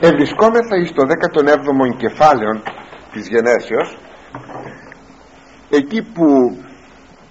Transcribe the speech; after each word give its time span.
ευρισκόμεθα 0.00 0.76
εις 0.76 0.92
το 0.92 1.02
17ο 1.02 1.96
κεφάλαιο 1.96 2.62
της 3.12 3.28
γενέσεως 3.28 3.98
εκεί 5.70 6.02
που 6.02 6.26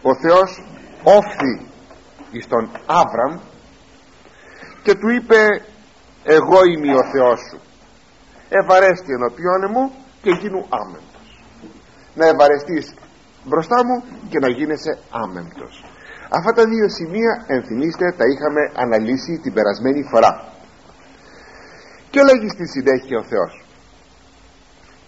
ο 0.02 0.16
Θεός 0.16 0.64
όφθη 1.04 1.54
εις 2.32 2.48
τον 2.48 2.70
Άβραμ 2.86 3.40
και 4.84 4.94
του 4.94 5.10
είπε 5.10 5.62
εγώ 6.24 6.60
είμαι 6.66 6.94
ο 6.94 7.04
Θεός 7.12 7.40
σου 7.50 7.60
ευαρέστη 8.50 9.12
ενώπιόν 9.18 9.62
μου 9.74 9.84
και 10.22 10.32
γίνου 10.42 10.66
άμεμπτος. 10.82 11.28
Να 12.20 12.26
ευαρεστείς 12.34 12.86
μπροστά 13.44 13.78
μου 13.86 13.96
και 14.30 14.40
να 14.40 14.50
γίνεσαι 14.58 14.94
άμεμπτος. 15.24 15.74
Αυτά 16.38 16.52
τα 16.58 16.64
δύο 16.72 16.88
σημεία 16.90 17.34
ενθυμίστε 17.48 18.06
τα 18.20 18.26
είχαμε 18.32 18.62
αναλύσει 18.84 19.34
την 19.44 19.54
περασμένη 19.54 20.02
φορά 20.12 20.32
και 22.16 22.24
λέγει 22.24 22.50
στη 22.50 22.68
συνέχεια 22.68 23.18
ο 23.20 23.24
Θεός 23.32 23.54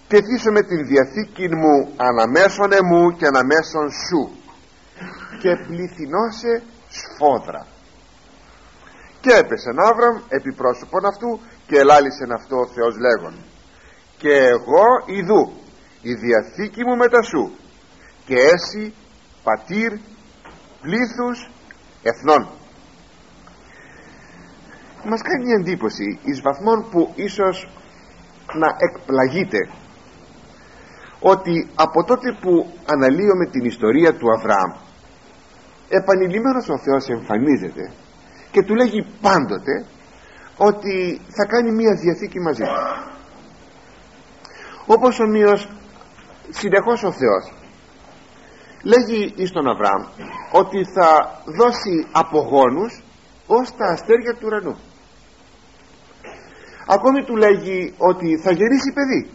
τεθήσω 0.07 0.51
με 0.51 0.61
την 0.69 0.87
διαθήκη 0.87 1.47
μου 1.61 1.73
αναμέσων 2.07 2.71
εμού 2.81 3.03
και 3.17 3.25
αναμέσων 3.25 3.87
σου 4.05 4.21
και 5.41 5.51
πληθυνώσε 5.67 6.53
σφόδρα 6.97 7.67
και 9.21 9.31
έπεσε 9.41 9.69
Άβραμ 9.89 10.15
επί 10.27 10.51
πρόσωπον 10.53 11.05
αυτού 11.05 11.39
και 11.67 11.77
ελάλησεν 11.77 12.31
αυτό 12.31 12.55
ο 12.59 12.67
Θεός 12.75 12.93
λέγον 13.05 13.35
και 14.17 14.33
εγώ 14.55 14.87
ειδού 15.05 15.43
η 16.01 16.13
διαθήκη 16.13 16.81
μου 16.85 16.95
μετά 16.95 17.21
σου 17.21 17.43
και 18.25 18.35
έσυ 18.53 18.93
πατήρ 19.43 19.91
πλήθους 20.81 21.37
εθνών 22.03 22.56
μας 25.05 25.21
κάνει 25.21 25.51
εντύπωση 25.51 26.19
εις 26.23 26.41
βαθμόν 26.41 26.89
που 26.91 27.11
ίσως 27.15 27.69
να 28.53 28.75
εκπλαγείτε 28.77 29.69
ότι 31.19 31.69
από 31.75 32.03
τότε 32.03 32.37
που 32.41 32.73
αναλύουμε 32.85 33.45
την 33.45 33.65
ιστορία 33.65 34.17
του 34.17 34.31
Αβραάμ 34.31 34.71
επανειλημμένος 35.89 36.69
ο 36.69 36.77
Θεός 36.77 37.07
εμφανίζεται 37.07 37.91
και 38.51 38.63
του 38.63 38.75
λέγει 38.75 39.05
πάντοτε 39.21 39.85
ότι 40.57 41.21
θα 41.27 41.45
κάνει 41.45 41.71
μία 41.71 41.93
διαθήκη 41.95 42.39
μαζί 42.39 42.63
του. 42.63 43.11
Όπως 44.85 45.19
ομοίως 45.19 45.69
συνεχώς 46.49 47.03
ο 47.03 47.11
Θεός 47.11 47.53
λέγει 48.83 49.33
εις 49.35 49.51
τον 49.51 49.67
Αβραάμ 49.67 50.03
ότι 50.51 50.83
θα 50.95 51.41
δώσει 51.45 52.07
απογόνους 52.11 53.03
ως 53.47 53.75
τα 53.75 53.85
αστέρια 53.85 54.33
του 54.33 54.45
ουρανού. 54.45 54.77
Ακόμη 56.87 57.23
του 57.23 57.35
λέγει 57.35 57.93
ότι 57.97 58.37
θα 58.43 58.51
γεννήσει 58.51 58.91
παιδί. 58.93 59.29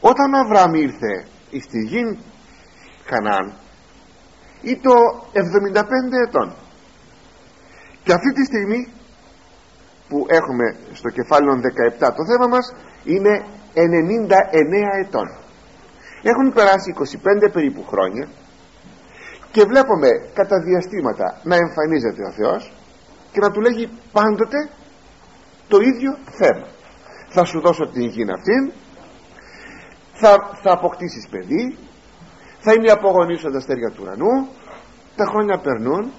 Όταν 0.00 0.34
ο 0.34 0.38
Αβραάμ 0.38 0.74
ήρθε 0.74 1.26
στη 1.60 1.78
γη 1.78 2.18
Χανάν 3.06 3.52
ή 4.62 4.76
το 4.76 4.94
75 5.32 5.82
ετών. 6.26 6.54
Και 8.04 8.12
αυτή 8.12 8.32
τη 8.32 8.44
στιγμή 8.44 8.92
που 10.08 10.26
έχουμε 10.28 10.76
στο 10.92 11.08
κεφάλαιο 11.10 11.60
17 11.98 12.14
το 12.16 12.24
θέμα 12.30 12.46
μας 12.48 12.74
είναι 13.04 13.44
99 13.74 15.04
ετών. 15.04 15.28
Έχουν 16.22 16.52
περάσει 16.52 16.94
25 16.98 17.52
περίπου 17.52 17.84
χρόνια 17.86 18.28
και 19.54 19.62
βλέπουμε 19.64 20.08
κατά 20.38 20.56
διαστήματα 20.66 21.26
να 21.42 21.56
εμφανίζεται 21.64 22.22
ο 22.30 22.32
Θεός 22.38 22.72
και 23.32 23.40
να 23.40 23.50
του 23.50 23.60
λέγει 23.60 23.88
πάντοτε 24.12 24.58
το 25.68 25.78
ίδιο 25.90 26.10
θέμα. 26.40 26.66
Θα 27.28 27.44
σου 27.44 27.60
δώσω 27.60 27.84
την 27.92 28.02
υγιή 28.02 28.26
αυτήν 28.38 28.72
θα, 30.12 30.30
θα 30.62 30.70
αποκτήσεις 30.72 31.28
παιδί 31.28 31.76
θα 32.58 32.72
είναι 32.72 32.90
απογονής 32.90 33.42
τα 33.42 33.50
αστέρια 33.56 33.90
του 33.90 34.00
ουρανού 34.02 34.48
τα 35.16 35.24
χρόνια 35.24 35.58
περνούν 35.58 36.12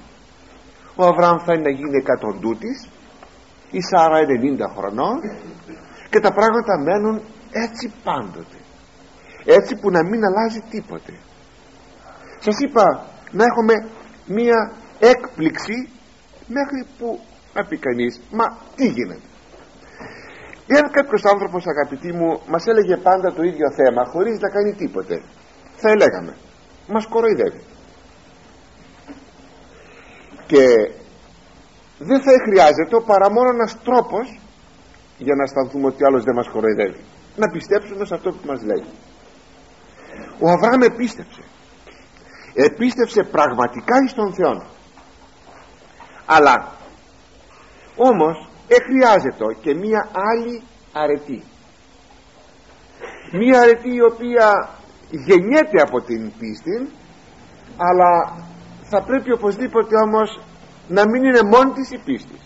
ο 0.96 1.04
Αβραάμ 1.06 1.38
θα 1.46 1.54
είναι 1.54 1.62
να 1.62 1.70
γίνει 1.70 1.98
εκατοντούτης 1.98 2.88
η 3.72 3.82
Σάρα 3.82 4.20
90 4.20 4.76
χρονών 4.76 5.20
και 6.10 6.20
τα 6.20 6.32
πράγματα 6.34 6.80
μένουν 6.80 7.22
έτσι 7.52 7.94
πάντοτε. 8.04 8.58
Έτσι 9.46 9.76
που 9.76 9.90
να 9.92 10.04
μην 10.04 10.26
αλλάζει 10.26 10.62
τίποτε. 10.70 11.14
Σας 12.40 12.60
είπα 12.60 13.06
να 13.32 13.44
έχουμε 13.44 13.74
μία 14.26 14.72
έκπληξη 15.00 15.90
μέχρι 16.48 16.86
που 16.98 17.20
να 17.54 17.66
πει 17.66 17.78
κανείς 17.78 18.22
μα 18.32 18.46
τι 18.76 18.88
γίνεται 18.88 19.28
Εάν 20.68 20.92
κάποιος 20.92 21.24
άνθρωπος 21.26 21.66
αγαπητοί 21.68 22.14
μου 22.14 22.42
μας 22.48 22.66
έλεγε 22.68 22.98
πάντα 22.98 23.34
το 23.34 23.44
ίδιο 23.44 23.68
θέμα 23.80 24.06
χωρίς 24.06 24.40
να 24.40 24.50
κάνει 24.50 24.74
τίποτε 24.74 25.22
θα 25.76 25.90
έλεγαμε 25.90 26.38
μας 26.88 27.08
κοροϊδεύει 27.08 27.62
και 30.46 30.64
δεν 32.00 32.22
θα 32.22 32.32
χρειάζεται 32.46 32.96
παρά 33.06 33.32
μόνο 33.32 33.50
ένας 33.50 33.78
τρόπος 33.84 34.40
για 35.18 35.36
να 35.36 35.44
αισθανθούμε 35.44 35.88
ότι 35.88 36.06
άλλος 36.06 36.24
δεν 36.24 36.36
μας 36.36 36.50
κοροϊδεύει. 36.50 37.02
Να 37.36 37.48
πιστέψουμε 37.52 38.06
σε 38.06 38.14
αυτό 38.14 38.30
που 38.32 38.44
μας 38.50 38.62
λέει. 38.70 38.86
Ο 40.40 40.50
Αβραάμ 40.50 40.82
επίστεψε 40.82 41.42
επίστεψε 42.56 43.24
πραγματικά 43.24 43.96
εις 44.06 44.14
τον 44.14 44.34
Θεό 44.34 44.74
αλλά 46.26 46.72
όμως 47.96 48.50
εχρειάζεται 48.68 49.46
και 49.62 49.74
μία 49.74 50.10
άλλη 50.14 50.62
αρετή. 50.94 51.44
Μία 53.32 53.62
αρετή 53.62 53.94
η 53.94 54.02
οποία 54.02 54.70
γεννιέται 55.10 55.82
από 55.82 56.02
την 56.02 56.32
πίστη 56.40 56.90
αλλά 57.78 58.38
θα 58.90 59.04
πρέπει 59.04 59.32
οπωσδήποτε 59.32 59.96
όμως 60.06 60.40
να 60.88 61.06
μην 61.10 61.24
είναι 61.24 61.44
μόνη 61.44 61.72
της 61.72 61.92
η 61.92 61.98
πίστη. 61.98 62.40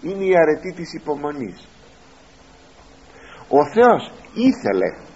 Είναι 0.00 0.24
η 0.24 0.36
αρετή 0.36 0.72
της 0.72 0.92
υπομονής. 0.92 1.68
Ο 3.48 3.64
Θεός 3.74 4.12
ήθελε 4.34 5.09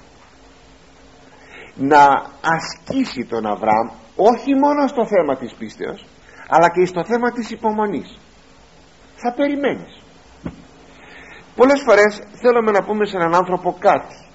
να 1.76 2.02
ασκήσει 2.54 3.24
τον 3.24 3.46
Αβραάμ 3.46 3.88
όχι 4.16 4.54
μόνο 4.54 4.86
στο 4.86 5.06
θέμα 5.06 5.36
της 5.36 5.54
πίστεως 5.54 6.04
αλλά 6.48 6.68
και 6.70 6.86
στο 6.86 7.04
θέμα 7.04 7.32
της 7.32 7.50
υπομονής. 7.50 8.18
Θα 9.16 9.32
περιμένεις. 9.32 10.02
Πολλές 11.56 11.82
φορές 11.86 12.22
θέλουμε 12.40 12.70
να 12.70 12.84
πούμε 12.84 13.06
σε 13.06 13.16
έναν 13.16 13.34
άνθρωπο 13.34 13.76
κάτι. 13.78 14.26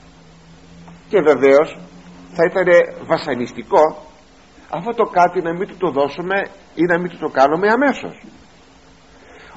Και 1.10 1.22
βεβαίως 1.22 1.78
θα 2.34 2.44
ήταν 2.50 2.68
βασανιστικό 3.06 4.08
αυτό 4.70 4.94
το 4.94 5.04
κάτι 5.04 5.42
να 5.42 5.54
μην 5.54 5.68
του 5.68 5.78
το 5.78 5.92
δώσουμε 5.92 6.48
ή 6.76 6.84
να 6.84 7.00
μην 7.00 7.10
του 7.10 7.18
το 7.18 7.30
κάνουμε 7.30 7.68
αμέσως. 7.72 8.24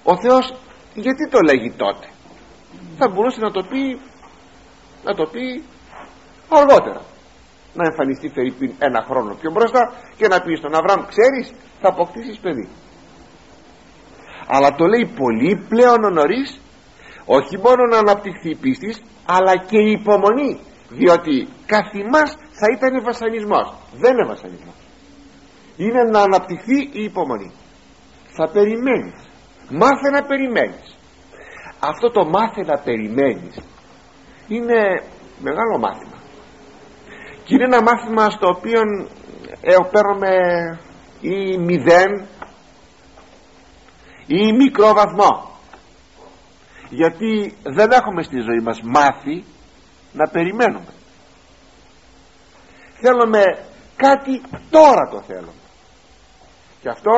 Ο 0.03 0.17
Θεός 0.21 0.55
γιατί 0.95 1.29
το 1.29 1.39
λέγει 1.41 1.73
τότε; 1.73 2.07
Θα 2.99 3.09
μπορούσε 3.09 3.41
να 3.41 3.51
το 3.51 3.63
πει 3.63 4.01
να 5.05 5.15
το 5.15 5.27
πει 5.27 5.65
αργότερα 6.49 7.01
να 7.75 7.85
εμφανιστεί 7.85 8.29
περίπου 8.29 8.75
ένα 8.79 9.05
χρόνο 9.09 9.35
πιο 9.41 9.51
μπροστά 9.51 9.93
και 10.17 10.29
να 10.29 10.41
πει 10.41 10.55
στον 10.55 10.75
Αβραάμ 10.75 11.01
ξέρεις 11.13 11.53
θα 11.81 11.89
αποκτήσεις 11.89 12.39
παιδί 12.39 12.69
αλλά 14.47 14.75
το 14.75 14.87
λέει 14.87 15.07
πολύ 15.17 15.65
πλέον 15.69 16.13
νωρίς 16.13 16.61
όχι 17.25 17.57
μόνο 17.59 17.83
να 17.91 17.99
αναπτυχθεί 17.99 18.51
η 18.51 18.57
πίστη 18.57 18.95
αλλά 19.27 19.57
και 19.57 19.79
η 19.79 19.91
υπομονή 19.91 20.61
διότι 20.89 21.49
καθημάς 21.67 22.31
θα 22.53 22.67
ήταν 22.77 23.03
βασανισμός 23.05 23.75
δεν 23.93 24.13
είναι 24.13 24.27
βασανισμός. 24.27 24.75
Είναι 25.77 26.03
να 26.03 26.21
αναπτυχθεί 26.21 26.79
η 26.93 27.03
υπομονή. 27.03 27.53
Θα 28.37 28.49
περιμένεις. 28.49 29.29
Μάθε 29.71 30.11
να 30.11 30.23
περιμένεις. 30.23 30.97
Αυτό 31.81 32.11
το 32.11 32.25
μάθε 32.25 32.63
να 32.65 32.79
περιμένεις 32.79 33.59
είναι 34.49 35.03
μεγάλο 35.41 35.79
μάθημα 35.79 36.22
και 37.45 37.55
είναι 37.55 37.65
ένα 37.65 37.83
μάθημα 37.83 38.31
στο 38.31 38.49
οποίο 38.49 38.81
ε, 39.61 39.75
παίρνουμε 39.91 40.31
ή 41.21 41.59
μηδέν 41.59 42.27
ή 44.27 44.53
μικρό 44.53 44.93
βαθμό 44.93 45.51
γιατί 46.93 47.55
δεν 47.63 47.91
έχουμε 47.91 48.23
στη 48.23 48.41
ζωή 48.41 48.61
μας 48.63 48.81
μάθει 48.83 49.45
να 50.13 50.29
περιμένουμε. 50.29 50.93
Θέλουμε 53.01 53.43
κάτι 53.97 54.41
τώρα 54.71 55.09
το 55.11 55.23
θέλουμε. 55.27 55.63
Και 56.81 56.89
αυτό 56.89 57.15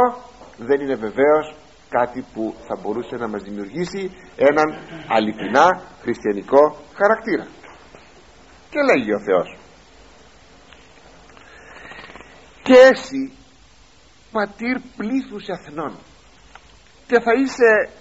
δεν 0.56 0.80
είναι 0.80 0.94
βεβαίως 0.94 1.54
κάτι 1.88 2.24
που 2.34 2.54
θα 2.66 2.76
μπορούσε 2.82 3.16
να 3.16 3.28
μας 3.28 3.42
δημιουργήσει 3.42 4.10
έναν 4.36 4.78
αληθινά 5.08 5.82
χριστιανικό 6.02 6.76
χαρακτήρα. 6.94 7.46
Και 8.70 8.80
λέγει 8.90 9.12
ο 9.12 9.20
Θεός 9.20 9.58
και 12.64 12.74
εσύ 12.92 13.32
πατήρ 14.32 14.76
πλήθους 14.96 15.46
εθνών. 15.46 15.98
Και 17.06 17.20
θα 17.20 17.32
είσαι 17.32 17.92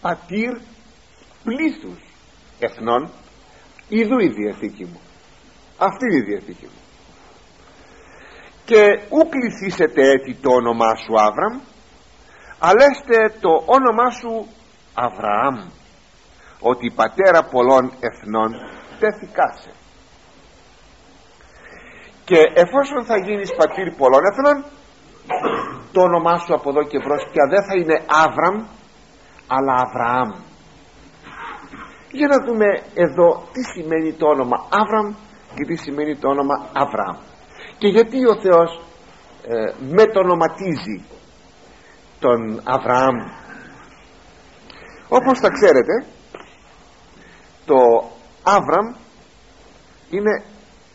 πατήρ 0.00 0.52
πλήθους 1.44 2.00
εθνών. 2.58 3.10
Ιδού 3.88 4.18
η 4.18 4.28
Διαθήκη 4.28 4.84
μου. 4.84 5.00
Αυτή 5.78 6.04
είναι 6.04 6.16
η 6.16 6.26
Διαθήκη 6.30 6.64
μου. 6.64 6.80
Και 8.64 8.82
ου 9.08 9.28
κληθήσετε 9.28 10.02
έτσι 10.10 10.34
το 10.42 10.50
όνομά 10.50 10.94
σου 10.94 11.20
Άβραμ 11.20 11.60
αλέστε 12.58 13.38
το 13.40 13.50
όνομά 13.66 14.10
σου 14.10 14.48
Αβραάμ 14.94 15.56
ότι 16.60 16.92
πατέρα 16.94 17.42
πολλών 17.44 17.92
εθνών 18.00 18.52
τέθηκάσε 18.98 19.72
και 22.32 22.40
εφόσον 22.64 23.04
θα 23.04 23.16
γίνεις 23.26 23.50
πατήρ 23.58 23.88
πολλών 24.00 24.22
εθνών 24.30 24.58
το 25.92 26.00
όνομά 26.08 26.38
σου 26.38 26.54
από 26.54 26.70
εδώ 26.70 26.82
και 26.90 26.98
μπρος 26.98 27.22
πια 27.32 27.44
δεν 27.52 27.62
θα 27.66 27.74
είναι 27.80 27.96
Άβραμ 28.22 28.56
αλλά 29.54 29.74
Αβραάμ. 29.84 30.30
Για 32.10 32.28
να 32.32 32.38
δούμε 32.44 32.66
εδώ 33.04 33.28
τι 33.52 33.62
σημαίνει 33.74 34.12
το 34.12 34.26
όνομα 34.34 34.56
Άβραμ 34.80 35.08
και 35.54 35.64
τι 35.68 35.76
σημαίνει 35.76 36.16
το 36.16 36.28
όνομα 36.28 36.54
Αβραάμ. 36.72 37.16
Και 37.78 37.88
γιατί 37.88 38.18
ο 38.26 38.40
Θεός 38.44 38.70
ε, 39.46 39.72
μετονοματίζει 39.98 40.98
τον 42.18 42.60
Αβραάμ. 42.64 43.16
Όπως 45.08 45.40
τα 45.40 45.48
ξέρετε 45.48 45.94
το 47.64 47.78
Άβραμ 48.42 48.86
είναι 50.10 50.44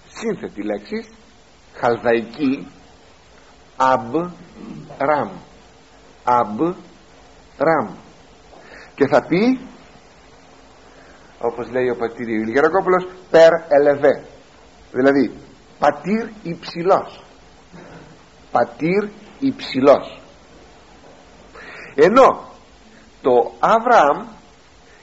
σύνθετη 0.07 0.63
λέξη 0.63 1.16
χαλδαϊκή 1.79 2.67
Αμπ 3.77 4.15
Ραμ. 4.97 5.29
Αμπ 6.23 6.59
Ραμ. 7.57 7.95
Και 8.95 9.07
θα 9.07 9.25
πει 9.27 9.67
όπως 11.39 11.69
λέει 11.71 11.89
ο 11.89 11.95
πατήρ 11.95 12.27
Γερακόπουλος 12.27 13.07
περ 13.29 13.49
ελεβέ 13.67 14.25
δηλαδή 14.91 15.31
πατήρ 15.79 16.29
υψηλός 16.43 17.23
πατήρ 18.51 19.09
υψηλός 19.39 20.21
ενώ 21.95 22.47
το 23.21 23.51
Αβραάμ 23.59 24.27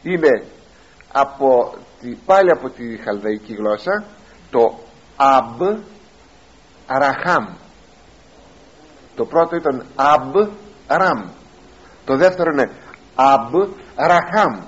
είναι 0.02 0.46
από 1.12 1.74
τη, 2.00 2.14
πάλι 2.14 2.50
από 2.50 2.70
τη 2.70 2.96
χαλδαϊκή 2.96 3.54
γλώσσα 3.54 4.04
το 4.50 4.78
Αμπ 5.16 5.60
Ραχάμ. 6.86 7.46
Το 9.16 9.24
πρώτο 9.24 9.56
ήταν 9.56 9.86
Αμπ 9.94 10.34
Ραμ. 10.88 11.28
Το 12.04 12.16
δεύτερο 12.16 12.50
είναι 12.52 12.70
Αμπ 13.14 13.54
Ραχάμ. 13.96 14.60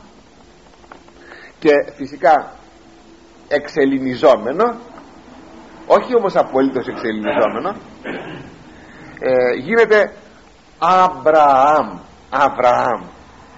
Και 1.59 1.71
φυσικά 1.97 2.53
εξελινιζόμενο 3.49 4.75
όχι 5.87 6.17
όμως 6.17 6.37
απολύτως 6.37 6.87
εξελινιζόμενο 6.87 7.77
ε, 9.21 9.57
γίνεται 9.61 10.13
Αβραάμ. 10.79 11.99
Αβραάμ. 12.31 13.03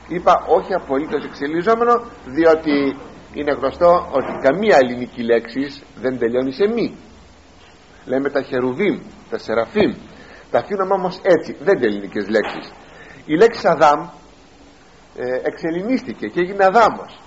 Είπα 0.09 0.45
όχι 0.47 0.75
απολύτως 0.75 1.25
εξελινιζόμενο 1.25 2.05
διότι 2.25 2.97
είναι 3.33 3.53
γνωστό 3.53 4.09
ότι 4.11 4.33
καμία 4.43 4.77
ελληνική 4.83 5.23
λέξη 5.23 5.83
δεν 6.01 6.19
τελειώνει 6.19 6.53
σε 6.53 6.69
μη 6.69 6.97
λέμε 8.09 8.31
τα 8.31 8.43
χερουβίμ, 8.43 9.01
τα 9.31 9.39
σεραφίμ 9.39 9.93
τα 10.51 10.59
αφήνουμε 10.59 10.95
όμως 10.95 11.21
έτσι 11.23 11.57
δεν 11.61 11.77
είναι 11.77 11.87
ελληνικές 11.87 12.29
λέξεις. 12.29 12.73
Η 13.25 13.35
λέξη 13.37 13.69
Αδάμ 13.69 14.01
ε, 15.17 15.41
εξελινίστηκε 15.43 16.27
και 16.27 16.41
έγινε 16.41 16.65
Αδάμος. 16.65 17.21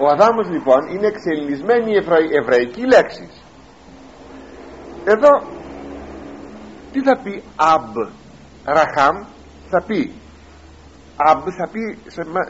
Ο 0.00 0.06
Αδάμος 0.06 0.48
λοιπόν 0.48 0.86
είναι 0.86 1.06
εξελινισμένη 1.06 1.96
ευρα... 1.96 2.16
εβραϊκή 2.40 2.86
λέξη. 2.86 3.30
Εδώ 5.04 5.30
τι 6.92 7.02
θα 7.02 7.18
πει 7.22 7.42
Αμπ 7.56 7.94
Ραχάμ; 8.64 9.16
Θα 9.70 9.82
πει 9.86 10.12
Αμπ 11.16 11.42
θα 11.58 11.68
πει 11.72 11.98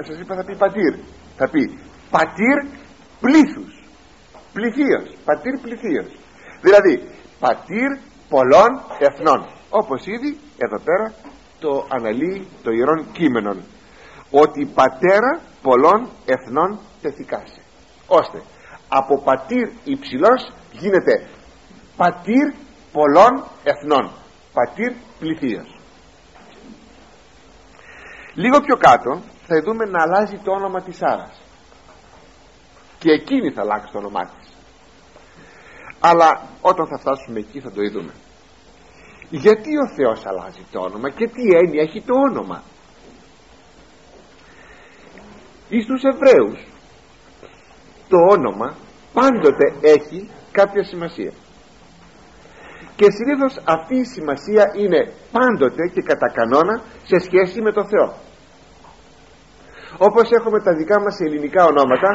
σας 0.07 0.19
είπα 0.19 0.35
θα 0.35 0.45
πει 0.45 0.57
πατήρ. 0.57 0.95
Θα 1.37 1.49
πει 1.49 1.79
πατήρ 2.11 2.59
πλήθους 3.21 3.85
πληθείος 4.53 5.17
πατήρ 5.25 5.61
πληθείος 5.61 6.24
δηλαδή 6.67 6.95
πατήρ 7.41 7.91
πολλών 8.29 8.71
εθνών. 8.99 9.41
Όπως 9.71 10.07
ήδη 10.07 10.39
εδώ 10.65 10.79
πέρα 10.85 11.15
το 11.59 11.87
αναλύει 11.89 12.49
το 12.63 12.71
ιερόν 12.71 13.13
κείμενον 13.13 13.63
ότι 14.31 14.65
πατέρα 14.75 15.41
πολλών 15.63 16.09
εθνών 16.27 16.79
τεθικάσε 17.03 17.61
ώστε 18.07 18.43
από 18.89 19.23
πατήρ 19.23 19.69
υψηλός 19.85 20.53
γίνεται 20.73 21.29
πατήρ 21.97 22.47
πολλών 22.93 23.45
εθνών. 23.65 24.11
Πατήρ 24.53 24.93
πληθείας. 25.19 25.67
Λίγο 28.35 28.61
πιο 28.61 28.77
κάτω 28.77 29.11
θα 29.47 29.61
δούμε 29.65 29.85
να 29.85 30.03
αλλάζει 30.03 30.37
το 30.45 30.53
όνομα 30.53 30.83
της 30.83 31.03
Άρας 31.03 31.41
και 32.99 33.11
εκείνη 33.11 33.51
θα 33.51 33.61
αλλάξει 33.61 33.93
το 33.93 33.99
όνομά 33.99 34.21
της 34.21 34.44
αλλά 36.11 36.31
όταν 36.61 36.87
θα 36.87 36.99
φτάσουμε 36.99 37.39
εκεί 37.39 37.61
θα 37.61 37.71
το 37.71 37.83
είδουμε 37.83 38.13
γιατί 39.31 39.77
ο 39.77 39.87
Θεός 39.97 40.27
αλλάζει 40.27 40.65
το 40.73 40.81
όνομα 40.81 41.11
και 41.11 41.27
τι 41.27 41.57
έννοια 41.57 41.83
έχει 41.83 42.01
το 42.01 42.15
όνομα; 42.15 42.63
Εις 45.69 45.87
τους 45.87 46.03
Εβραίους 46.03 46.67
το 48.09 48.17
όνομα 48.31 48.75
πάντοτε 49.13 49.67
έχει 49.81 50.31
κάποια 50.53 50.85
σημασία. 50.85 51.33
Και 52.97 53.11
συνήθως 53.11 53.63
αυτή 53.65 53.97
η 53.97 54.05
σημασία 54.05 54.65
είναι 54.77 55.13
πάντοτε 55.33 55.83
και 55.95 56.03
κατά 56.03 56.29
κανόνα 56.33 56.83
σε 57.05 57.19
σχέση 57.19 57.61
με 57.63 57.73
το 57.73 57.85
Θεό. 57.85 58.15
Όπως 59.99 60.31
έχουμε 60.31 60.61
τα 60.63 60.73
δικά 60.75 61.01
μας 61.01 61.21
ελληνικά 61.21 61.65
ονόματα 61.65 62.11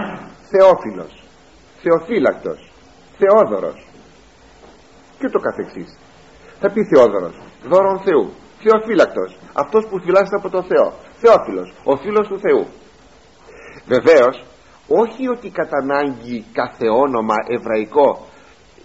Θεόφιλος 0.50 1.24
Θεοφύλακτος 1.82 2.69
Θεόδωρος. 3.19 3.88
Και 5.19 5.30
το 5.30 5.39
καθεξής. 5.39 5.98
Θα 6.60 6.71
πει 6.71 6.86
Θεόδωρος 6.86 7.36
δώρον 7.63 8.00
Θεού 8.00 8.33
Θεοφύλακτος 8.63 9.38
αυτός 9.54 9.88
που 9.88 10.00
φυλάσσεται 10.00 10.36
από 10.36 10.50
το 10.50 10.62
Θεό 10.63 10.94
Θεόφιλος 11.21 11.74
ο 11.83 11.95
φίλος 11.98 12.27
του 12.27 12.39
Θεού. 12.39 12.68
Βεβαίως 13.86 14.44
όχι 14.88 15.28
ότι 15.28 15.49
κατά 15.49 15.78
ανάγκη 15.81 16.45
κάθε 16.54 16.88
όνομα 16.88 17.35
εβραϊκό 17.47 18.26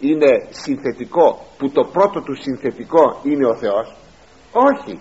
είναι 0.00 0.46
συνθετικό 0.50 1.46
που 1.58 1.70
το 1.70 1.82
πρώτο 1.92 2.20
του 2.20 2.34
συνθετικό 2.34 3.20
είναι 3.22 3.46
ο 3.46 3.54
Θεός. 3.56 3.94
Όχι. 4.52 5.00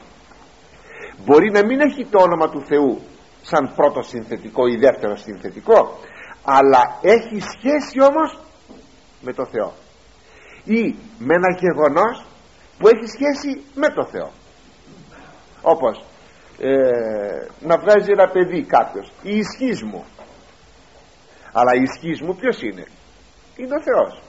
Μπορεί 1.26 1.52
να 1.52 1.66
μην 1.66 1.80
έχει 1.80 2.06
το 2.06 2.22
όνομα 2.22 2.50
του 2.50 2.66
Θεού 2.66 3.02
σαν 3.42 3.74
πρώτο 3.76 4.02
συνθετικό 4.02 4.68
ή 4.68 4.76
δεύτερο 4.76 5.16
συνθετικό 5.16 5.98
αλλά 6.46 6.98
έχει 7.02 7.40
σχέση 7.40 8.02
όμως 8.10 8.40
με 9.24 9.34
το 9.34 9.46
Θεό. 9.46 9.74
Ή 10.64 10.96
με 11.20 11.34
ένα 11.36 11.58
γεγονός 11.60 12.26
που 12.78 12.88
έχει 12.88 13.08
σχέση 13.08 13.64
με 13.76 13.88
το 13.90 14.06
Θεό. 14.06 14.32
Όπως 15.62 16.04
ε, 16.60 16.72
να 17.60 17.78
βγάζει 17.78 18.12
ένα 18.12 18.30
παιδί 18.30 18.64
κάποιος 18.64 19.12
η 19.22 19.38
ισχύς 19.38 19.84
μου. 19.84 20.06
Αλλά 21.54 21.72
η 21.76 21.82
ισχύς 21.82 22.22
μου 22.22 22.36
ποιος 22.36 22.62
είναι; 22.62 22.86
Είναι 23.56 23.76
ο 23.76 23.82
Θεός. 23.82 24.22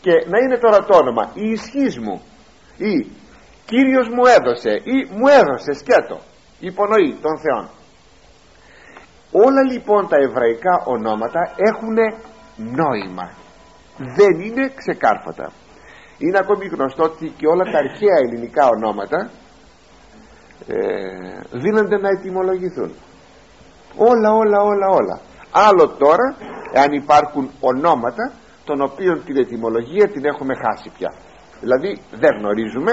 Και 0.00 0.12
να 0.12 0.38
είναι 0.38 0.58
τώρα 0.58 0.84
το 0.84 0.96
όνομα 0.96 1.30
η 1.34 1.50
ισχύς 1.50 1.98
μου. 1.98 2.22
Ή 2.76 3.10
Κύριος 3.66 4.08
μου 4.08 4.24
έδωσε 4.36 4.70
ή 4.70 4.96
μου 5.10 5.26
έδωσε 5.26 5.72
σκέτο 5.72 6.20
υπονοεί 6.60 7.18
των 7.22 7.38
Θεών 7.38 7.68
όλα 9.32 9.62
λοιπόν 9.72 10.08
τα 10.08 10.16
εβραϊκά 10.16 10.82
ονόματα 10.84 11.40
έχουν 11.56 11.96
νόημα 12.56 13.30
δεν 13.98 14.40
είναι 14.40 14.72
ξεκάρφατα 14.74 15.52
είναι 16.18 16.38
ακόμη 16.38 16.66
γνωστό 16.66 17.02
ότι 17.02 17.32
και 17.36 17.46
όλα 17.46 17.64
τα 17.72 17.78
αρχαία 17.78 18.16
ελληνικά 18.24 18.68
ονόματα 18.68 19.30
ε, 20.66 20.76
δίνονται 21.52 21.96
να 21.96 22.08
ετοιμολογηθούν. 22.08 22.92
Όλα 23.96 24.30
όλα 24.32 24.58
όλα 24.60 24.88
όλα. 24.88 25.20
Άλλο 25.50 25.88
τώρα 25.88 26.36
εάν 26.72 26.92
υπάρχουν 26.92 27.50
ονόματα 27.60 28.32
των 28.64 28.80
οποίων 28.80 29.24
την 29.24 29.36
ετοιμολογία 29.36 30.08
την 30.08 30.24
έχουμε 30.24 30.54
χάσει 30.54 30.90
πια. 30.98 31.14
Δηλαδή 31.60 31.98
δεν 32.10 32.36
γνωρίζουμε 32.38 32.92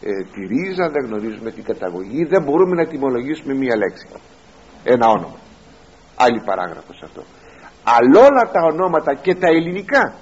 ε, 0.00 0.10
τη 0.32 0.40
ρίζα 0.46 0.88
δεν 0.90 1.04
γνωρίζουμε 1.06 1.50
την 1.50 1.64
καταγωγή 1.64 2.24
δεν 2.24 2.42
μπορούμε 2.42 2.74
να 2.74 2.82
ετοιμολογήσουμε 2.82 3.54
μία 3.54 3.76
λέξη. 3.76 4.06
Ένα 4.84 5.08
όνομα. 5.08 5.38
Άλλη 6.16 6.42
παράγραφος 6.44 7.02
αυτό. 7.02 7.22
Αλλά 7.84 8.20
όλα 8.26 8.50
τα 8.52 8.60
ονόματα 8.72 9.14
και 9.14 9.34
τα 9.34 9.48
ελληνικά 9.48 10.14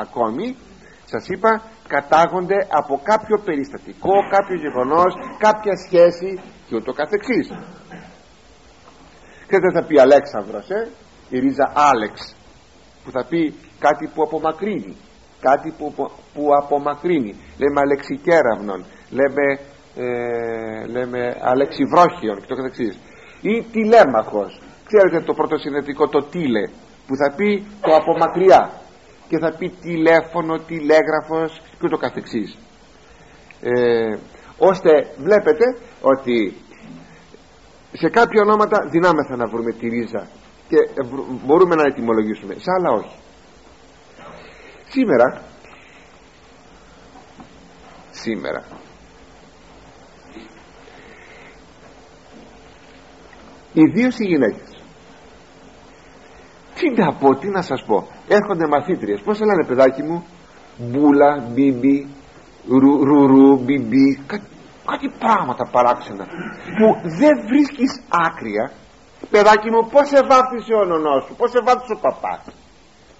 ακόμη 0.00 0.56
σας 1.04 1.28
είπα 1.28 1.62
κατάγονται 1.88 2.58
από 2.70 3.00
κάποιο 3.02 3.36
περιστατικό 3.44 4.14
κάποιο 4.30 4.56
γεγονός 4.64 5.12
κάποια 5.38 5.76
σχέση 5.86 6.40
και 6.66 6.74
ούτω 6.76 6.92
καθεξής. 6.92 7.46
Ξέρετε 9.46 9.70
θα 9.80 9.86
πει 9.86 10.00
Αλέξανδρος 10.00 10.70
ε; 10.70 10.88
η 11.28 11.38
ρίζα 11.38 11.72
Άλεξ 11.74 12.36
που 13.04 13.10
θα 13.10 13.24
πει 13.28 13.54
κάτι 13.78 14.06
που 14.14 14.22
απομακρύνει 14.22 14.96
κάτι 15.40 15.74
που, 15.78 15.94
που 16.34 16.44
απομακρύνει. 16.62 17.34
Λέμε 17.58 17.80
αλεξικέραυνον 17.80 18.84
λέμε, 19.10 19.46
ε, 19.96 20.86
λέμε 20.86 21.36
αλεξιβρόχιον 21.40 22.36
και 22.40 22.46
το 22.46 22.54
καθεξής. 22.54 22.98
Ή 23.40 23.62
τηλέμαχος. 23.72 24.60
Ξέρετε 24.88 25.20
το 25.20 25.32
πρωτοσυνδετικό 25.34 26.08
το 26.08 26.22
τίλε 26.22 26.64
που 27.06 27.14
θα 27.16 27.34
πει 27.36 27.66
το 27.80 27.94
από 27.94 28.12
μακριά 28.18 28.70
και 29.28 29.38
θα 29.38 29.56
πει 29.58 29.70
τηλέφωνο, 29.80 30.58
τηλέγραφος 30.58 31.60
και 31.80 31.88
το 31.88 31.96
καθεξής. 31.96 32.58
Ε, 33.60 34.16
ώστε 34.58 34.90
βλέπετε 35.18 35.64
ότι 36.00 36.56
σε 37.92 38.08
κάποια 38.08 38.42
ονόματα 38.42 38.88
δυνάμεθα 38.90 39.36
να 39.36 39.46
βρούμε 39.46 39.72
τη 39.72 39.88
ρίζα 39.88 40.28
και 40.68 40.76
μπορούμε 41.44 41.74
να 41.74 41.82
ετοιμολογήσουμε. 41.82 42.54
Σε 42.54 42.70
άλλα 42.78 42.90
όχι. 42.90 43.16
Σήμερα 44.88 45.42
σήμερα 48.10 48.64
ιδίως 53.72 54.18
οι 54.18 54.24
γυναίκες. 54.24 54.82
Τι 56.74 56.90
να 56.90 57.14
πω, 57.14 57.34
τι 57.34 57.48
να 57.48 57.62
σας 57.62 57.84
πω 57.86 58.08
έρχονται 58.28 58.66
μαθήτριες. 58.66 59.20
Πως 59.24 59.38
λένε 59.40 59.64
παιδάκι 59.66 60.02
μου; 60.02 60.26
Μπούλα, 60.76 61.48
μπίμπι 61.50 62.06
ρουρού, 63.08 63.56
μπιμπι 63.56 64.22
κάτι, 64.26 64.46
κάτι 64.86 65.08
πράγματα 65.18 65.68
παράξενα. 65.70 66.24
Που 66.78 67.08
δεν 67.18 67.34
βρίσκεις 67.48 68.02
άκρια. 68.08 68.72
Παιδάκι 69.30 69.70
μου 69.70 69.88
πως 69.92 70.08
σε 70.08 70.20
βάφτισε 70.30 70.74
ο 70.74 70.84
νονός 70.84 71.24
σου; 71.24 71.34
Πως 71.36 71.50
σε 71.50 71.60
βάφτισε 71.64 71.92
ο 71.92 71.98
παπάς; 72.00 72.44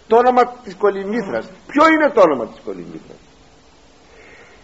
Το 0.07 0.17
όνομα 0.17 0.43
της 0.65 0.75
κολυμήθρας 0.75 1.51
ποιο 1.67 1.89
είναι 1.89 2.09
το 2.15 2.21
όνομα 2.21 2.47
της 2.47 2.61
κολυμήθρας 2.65 3.21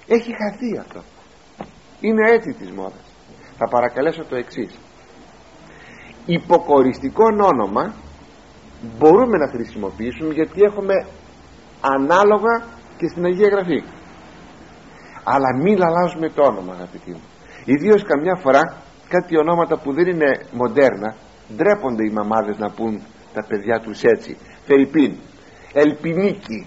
έχει 0.06 0.32
χαθεί 0.40 0.78
αυτό. 0.78 1.02
Είναι 2.00 2.30
έτη 2.30 2.54
της 2.54 2.70
μόδας. 2.70 3.04
Θα 3.58 3.68
παρακαλέσω 3.68 4.24
το 4.24 4.36
εξής. 4.36 4.78
Υποκοριστικό 6.26 7.24
όνομα 7.24 7.94
μπορούμε 8.98 9.36
να 9.38 9.48
χρησιμοποιήσουμε 9.48 10.32
γιατί 10.32 10.62
έχουμε 10.62 11.06
ανάλογα 11.80 12.54
και 12.96 13.06
στην 13.08 13.24
Αγία 13.24 13.48
Γραφή. 13.48 13.82
Αλλά 15.24 15.56
μην 15.62 15.82
αλλάζουμε 15.82 16.28
το 16.28 16.42
όνομα 16.42 16.72
αγαπητοί 16.72 17.10
μου. 17.10 17.28
Ιδίως 17.64 18.02
καμιά 18.02 18.36
φορά 18.36 18.62
κάτι 19.08 19.38
ονόματα 19.38 19.78
που 19.78 19.92
δεν 19.92 20.06
είναι 20.06 20.30
μοντέρνα 20.52 21.14
ντρέπονται 21.56 22.04
οι 22.04 22.12
μαμάδες 22.12 22.58
να 22.58 22.70
πούν 22.70 23.02
τα 23.34 23.44
παιδιά 23.48 23.80
τους 23.80 24.02
έτσι. 24.02 24.36
Φερρυπίν, 24.66 25.16
Ελπινίκη 25.72 26.66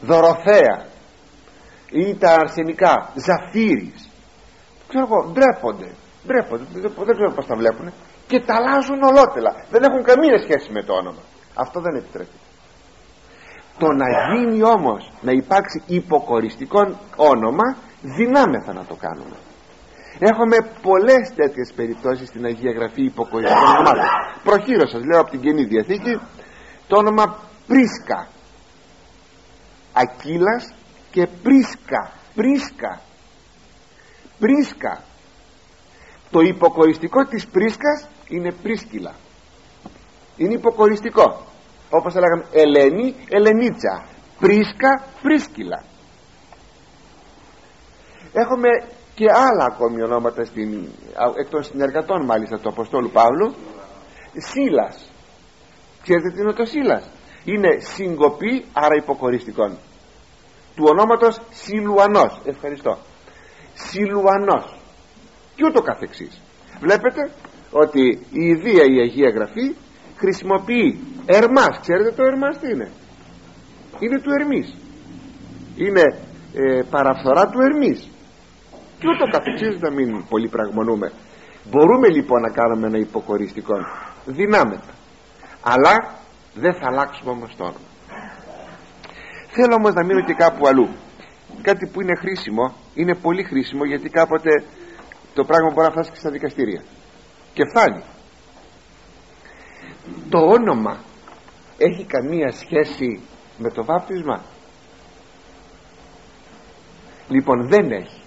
Δωροθέα 0.00 0.86
ή 1.90 2.16
τα 2.16 2.34
αρσενικά 2.34 3.12
Ζαφύρης. 3.14 4.08
Ξέρω 4.88 5.06
εγώ 5.10 5.32
ντρέπονται 5.32 5.90
ντρέπονται. 6.26 6.64
Δεν 7.04 7.14
ξέρω 7.16 7.32
πως 7.34 7.46
τα 7.46 7.56
βλέπουν 7.56 7.92
και 8.28 8.40
τα 8.40 8.54
αλλάζουν 8.56 9.02
ολότελα. 9.02 9.52
Δεν 9.70 9.82
έχουν 9.82 10.02
καμία 10.02 10.38
σχέση 10.38 10.72
με 10.72 10.82
το 10.82 10.92
όνομα. 10.92 11.22
Αυτό 11.54 11.80
δεν 11.80 11.94
επιτρέπει. 11.96 12.36
Το 13.78 13.86
να 13.92 14.06
γίνει 14.30 14.62
όμως 14.62 15.12
να 15.20 15.32
υπάρξει 15.32 15.82
υποκοριστικό 15.86 16.98
όνομα 17.16 17.76
δυνάμεθα 18.02 18.72
να 18.72 18.84
το 18.84 18.94
κάνουμε. 18.94 19.36
Έχουμε 20.18 20.56
πολλές 20.82 21.32
τέτοιες 21.34 21.72
περιπτώσεις 21.76 22.28
στην 22.28 22.44
Αγία 22.44 22.72
Γραφή 22.72 23.02
υποκοριστικών 23.04 23.68
ονομάτων. 23.68 24.04
Προχείρω 24.44 24.86
σας 24.88 25.04
λέω 25.04 25.20
από 25.20 25.30
την 25.30 25.40
Καινή 25.40 25.64
Διαθήκη 25.64 26.20
το 26.86 26.96
όνομα 26.96 27.38
Πρίσκα. 27.66 28.28
Ακύλας 29.92 30.72
και 31.10 31.26
Πρίσκα. 31.42 32.10
Πρίσκα. 32.34 33.00
Πρίσκα. 34.38 35.02
Το 36.30 36.40
υποκοριστικό 36.40 37.24
της 37.24 37.46
Πρίσκας 37.46 38.08
είναι 38.28 38.52
πρίσκυλα. 38.62 39.14
Είναι 40.36 40.54
υποκοριστικό. 40.54 41.46
Όπως 41.90 42.14
λέγαμε 42.14 42.44
Ελένη, 42.52 43.14
Ελενίτσα. 43.28 44.06
Πρίσκα, 44.38 45.04
Πρίσκυλα. 45.22 45.84
Έχουμε 48.32 48.68
και 49.14 49.26
άλλα 49.30 49.64
ακόμη 49.64 50.02
ονόματα 50.02 50.44
στην, 50.44 50.88
εκ 51.40 51.48
των 51.48 51.62
συνεργατών 51.62 52.24
μάλιστα 52.24 52.58
του 52.58 52.68
Αποστόλου 52.68 53.10
Παύλου. 53.10 53.54
Σύλλας 54.32 55.10
ξέρετε 56.02 56.28
τι 56.30 56.40
είναι 56.40 56.52
το 56.52 56.64
Σύλλας 56.64 57.10
είναι 57.44 57.78
συγκοπή 57.78 58.64
άρα 58.72 58.94
υποκοριστικών. 58.96 59.78
Του 60.76 60.84
ονόματος 60.86 61.40
Σιλουανός. 61.50 62.40
Ευχαριστώ. 62.44 62.98
Σιλουανός. 63.74 64.76
Και 65.54 65.64
ούτω 65.64 65.82
καθεξής. 65.82 66.40
Βλέπετε 66.80 67.30
ότι 67.70 68.02
η 68.30 68.44
Ιδία 68.54 68.84
η 68.84 69.00
Αγία 69.00 69.30
Γραφή 69.30 69.74
χρησιμοποιεί 70.16 70.98
ερμάς. 71.26 71.78
Ξέρετε 71.80 72.10
το 72.16 72.22
ερμάς 72.24 72.58
τι 72.58 72.66
είναι; 72.72 72.90
Είναι 73.98 74.20
του 74.20 74.30
Ερμής. 74.40 74.76
Είναι 75.76 76.02
ε, 76.54 76.82
παραφθορά 76.90 77.48
του 77.48 77.60
Ερμής. 77.60 78.08
Και 78.98 79.06
ούτω 79.08 79.24
καθεξής 79.30 79.80
να 79.80 79.90
μην 79.90 80.24
πολύ 80.28 80.48
πραγμονούμε 80.48 81.12
μπορούμε 81.70 82.08
λοιπόν 82.08 82.40
να 82.40 82.50
κάνουμε 82.50 82.86
ένα 82.86 82.98
υποκοριστικό 82.98 83.74
δυνάμετα. 84.24 84.92
Αλλά 85.62 85.94
δεν 86.54 86.74
θα 86.74 86.86
αλλάξουμε 86.86 87.30
όμως 87.30 87.54
το 87.56 87.64
όνομα. 87.64 87.88
Θέλω 89.50 89.74
όμως 89.74 89.92
να 89.94 90.04
μείνω 90.04 90.24
και 90.24 90.34
κάπου 90.34 90.66
αλλού. 90.66 90.88
Κάτι 91.62 91.86
που 91.86 92.00
είναι 92.00 92.14
χρήσιμο 92.16 92.74
είναι 92.94 93.14
πολύ 93.14 93.42
χρήσιμο 93.42 93.84
γιατί 93.84 94.08
κάποτε 94.08 94.64
το 95.34 95.44
πράγμα 95.44 95.70
μπορεί 95.74 95.86
να 95.86 95.92
φτάσει 95.92 96.10
και 96.10 96.18
στα 96.18 96.30
δικαστήρια 96.30 96.82
και 97.58 97.64
φτάνει 97.64 98.02
το 100.30 100.38
όνομα 100.38 100.98
έχει 101.78 102.04
καμία 102.04 102.52
σχέση 102.52 103.20
με 103.58 103.70
το 103.70 103.84
βάπτισμα; 103.84 104.42
Λοιπόν 107.28 107.68
δεν 107.68 107.90
έχει. 107.90 108.20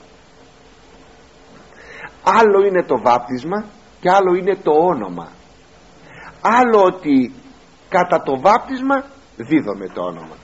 Άλλο 2.23 2.65
είναι 2.65 2.83
το 2.83 3.01
βάπτισμα 3.01 3.65
και 4.01 4.09
άλλο 4.09 4.33
είναι 4.33 4.55
το 4.55 4.71
όνομα. 4.71 5.31
Άλλο 6.41 6.83
ότι 6.83 7.33
κατά 7.89 8.21
το 8.23 8.39
βάπτισμα 8.39 9.05
δίδομαι 9.35 9.87
το 9.93 10.01
όνομα. 10.01 10.35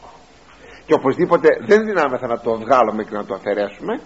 Και 0.86 0.94
οπωσδήποτε 0.94 1.48
δεν 1.66 1.84
δυνάμεθα 1.84 2.28
να 2.28 2.40
το 2.40 2.58
βγάλουμε 2.58 3.04
και 3.04 3.16
να 3.16 3.26
το 3.26 3.34
αφαιρέσουμε 3.34 4.02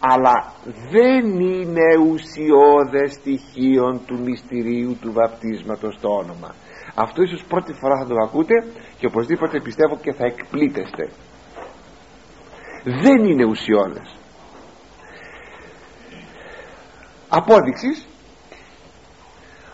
αλλά 0.00 0.52
δεν 0.90 1.40
είναι 1.40 1.96
ουσιώδες 2.10 3.12
στοιχείο 3.12 4.00
του 4.06 4.18
μυστηρίου 4.18 4.96
του 5.00 5.12
βαπτίσματος 5.12 5.98
το 6.00 6.08
όνομα. 6.08 6.54
Αυτό 6.94 7.22
ίσως 7.22 7.44
πρώτη 7.48 7.72
φορά 7.72 7.98
θα 7.98 8.06
το 8.06 8.14
ακούτε 8.22 8.66
και 8.98 9.06
οπωσδήποτε 9.06 9.60
πιστεύω 9.60 9.96
και 9.96 10.12
θα 10.12 10.26
εκπλήτεστε. 10.26 11.10
Δεν 12.84 13.24
είναι 13.24 13.44
ουσιώδες. 13.44 14.16
Απόδειξης 17.28 18.06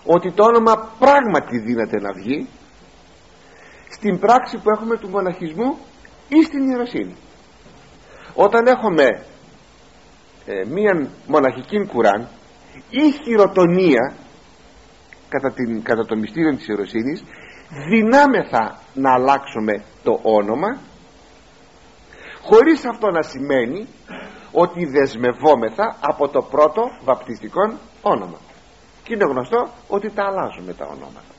ότι 0.04 0.32
το 0.32 0.44
όνομα 0.44 0.92
πράγματι 0.98 1.58
δίνεται 1.58 2.00
να 2.00 2.12
βγει 2.12 2.48
στην 3.90 4.18
πράξη 4.18 4.56
που 4.56 4.70
έχουμε 4.70 4.96
του 4.96 5.08
μοναχισμού 5.08 5.78
ή 6.28 6.42
στην 6.42 6.68
ιεροσύνη. 6.68 7.16
Όταν 8.34 8.66
έχουμε 8.66 9.24
ε, 10.46 10.64
μία 10.68 11.08
μοναχική 11.26 11.86
κουράν 11.86 12.28
ή 12.90 13.10
χειροτονία 13.24 14.14
κατά, 15.28 15.52
την, 15.52 15.82
κατά 15.82 16.06
το 16.06 16.16
μυστήριο 16.16 16.56
της 16.56 16.68
ιεροσύνης 16.68 17.24
δυνάμεθα 17.88 18.78
να 18.94 19.12
αλλάξουμε 19.12 19.82
το 20.02 20.20
όνομα 20.22 20.78
χωρίς 22.42 22.84
αυτό 22.84 23.10
να 23.10 23.22
σημαίνει 23.22 23.88
ότι 24.52 24.84
δεσμευόμεθα 24.84 25.96
από 26.00 26.28
το 26.28 26.42
πρώτο 26.42 26.82
βαπτιστικό 27.04 27.78
όνομα. 28.02 28.38
Και 29.02 29.14
είναι 29.14 29.24
γνωστό 29.24 29.68
ότι 29.88 30.10
τα 30.10 30.24
αλλάζουμε 30.24 30.72
τα 30.72 30.84
ονόματα. 30.84 31.32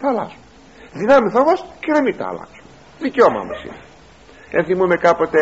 Τα 0.00 0.08
αλλάζουμε. 0.08 0.44
Δυνάμεθα 0.92 1.40
όμως 1.40 1.64
και 1.80 1.92
να 1.92 2.02
μην 2.02 2.16
τα 2.16 2.26
αλλάξουμε. 2.26 2.68
Δικαιώμα 2.98 3.44
μας 3.44 3.64
είναι. 3.64 3.82
Ενθυμούμε 4.50 4.96
κάποτε 4.96 5.38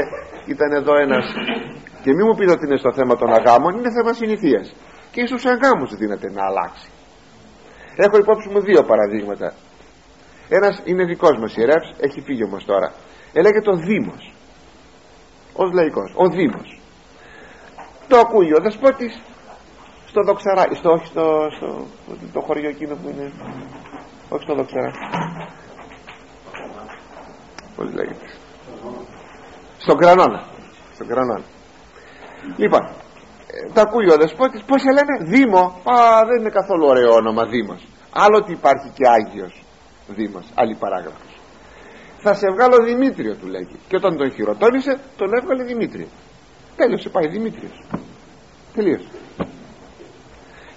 ήταν 0.47 0.73
εδώ 0.73 0.95
ένας 0.97 1.25
και 2.09 2.15
μην 2.15 2.27
μου 2.29 2.37
πείτε 2.39 2.53
ότι 2.53 2.65
είναι 2.67 2.77
στο 2.77 2.93
θέμα 2.93 3.15
των 3.17 3.29
αγάμων 3.39 3.71
είναι 3.79 3.91
θέμα 3.99 4.13
συνηθίας. 4.13 4.67
Και 5.13 5.27
στους 5.27 5.45
αγάμους 5.45 5.91
δίνεται 6.01 6.31
να 6.31 6.43
αλλάξει. 6.49 6.89
Έχω 7.97 8.17
υπόψη 8.17 8.49
μου 8.49 8.61
δύο 8.61 8.83
παραδείγματα. 8.91 9.49
Ένας 10.49 10.83
είναι 10.85 11.05
δικός 11.05 11.39
μας 11.41 11.57
ιερεύς 11.57 11.89
έχει 12.01 12.21
φύγει 12.21 12.45
όμως 12.45 12.65
τώρα. 12.65 12.93
Ελέγεται 13.33 13.71
ο 13.71 13.77
Δήμος. 13.77 14.35
Ως 15.53 15.73
λαϊκός 15.73 16.13
ο 16.17 16.27
Δήμος. 16.29 16.81
Το 18.09 18.19
ακούει 18.19 18.53
ο 18.59 18.61
δεσπότης 18.63 19.23
στο 20.07 20.21
δοξαρά 20.23 20.65
στο, 20.79 20.91
όχι 20.91 21.07
στο, 21.07 21.25
στο, 21.57 21.87
το 22.33 22.41
χωριό 22.41 22.69
εκείνο 22.69 22.95
που 22.97 23.09
είναι 23.09 23.33
όχι 24.29 24.43
στο 24.43 24.55
δοξαρά. 24.55 24.91
Πώς 27.77 27.93
λέγεται. 27.93 28.27
Στον 29.79 29.97
Κρανόνα. 29.97 30.47
Στον 30.95 31.07
Κρανόνα 31.07 31.45
λοιπόν 32.57 32.83
ε, 33.53 33.73
τα 33.73 33.83
ακούει 33.83 34.11
ο 34.11 34.17
δεσπότης 34.17 34.63
πως 34.63 34.81
σε 34.81 34.91
λένε 34.93 35.15
Δήμο. 35.33 35.63
Α 35.93 35.95
δεν 36.29 36.41
είναι 36.41 36.51
καθόλου 36.59 36.87
ωραίο 36.87 37.13
όνομα 37.13 37.45
Δήμος. 37.45 37.87
Άλλο 38.13 38.37
ότι 38.37 38.53
υπάρχει 38.53 38.89
και 38.95 39.05
Άγιος 39.09 39.63
Δήμος 40.07 40.47
άλλη 40.55 40.75
παράγραφος. 40.75 41.33
Θα 42.19 42.35
σε 42.35 42.47
βγάλω 42.55 42.77
Δημήτριο 42.85 43.35
του 43.35 43.47
λέγει. 43.47 43.77
Και 43.89 43.97
όταν 43.97 44.17
τον 44.17 44.33
χειροτώνησε 44.33 44.99
τον 45.17 45.35
έβγαλε 45.35 45.63
Δημήτριο. 45.63 46.07
Τέλειωσε 46.77 47.09
πάει 47.09 47.29
Δημήτριος. 47.29 47.85
Τελείωσε 48.75 49.09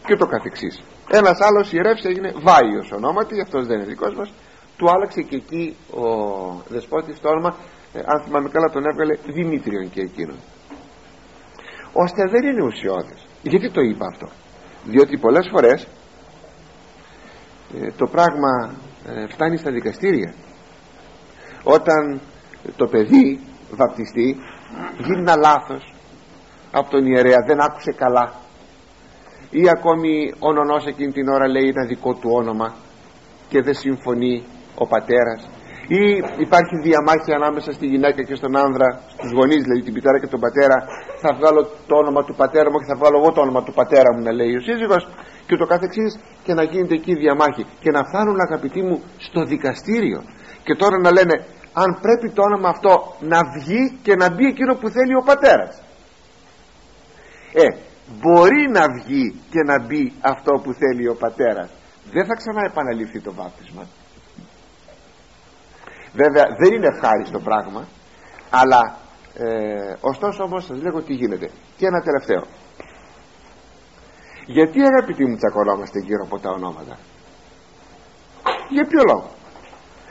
και 0.06 0.16
το 0.16 0.26
καθεξής. 0.26 0.84
Ένας 1.10 1.42
άλλος 1.42 1.74
ιερεύς 1.74 2.04
έγινε 2.04 2.34
Βάιος 2.36 2.92
ονόματι 2.92 3.42
αυτός 3.42 3.68
δεν 3.68 3.78
είναι 3.78 3.86
δικός 3.86 4.14
μας. 4.16 4.34
Του 4.78 4.92
άλλαξε 4.92 5.22
και 5.22 5.36
εκεί 5.36 5.76
ο 5.94 6.06
δεσπότης 6.68 7.20
το 7.20 7.30
όνομα. 7.30 7.56
Ε, 7.94 8.00
αν 8.06 8.24
θυμάμαι 8.24 8.50
καλά 8.50 8.70
τον 8.70 8.86
έβγαλε 8.86 9.16
Δημήτριον 9.26 9.90
και 9.90 10.02
εκείνον 10.02 10.38
ώστε 11.94 12.24
δεν 12.30 12.44
είναι 12.44 12.64
ουσιώδες. 12.64 13.28
Γιατί 13.42 13.72
το 13.72 13.82
είπα 13.82 14.06
αυτό; 14.06 14.28
Διότι 14.86 15.18
πολλές 15.18 15.50
φορές 15.52 15.88
ε, 17.82 17.92
το 17.92 18.08
πράγμα 18.08 18.76
ε, 19.06 19.28
φτάνει 19.28 19.58
στα 19.58 19.72
δικαστήρια. 19.72 20.34
Όταν 21.64 22.22
το 22.76 22.88
παιδί 22.88 23.40
βαπτιστεί 23.72 24.36
γίνει 24.98 25.20
ένα 25.20 25.36
λάθος. 25.36 25.94
Από 26.72 26.90
τον 26.90 27.06
ιερέα 27.06 27.44
δεν 27.46 27.62
άκουσε 27.62 27.92
καλά. 27.92 28.34
Ή 29.50 29.70
ακόμη 29.70 30.34
ο 30.40 30.52
νονός 30.52 30.86
εκείνη 30.86 31.12
την 31.12 31.28
ώρα 31.28 31.48
λέει 31.48 31.68
ένα 31.68 31.86
δικό 31.86 32.14
του 32.14 32.30
όνομα 32.34 32.76
και 33.50 33.62
δεν 33.62 33.74
συμφωνεί 33.74 34.44
ο 34.76 34.88
πατέρας 34.88 35.50
ή 36.00 36.04
υπάρχει 36.46 36.76
διαμάχη 36.88 37.32
ανάμεσα 37.40 37.72
στη 37.78 37.86
γυναίκα 37.94 38.22
και 38.28 38.36
στον 38.36 38.54
άνδρα 38.64 38.88
στους 39.14 39.32
γονείς 39.38 39.62
δηλαδή 39.66 39.82
την 39.88 39.94
πιτέρα 39.94 40.18
και 40.20 40.28
τον 40.34 40.40
πατέρα. 40.46 40.78
Θα 41.24 41.30
βγάλω 41.38 41.62
το 41.90 41.96
όνομα 42.04 42.22
του 42.28 42.36
πατέρα 42.42 42.68
μου 42.72 42.78
και 42.82 42.90
θα 42.92 42.98
βγάλω 43.00 43.16
εγώ 43.22 43.32
το 43.36 43.42
όνομα 43.42 43.62
του 43.64 43.74
πατέρα 43.80 44.10
μου 44.14 44.22
να 44.28 44.32
λέει 44.40 44.54
ο 44.60 44.62
σύζυγος 44.68 45.04
και 45.48 45.56
το 45.62 45.66
καθεξής 45.66 46.12
και 46.46 46.54
να 46.54 46.64
γίνεται 46.64 46.96
εκεί 47.00 47.14
διαμάχη. 47.24 47.64
Και 47.84 47.92
να 47.92 48.02
φτάνουν 48.10 48.38
αγαπητοί 48.48 48.82
μου 48.88 48.98
στο 49.28 49.42
δικαστήριο. 49.54 50.20
Και 50.66 50.76
τώρα 50.82 50.98
να 51.06 51.12
λένε 51.18 51.36
αν 51.84 51.90
πρέπει 52.06 52.28
το 52.36 52.42
όνομα 52.50 52.70
αυτό 52.76 52.94
να 53.34 53.40
βγει 53.56 53.84
και 54.06 54.16
να 54.22 54.28
μπει 54.34 54.46
εκείνο 54.54 54.74
που 54.80 54.88
θέλει 54.96 55.16
ο 55.22 55.24
πατέρας. 55.30 55.74
Ε 57.64 57.68
μπορεί 58.22 58.64
να 58.78 58.84
βγει 58.98 59.26
και 59.54 59.62
να 59.70 59.76
μπει 59.86 60.04
αυτό 60.22 60.52
που 60.64 60.72
θέλει 60.82 61.06
ο 61.14 61.16
πατέρας. 61.24 61.70
Δεν 62.14 62.26
θα 62.26 62.34
ξανά 62.40 62.62
επαναληφθεί 62.72 63.20
το 63.28 63.32
βάπτισμα 63.40 63.84
βέβαια 66.14 66.46
δεν 66.58 66.74
είναι 66.74 66.88
ευχάριστο 66.88 67.40
πράγμα 67.40 67.88
αλλά 68.50 68.96
ε, 69.34 69.96
ωστόσο 70.02 70.44
όμως 70.44 70.66
σας 70.66 70.82
λέγω 70.82 71.02
τι 71.02 71.14
γίνεται. 71.14 71.50
Και 71.78 71.86
ένα 71.86 72.02
τελευταίο. 72.02 72.44
Γιατί 74.46 74.82
αγαπητοί 74.82 75.26
μου 75.26 75.36
τσακωνόμαστε 75.36 76.00
γύρω 76.00 76.24
από 76.26 76.40
τα 76.40 76.50
ονόματα; 76.50 76.98
Για 78.70 78.86
ποιο 78.86 79.02
λόγο; 79.08 79.30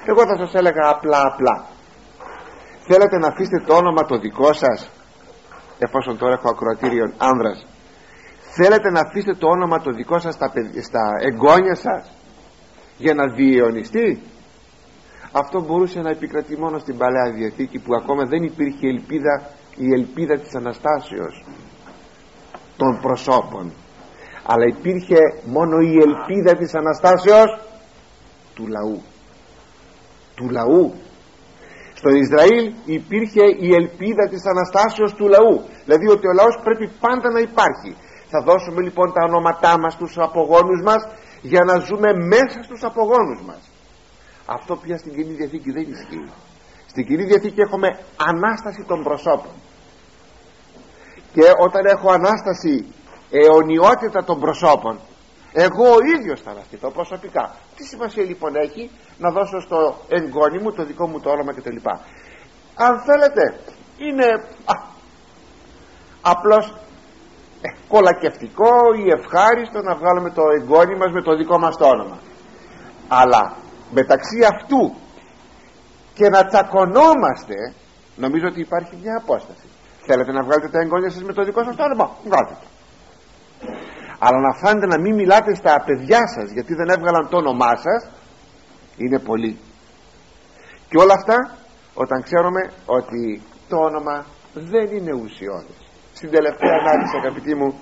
Εγώ 0.05 0.23
θα 0.27 0.37
σας 0.37 0.55
έλεγα 0.55 0.89
απλά 0.89 1.21
απλά. 1.33 1.67
Θέλετε 2.87 3.19
να 3.19 3.27
αφήσετε 3.27 3.65
το 3.67 3.75
όνομα 3.75 4.03
το 4.07 4.19
δικό 4.19 4.53
σας 4.53 4.91
εφόσον 5.79 6.19
τώρα 6.19 6.33
έχω 6.33 6.49
ακροατήριο 6.49 7.13
άνδρας. 7.19 7.67
Θέλετε 8.57 8.91
να 8.91 9.01
αφήσετε 9.01 9.35
το 9.35 9.47
όνομα 9.49 9.81
το 9.81 9.91
δικό 9.91 10.19
σας 10.19 10.35
στα, 10.35 10.53
στα 10.89 11.03
εγγόνια 11.21 11.75
σας 11.75 12.11
για 12.97 13.15
να 13.15 13.33
διαιωνιστεί; 13.35 14.23
Αυτό 15.33 15.61
μπορούσε 15.61 16.01
να 16.01 16.11
επικρατεί 16.11 16.59
μόνο 16.59 16.79
στην 16.79 16.97
Παλαιά 16.97 17.33
Διαθήκη 17.33 17.79
που 17.79 17.95
ακόμα 18.01 18.25
δεν 18.25 18.43
υπήρχε 18.43 18.87
ελπίδα 18.89 19.51
η 19.77 19.93
ελπίδα 19.99 20.39
της 20.39 20.55
Αναστάσεως 20.55 21.45
των 22.77 23.01
προσώπων. 23.01 23.73
Αλλά 24.47 24.65
υπήρχε 24.77 25.19
μόνο 25.45 25.81
η 25.81 25.95
ελπίδα 26.07 26.57
της 26.57 26.75
Αναστάσεως 26.75 27.61
του 28.55 28.67
λαού. 28.67 29.03
Του 30.35 30.49
λαού. 30.51 30.95
Στον 31.95 32.15
Ισραήλ 32.15 32.73
υπήρχε 32.85 33.45
η 33.59 33.75
ελπίδα 33.81 34.29
της 34.29 34.43
Αναστάσεως 34.53 35.13
του 35.15 35.29
λαού. 35.29 35.65
Δηλαδή 35.85 36.07
ότι 36.09 36.27
ο 36.29 36.33
λαός 36.33 36.61
πρέπει 36.65 36.91
πάντα 37.01 37.31
να 37.31 37.41
υπάρχει. 37.41 37.93
Θα 38.33 38.43
δώσουμε 38.43 38.81
λοιπόν 38.83 39.13
τα 39.13 39.23
ονόματά 39.29 39.79
μας 39.79 39.93
στους 39.93 40.19
απογόνους 40.19 40.83
μας 40.85 41.09
για 41.43 41.65
να 41.65 41.75
ζούμε 41.79 42.11
μέσα 42.33 42.63
στους 42.63 42.83
απογόνους 42.85 43.41
μας 43.47 43.71
αυτό 44.57 44.77
πια 44.77 44.97
στην 44.99 45.13
Κοινή 45.15 45.33
Διαθήκη 45.33 45.71
δεν 45.71 45.87
ισχύει. 45.95 46.31
Στην 46.87 47.07
Κοινή 47.07 47.25
Διαθήκη 47.25 47.61
έχουμε 47.61 47.89
Ανάσταση 48.17 48.85
των 48.87 49.03
προσώπων. 49.03 49.53
Και 51.33 51.45
όταν 51.67 51.85
έχω 51.85 52.13
Ανάσταση 52.13 52.75
αιωνιότητα 53.31 54.25
των 54.25 54.41
προσώπων 54.41 54.99
εγώ 55.53 55.85
ο 55.85 55.99
ίδιος 56.17 56.41
θα 56.41 56.51
αναστηθώ 56.51 56.91
προσωπικά. 56.91 57.55
Τι 57.77 57.85
σημασία 57.85 58.25
λοιπόν 58.25 58.57
έχει 58.57 58.91
να 59.19 59.31
δώσω 59.31 59.61
στο 59.61 59.97
εγγόνι 60.09 60.59
μου 60.63 60.73
το 60.73 60.85
δικό 60.85 61.09
μου 61.09 61.21
το 61.21 61.31
όνομα 61.31 61.53
κτλ. 61.55 61.77
Αν 62.75 63.01
θέλετε 63.01 63.61
είναι 63.97 64.27
α, 64.65 64.75
απλώς 66.21 66.75
ε, 67.61 67.69
κολακευτικό 67.89 68.73
ή 69.05 69.11
ευχάριστο 69.19 69.81
να 69.83 69.95
βγάλουμε 69.95 70.31
το 70.31 70.43
εγγόνι 70.61 70.97
μας 70.97 71.13
με 71.13 71.23
το 71.23 71.37
δικό 71.37 71.59
μας 71.59 71.77
το 71.77 71.85
όνομα. 71.85 72.19
Αλλά 73.09 73.57
μεταξύ 73.91 74.39
αυτού 74.53 74.95
και 76.15 76.29
να 76.29 76.45
τσακωνόμαστε 76.47 77.57
νομίζω 78.17 78.47
ότι 78.47 78.61
υπάρχει 78.61 78.95
μια 79.03 79.17
απόσταση. 79.23 79.67
Θέλετε 80.07 80.33
να 80.33 80.43
βγάλετε 80.43 80.69
τα 80.69 80.81
εγγόνια 80.81 81.11
σας 81.11 81.23
με 81.23 81.33
το 81.33 81.43
δικό 81.45 81.65
σας 81.65 81.77
το 81.77 81.83
όνομα 81.83 82.07
βγάλτε 82.25 82.55
το. 82.61 82.67
Αλλά 84.19 84.39
να 84.41 84.53
φάνετε 84.61 84.87
να 84.87 84.99
μην 85.01 85.15
μιλάτε 85.15 85.55
στα 85.55 85.83
παιδιά 85.87 86.27
σας 86.35 86.51
γιατί 86.51 86.75
δεν 86.75 86.89
έβγαλαν 86.89 87.29
το 87.29 87.37
όνομά 87.37 87.77
σας 87.77 88.11
είναι 88.97 89.19
πολύ. 89.19 89.59
Και 90.89 90.99
όλα 90.99 91.15
αυτά 91.15 91.57
όταν 91.95 92.23
ξέρουμε 92.23 92.63
ότι 92.87 93.43
το 93.69 93.77
όνομα 93.77 94.25
δεν 94.55 94.87
είναι 94.97 95.13
ουσιώδες. 95.13 95.79
Στην 96.15 96.31
τελευταία 96.31 96.75
ανάλυση 96.81 97.17
αγαπητοί 97.17 97.55
μου 97.55 97.75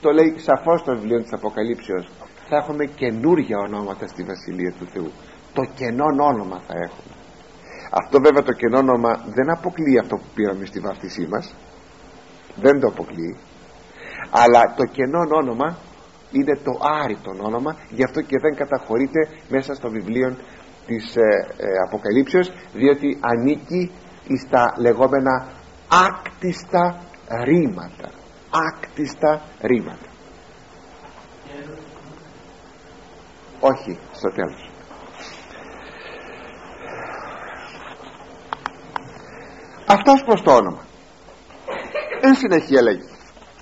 το 0.00 0.10
λέει 0.10 0.38
σαφώς 0.38 0.82
το 0.82 0.92
βιβλίο 0.96 1.22
της 1.22 1.32
Αποκαλύψεως. 1.32 2.08
Θα 2.48 2.56
έχουμε 2.56 2.84
καινούργια 2.84 3.58
ονόματα 3.58 4.06
στη 4.06 4.22
Βασιλεία 4.22 4.72
του 4.78 4.86
Θεού 4.92 5.10
το 5.56 5.64
κενό 5.78 6.06
όνομα 6.32 6.58
θα 6.66 6.74
έχουμε. 6.86 7.14
Αυτό 8.00 8.16
βέβαια 8.20 8.42
το 8.42 8.52
κενό 8.52 8.78
όνομα 8.78 9.12
δεν 9.36 9.50
αποκλείει 9.56 9.98
αυτό 9.98 10.16
που 10.16 10.28
πήραμε 10.34 10.64
στη 10.64 10.78
βάφτισή 10.80 11.26
μας. 11.32 11.54
Δεν 12.64 12.80
το 12.80 12.86
αποκλείει 12.86 13.36
αλλά 14.30 14.74
το 14.76 14.84
κενό 14.84 15.20
όνομα 15.42 15.78
είναι 16.30 16.54
το 16.64 16.72
άρρητο 17.02 17.30
όνομα. 17.48 17.76
Γι' 17.90 18.04
αυτό 18.04 18.20
και 18.20 18.38
δεν 18.40 18.54
καταχωρείται 18.56 19.28
μέσα 19.48 19.74
στο 19.74 19.88
βιβλίο 19.90 20.36
της 20.86 21.16
ε, 21.16 21.20
ε, 21.56 21.66
Αποκαλύψεως 21.86 22.52
διότι 22.72 23.18
ανήκει 23.20 23.90
στα 24.46 24.74
λεγόμενα 24.78 25.48
άκτιστα 25.88 27.02
ρήματα. 27.44 28.10
Άκτιστα 28.50 29.42
ρήματα. 29.60 30.08
Όχι 33.60 33.98
στο 34.12 34.28
τέλος 34.32 34.75
αυτός 39.86 40.22
προς 40.26 40.42
το 40.42 40.52
όνομα. 40.52 40.84
Εν 42.20 42.34
συνεχεία 42.34 42.82
λέγει 42.82 43.08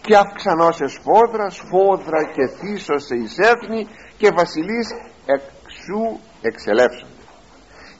και 0.01 0.17
αυξανώσε 0.17 0.87
σφόδρα 0.87 1.51
σφόδρα 1.51 2.21
και 2.35 2.47
θύσωσε 2.47 3.15
εις 3.15 3.39
έθνη 3.39 3.87
και 4.17 4.29
βασιλείς 4.37 4.89
εξού 5.27 6.21
εξελεύσονται. 6.41 7.23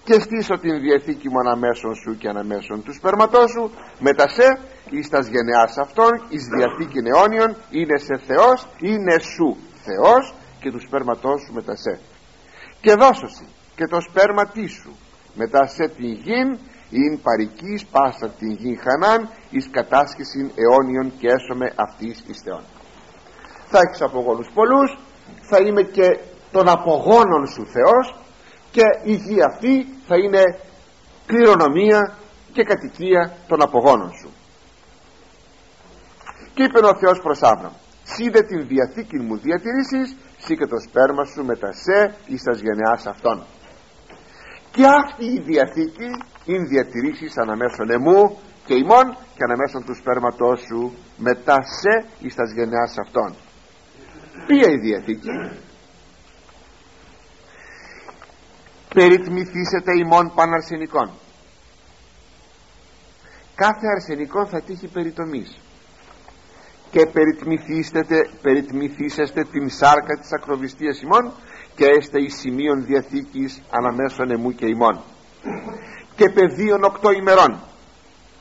Και 0.05 0.21
στήσω 0.21 0.59
την 0.59 0.81
διαθήκη 0.81 1.29
μου 1.29 1.39
αναμέσων 1.39 1.95
σου 1.95 2.17
και 2.19 2.29
αναμέσων 2.29 2.83
του 2.85 2.93
σπέρματός 2.95 3.51
σου 3.51 3.71
μετά 3.99 4.29
σε 4.29 4.59
εις 4.91 5.09
τας 5.09 5.27
γενεάς 5.27 5.79
αυτών 5.79 6.11
εις 6.29 6.45
διαθήκη 6.55 6.99
αιώνιων 7.09 7.57
είναι 7.71 7.99
σε 7.99 8.17
Θεός 8.27 8.67
είναι 8.79 9.19
σου 9.19 9.57
Θεός 9.87 10.35
και 10.61 10.71
του 10.71 10.81
σπέρματός 10.81 11.41
σου 11.43 11.53
μετά 11.53 11.77
σε. 11.77 12.01
Και 12.81 12.95
δώσωση 12.95 13.47
και 13.77 13.87
το 13.87 14.01
σπέρμα 14.09 14.45
σου 14.79 14.97
μετά 15.35 15.67
σε 15.67 15.89
την 15.89 16.13
γην 16.13 16.59
ειν 16.99 17.23
παρικής 17.23 17.87
πάσα 17.87 18.29
την 18.39 18.51
γη 18.51 18.79
χανάν 18.85 19.29
εις 19.51 19.71
κατάσχεσιν 19.71 20.51
αιώνιον 20.55 21.13
και 21.19 21.27
έσωμε 21.37 21.73
αυτής 21.77 22.25
εις 22.27 22.41
Θεόν. 22.45 22.65
Θα 23.71 23.79
έχεις 23.85 24.01
απογόνους 24.03 24.49
πολλούς 24.55 24.99
θα 25.41 25.59
είμαι 25.59 25.83
και 25.83 26.19
των 26.53 26.69
απογόνων 26.69 27.47
σου 27.47 27.67
Θεός 27.67 28.07
και 28.71 28.83
η 29.03 29.15
γη 29.15 29.43
αυτή 29.43 29.87
θα 30.07 30.17
είναι 30.17 30.43
κληρονομία 31.27 32.17
και 32.53 32.63
κατοικία 32.63 33.37
των 33.49 33.63
απογόνων 33.63 34.11
σου. 34.21 34.31
Και 36.55 36.63
είπε 36.63 36.87
ο 36.87 36.95
Θεός 36.95 37.21
προς 37.23 37.43
Άβραμ 37.43 37.73
σίδε 38.05 38.43
την 38.43 38.67
διαθήκη 38.67 39.19
μου 39.19 39.37
διατηρήσεις 39.37 40.17
σύ 40.39 40.57
και 40.57 40.67
το 40.67 40.79
σπέρμα 40.89 41.25
σου 41.25 41.45
μετά 41.45 41.73
σε 41.73 42.15
εις 42.27 42.43
τας 42.43 42.61
γενεάς 42.61 43.07
αυτών 43.07 43.43
και 44.71 44.87
αυτή 44.87 45.25
η 45.25 45.41
διαθήκη 45.41 46.11
είναι 46.45 46.67
διατηρήσεις 46.67 47.37
αναμέσων 47.37 47.91
εμού 47.91 48.39
και 48.67 48.75
ημών 48.75 49.17
και 49.35 49.45
αναμέσων 49.45 49.85
του 49.85 49.95
σπέρματός 49.95 50.61
σου 50.61 50.95
μετά 51.17 51.63
σε 51.63 52.07
εις 52.21 52.35
τας 52.35 52.53
γενεάς 52.53 52.99
αυτών. 52.99 53.35
Ποια 54.47 54.71
η 54.71 54.77
διαθήκη; 54.77 55.31
Περιτμηθήσετε 58.95 59.93
ημών 60.05 60.33
παναρσενικών. 60.35 61.11
Κάθε 63.55 63.87
αρσενικό 63.95 64.47
θα 64.47 64.61
τύχει 64.63 64.89
περιτομής. 64.89 65.59
Και 66.91 67.07
περιτμηθήσετε 68.43 69.45
την 69.45 69.71
σάρκα 69.71 70.19
της 70.21 70.33
ακροβιστίας 70.33 71.01
ημών 71.01 71.33
και 71.75 71.85
έστε 71.99 72.21
εις 72.21 72.35
σημείων 72.35 72.85
διαθήκης 72.85 73.63
αναμέσων 73.71 74.31
εμού 74.31 74.51
και 74.53 74.67
ημών 74.67 75.03
και 76.17 76.31
πεδίων 76.31 76.85
οκτώ 76.85 77.11
ημερών. 77.11 77.61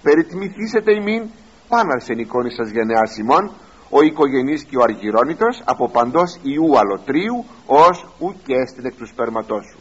Περιτμηθήσετε 0.01 0.91
ημίν 0.93 1.29
παν 1.67 1.91
αρσενικών 1.91 2.45
εις 2.45 2.55
σας 2.55 2.69
γενεάς 2.69 3.17
ημών 3.17 3.51
ο 3.89 4.01
οικογενής 4.01 4.63
και 4.63 4.77
ο 4.77 4.81
αργυρώνητος 4.81 5.61
από 5.65 5.89
παντός 5.89 6.39
ιού 6.41 6.77
αλωτρίου 6.79 7.45
ως 7.65 8.07
ου 8.19 8.35
και 8.45 8.53
έστειλε 8.55 8.87
εκ 8.87 8.95
του 8.95 9.07
σπέρματός 9.07 9.65
σου. 9.71 9.79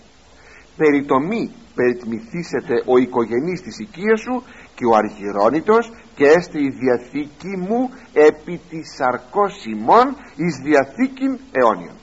Περιτομή 0.76 1.50
περιτμηθήσετε 1.74 2.74
ο 2.86 2.96
οικογενής 2.96 3.60
της 3.60 3.78
οικίας 3.78 4.20
σου 4.20 4.42
και 4.74 4.84
ο 4.84 4.94
αργυρώνητος 4.94 5.92
και 6.14 6.24
έστε 6.26 6.58
η 6.58 6.68
διαθήκη 6.80 7.56
μου 7.56 7.90
επί 8.12 8.60
της 8.70 8.94
σαρκός 8.96 9.64
ημών 9.64 10.06
εις 10.36 10.54
διαθήκην 10.64 11.38
αιώνιον 11.52 11.96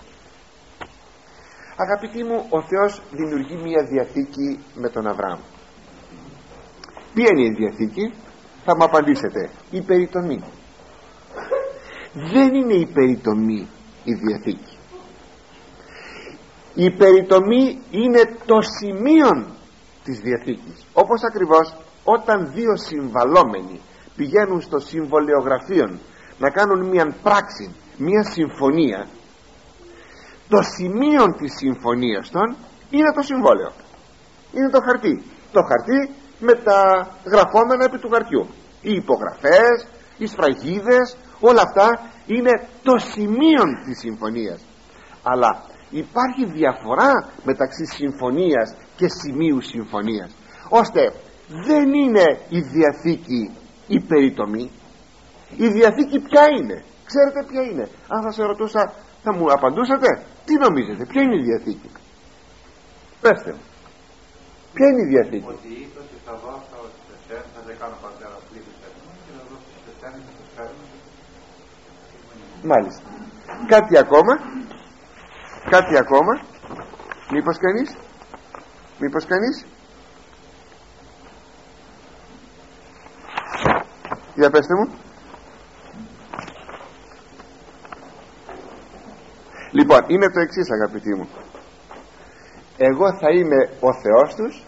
αγαπητοί 1.86 2.24
μου 2.24 2.46
ο 2.50 2.62
Θεός 2.62 3.02
δημιουργεί 3.12 3.56
μια 3.56 3.84
διαθήκη 3.84 4.60
με 4.76 4.90
τον 4.90 5.08
Αβραάμ 5.08 5.40
ποια 7.14 7.30
είναι 7.32 7.46
η 7.46 7.54
διαθήκη; 7.58 8.14
Θα 8.66 8.76
μου 8.76 8.84
απαντήσετε. 8.84 9.50
Η 9.72 9.82
περιτομή. 9.82 10.44
Δεν 12.14 12.54
είναι 12.54 12.74
η 12.74 12.86
περιτομή 12.86 13.68
η 14.04 14.14
διαθήκη. 14.14 14.78
Η 16.74 16.92
περιτομή 16.92 17.80
είναι 17.92 18.22
το 18.46 18.62
σημείο 18.62 19.30
της 20.04 20.20
διαθήκης. 20.20 20.86
Όπως 20.94 21.22
ακριβώς 21.24 21.76
όταν 22.04 22.52
δύο 22.54 22.78
συμβαλόμενοι 22.78 23.80
πηγαίνουν 24.16 24.62
στο 24.62 24.80
συμβολιογραφείο 24.80 26.00
να 26.38 26.50
κάνουν 26.50 26.90
μια 26.90 27.16
πράξη 27.24 27.76
μια 27.98 28.24
συμφωνία 28.24 29.08
το 30.50 30.62
σημείο 30.62 31.24
της 31.40 31.52
συμφωνίας 31.58 32.30
των 32.30 32.56
είναι 32.90 33.12
το 33.16 33.22
συμβόλαιο. 33.22 33.72
Είναι 34.54 34.70
το 34.70 34.82
χαρτί. 34.82 35.24
Το 35.52 35.62
χαρτί 35.70 36.00
με 36.40 36.54
τα 36.54 37.08
γραφόμενα 37.26 37.84
επί 37.84 37.98
του 38.00 38.10
χαρτιού 38.10 38.48
οι 38.82 38.94
υπογραφές, 38.94 39.88
οι 40.18 40.26
σφραγίδες 40.28 41.18
όλα 41.40 41.62
αυτά 41.62 41.88
είναι 42.26 42.68
το 42.84 42.98
σημείο 42.98 43.64
της 43.86 44.00
συμφωνίας. 44.00 44.62
Αλλά 45.24 45.64
υπάρχει 45.90 46.46
διαφορά 46.46 47.30
μεταξύ 47.44 47.86
συμφωνίας 47.86 48.76
και 48.96 49.08
σημείου 49.08 49.62
συμφωνίας 49.62 50.32
ώστε 50.70 51.14
δεν 51.68 51.94
είναι 51.94 52.40
η 52.50 52.60
Διαθήκη 52.60 53.52
η 53.88 54.00
περιτομή. 54.00 54.72
Η 55.58 55.68
Διαθήκη 55.68 56.20
ποια 56.20 56.44
είναι; 56.58 56.84
Ξέρετε 57.06 57.46
ποια 57.50 57.62
είναι; 57.62 57.86
Αν 58.08 58.22
θα 58.24 58.32
σε 58.32 58.44
ρωτούσα 58.44 58.94
θα 59.24 59.34
μου 59.36 59.46
απαντούσατε 59.52 60.24
τι 60.46 60.54
νομίζετε 60.66 61.06
ποια 61.06 61.22
είναι 61.22 61.38
η 61.42 61.44
Διαθήκη; 61.48 61.90
Πέστε 63.22 63.52
μου 63.52 63.64
ποια 64.74 64.88
είναι 64.90 65.02
η 65.06 65.10
Διαθήκη; 65.14 65.46
Ότι 65.56 65.72
είπε 65.84 66.00
ότι 66.06 66.16
θα 66.26 66.34
δώσω 66.44 66.80
σε 67.28 67.36
θα 67.54 67.62
δεν 67.68 67.76
κάνω 67.82 67.98
πατέρα 68.06 68.38
πλήρους 68.48 68.76
και 69.24 69.32
να 69.38 69.44
δώσω 69.50 69.68
σε 69.86 69.92
θα 70.56 70.64
το 70.68 70.90
μάλιστα. 72.64 73.02
Κάτι 73.68 73.98
ακόμα. 73.98 74.40
Κάτι 75.70 75.98
ακόμα. 75.98 76.42
Μήπως 77.32 77.58
κανείς. 77.58 77.98
Μήπως 79.00 79.26
κανείς. 79.26 79.66
Για 84.36 84.50
πέστε 84.50 84.74
μου. 84.74 84.94
Λοιπόν 89.72 90.00
είναι 90.08 90.32
το 90.32 90.40
εξής 90.40 90.72
αγαπητοί 90.72 91.16
μου. 91.16 91.30
Εγώ 92.78 93.14
θα 93.14 93.30
είμαι 93.30 93.70
ο 93.80 93.94
Θεός 93.94 94.36
τους 94.36 94.64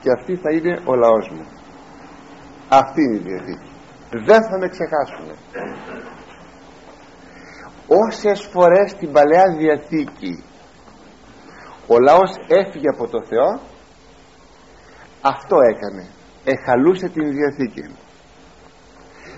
και 0.00 0.10
αυτοί 0.10 0.36
θα 0.36 0.52
είναι 0.52 0.80
ο 0.84 0.94
λαός 0.94 1.28
μου. 1.28 1.46
Αυτή 2.68 3.02
είναι 3.02 3.16
η 3.16 3.18
διαθήκη 3.18 3.75
δεν 4.24 4.42
θα 4.42 4.58
με 4.58 4.68
ξεχάσουν 4.68 5.26
όσες 7.86 8.48
φορές 8.52 8.90
στην 8.90 9.12
Παλαιά 9.12 9.44
Διαθήκη 9.58 10.44
ο 11.86 11.98
λαός 11.98 12.30
έφυγε 12.48 12.88
από 12.94 13.08
το 13.08 13.24
Θεό 13.26 13.60
αυτό 15.20 15.56
έκανε. 15.60 16.06
Εχαλούσε 16.44 17.08
την 17.08 17.30
Διαθήκη. 17.30 17.96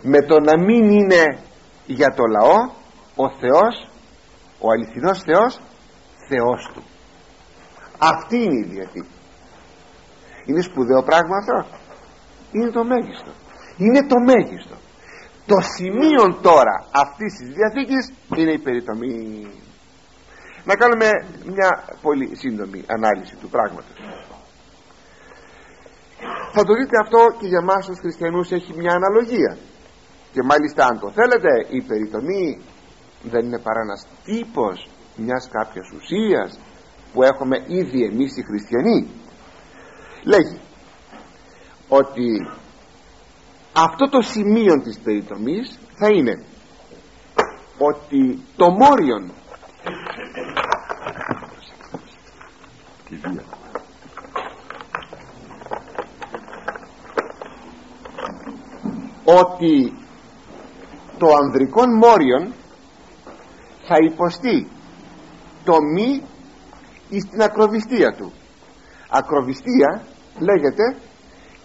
Με 0.02 0.20
το 0.22 0.40
να 0.40 0.58
μην 0.64 0.90
είναι 0.90 1.38
για 1.86 2.14
το 2.14 2.22
λαό 2.26 2.58
ο 3.16 3.30
Θεός 3.40 3.88
ο 4.58 4.70
αληθινός 4.70 5.22
Θεός 5.22 5.60
Θεός 6.28 6.70
του. 6.74 6.82
Αυτή 7.98 8.36
είναι 8.36 8.66
η 8.66 8.68
Διαθήκη. 8.68 9.14
Είναι 10.44 10.60
σπουδαίο 10.60 11.02
πράγμα 11.02 11.36
αυτό. 11.36 11.76
Είναι 12.52 12.70
το 12.70 12.84
μέγιστο 12.84 13.30
είναι 13.78 14.06
το 14.06 14.18
μέγιστο. 14.20 14.76
Το 15.46 15.58
σημείο 15.76 16.24
τώρα 16.42 16.86
αυτής 16.90 17.32
της 17.38 17.48
Διαθήκης 17.56 18.12
είναι 18.36 18.52
η 18.52 18.58
περιτομή. 18.58 19.46
Να 20.64 20.74
κάνουμε 20.74 21.08
μια 21.44 21.84
πολύ 22.02 22.36
σύντομη 22.36 22.84
ανάλυση 22.86 23.36
του 23.36 23.48
πράγματος. 23.48 23.98
Θα 26.52 26.62
το 26.64 26.72
δείτε 26.74 26.96
αυτό 27.04 27.20
και 27.38 27.46
για 27.46 27.62
μας 27.62 27.86
τους 27.86 27.98
χριστιανούς 27.98 28.50
έχει 28.50 28.72
μια 28.76 28.92
αναλογία. 28.94 29.56
Και 30.32 30.42
μάλιστα 30.42 30.86
αν 30.86 30.98
το 31.00 31.10
θέλετε 31.10 31.52
η 31.70 31.82
περιτομή 31.82 32.60
δεν 33.22 33.44
είναι 33.44 33.58
παρά 33.58 33.80
ένας 33.80 34.06
τύπος 34.24 34.88
μιας 35.16 35.48
κάποιας 35.50 35.86
ουσίας 35.96 36.58
που 37.12 37.22
έχουμε 37.22 37.64
ήδη 37.66 38.04
εμείς 38.04 38.36
οι 38.36 38.42
χριστιανοί. 38.42 39.08
Λέγει 40.24 40.60
ότι 41.88 42.28
αυτό 43.84 44.08
το 44.08 44.20
σημείο 44.20 44.80
της 44.82 44.98
περιτομής 44.98 45.78
θα 45.98 46.08
είναι 46.08 46.44
ότι 47.78 48.42
το 48.56 48.70
μόριον 48.70 49.32
ότι 59.24 59.92
το 61.18 61.26
ανδρικό 61.42 61.86
μόριον 61.86 62.52
θα 63.86 63.96
υποστεί 64.12 64.68
το 65.64 65.76
μη 65.94 66.22
στην 67.20 67.42
ακροβιστία 67.42 68.14
του. 68.14 68.32
Ακροβιστία 69.10 70.04
λέγεται 70.38 70.96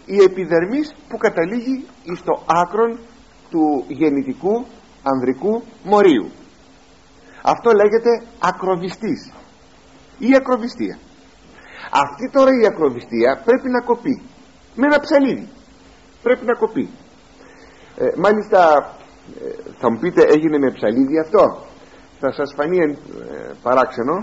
η 0.05 0.17
επιδερμής 0.23 0.95
που 1.09 1.17
καταλήγει 1.17 1.85
στο 2.15 2.43
άκρον 2.45 2.99
του 3.49 3.85
γεννητικού 3.87 4.65
ανδρικού 5.03 5.63
μορίου. 5.83 6.31
Αυτό 7.43 7.71
λέγεται 7.71 8.23
ακροβιστής 8.39 9.31
ή 10.17 10.35
ακροβιστία. 10.35 10.97
Αυτή 11.91 12.29
τώρα 12.31 12.51
η 12.61 12.65
ακροβιστία 12.65 13.41
πρέπει 13.45 13.69
να 13.69 13.81
κοπεί 13.81 14.21
με 14.75 14.85
ένα 14.85 14.99
ψαλίδι. 14.99 15.47
Πρέπει 16.23 16.45
να 16.45 16.53
κοπεί. 16.53 16.89
Ε, 17.97 18.05
μάλιστα 18.17 18.59
ε, 19.41 19.71
θα 19.79 19.91
μου 19.91 19.97
πείτε 19.99 20.21
έγινε 20.21 20.57
με 20.57 20.71
ψαλίδι 20.71 21.19
αυτό; 21.19 21.65
Θα 22.19 22.31
σας 22.31 22.53
φανεί 22.57 22.77
ε, 22.79 23.51
παράξενο. 23.61 24.15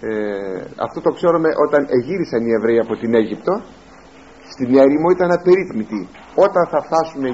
Ε, 0.00 0.60
αυτό 0.86 1.00
το 1.00 1.10
ξέρουμε 1.10 1.48
όταν 1.66 1.86
εγύρισαν 1.96 2.46
οι 2.46 2.52
Εβραίοι 2.58 2.78
από 2.78 2.96
την 2.96 3.14
Αίγυπτο 3.14 3.62
στην 4.60 4.76
έρημο 4.84 5.08
ήταν 5.16 5.30
απερίθμητοι 5.38 6.08
όταν 6.34 6.64
θα 6.72 6.80
φτάσουμε 6.86 7.28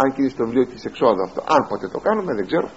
αν 0.00 0.08
και 0.14 0.28
στο 0.28 0.44
βιβλίο 0.44 0.66
της 0.66 0.84
εξόδου 0.84 1.22
αυτό 1.28 1.40
αν 1.54 1.60
ποτέ 1.68 1.88
το 1.88 1.98
κάνουμε 2.06 2.34
δεν 2.34 2.46
ξέρω 2.46 2.68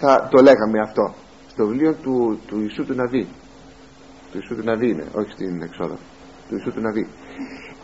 θα 0.00 0.28
το 0.30 0.42
λέγαμε 0.42 0.78
αυτό. 0.86 1.14
Στο 1.52 1.66
βιβλίο 1.66 1.92
του, 2.02 2.38
του 2.46 2.56
Ιησού 2.60 2.84
του 2.84 2.94
Ναβί. 2.94 3.24
Του 4.30 4.36
Ιησού 4.38 4.54
του 4.56 4.64
Ναβί 4.64 4.88
είναι 4.88 5.06
όχι 5.20 5.30
στην 5.30 5.62
εξόδο 5.62 5.96
του 6.48 6.54
Ιησού 6.56 6.70
του 6.74 6.80
Ναβί. 6.80 7.06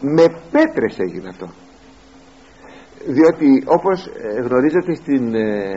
Με 0.00 0.24
πέτρες 0.50 0.98
έγινε 0.98 1.28
αυτό. 1.28 1.46
Διότι 3.06 3.62
όπως 3.66 4.06
ε, 4.06 4.40
γνωρίζετε 4.40 4.94
στην 4.94 5.34
ε, 5.34 5.72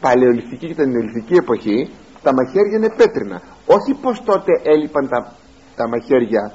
παλαιολιθική 0.00 0.66
και 0.66 0.74
την 0.74 0.90
νεολιθική 0.90 1.34
εποχή 1.34 1.90
τα 2.22 2.32
μαχαίρια 2.34 2.76
είναι 2.76 2.94
πέτρινα. 2.96 3.42
Όχι 3.66 3.92
πως 4.02 4.22
τότε 4.24 4.52
έλειπαν 4.62 5.08
τα, 5.08 5.36
τα 5.76 5.88
μαχαίρια 5.88 6.52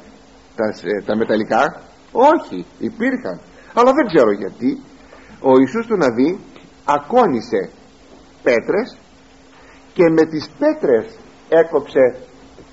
τα, 0.59 0.67
ε, 0.67 1.03
τα 1.05 1.15
μεταλλικά; 1.15 1.81
Όχι 2.11 2.65
υπήρχαν. 2.79 3.39
Αλλά 3.73 3.91
δεν 3.97 4.05
ξέρω 4.11 4.31
γιατί. 4.31 4.81
Ο 5.41 5.51
Ιησούς 5.59 5.85
του 5.87 5.97
Ναβί 5.97 6.39
ακόνησε 6.85 7.69
πέτρες 8.43 8.97
και 9.93 10.03
με 10.09 10.23
τις 10.25 10.49
πέτρες 10.59 11.17
έκοψε 11.49 12.03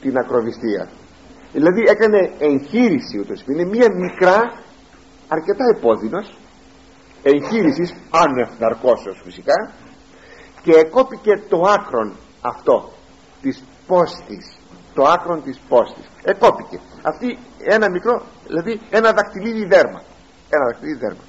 την 0.00 0.18
ακροβιστία. 0.18 0.88
Δηλαδή 1.52 1.82
έκανε 1.86 2.32
εγχείρηση 2.38 3.18
ούτως 3.18 3.44
είναι 3.48 3.64
μια 3.64 3.88
μικρά 3.94 4.38
αρκετά 5.28 5.64
επώδυνος 5.76 6.36
εγχείρησης 7.22 7.94
άνευ 8.10 8.48
ναρκώσεως 8.58 9.20
φυσικά 9.24 9.72
και 10.62 10.72
εκόπηκε 10.72 11.42
το 11.48 11.60
άκρον 11.60 12.16
αυτό 12.40 12.92
της 13.42 13.64
πόστης 13.86 14.56
το 14.94 15.02
άκρον 15.02 15.42
της 15.42 15.60
πόστης. 15.68 16.10
Εκόπηκε. 16.22 16.80
Αυτή 17.02 17.38
ένα 17.58 17.90
μικρό 17.90 18.22
δηλαδή 18.46 18.80
ένα 18.90 19.12
δακτυλίδι 19.12 19.64
δέρμα. 19.66 20.02
Ένα 20.48 20.64
δακτυλίδι 20.64 20.98
δέρμα. 20.98 21.22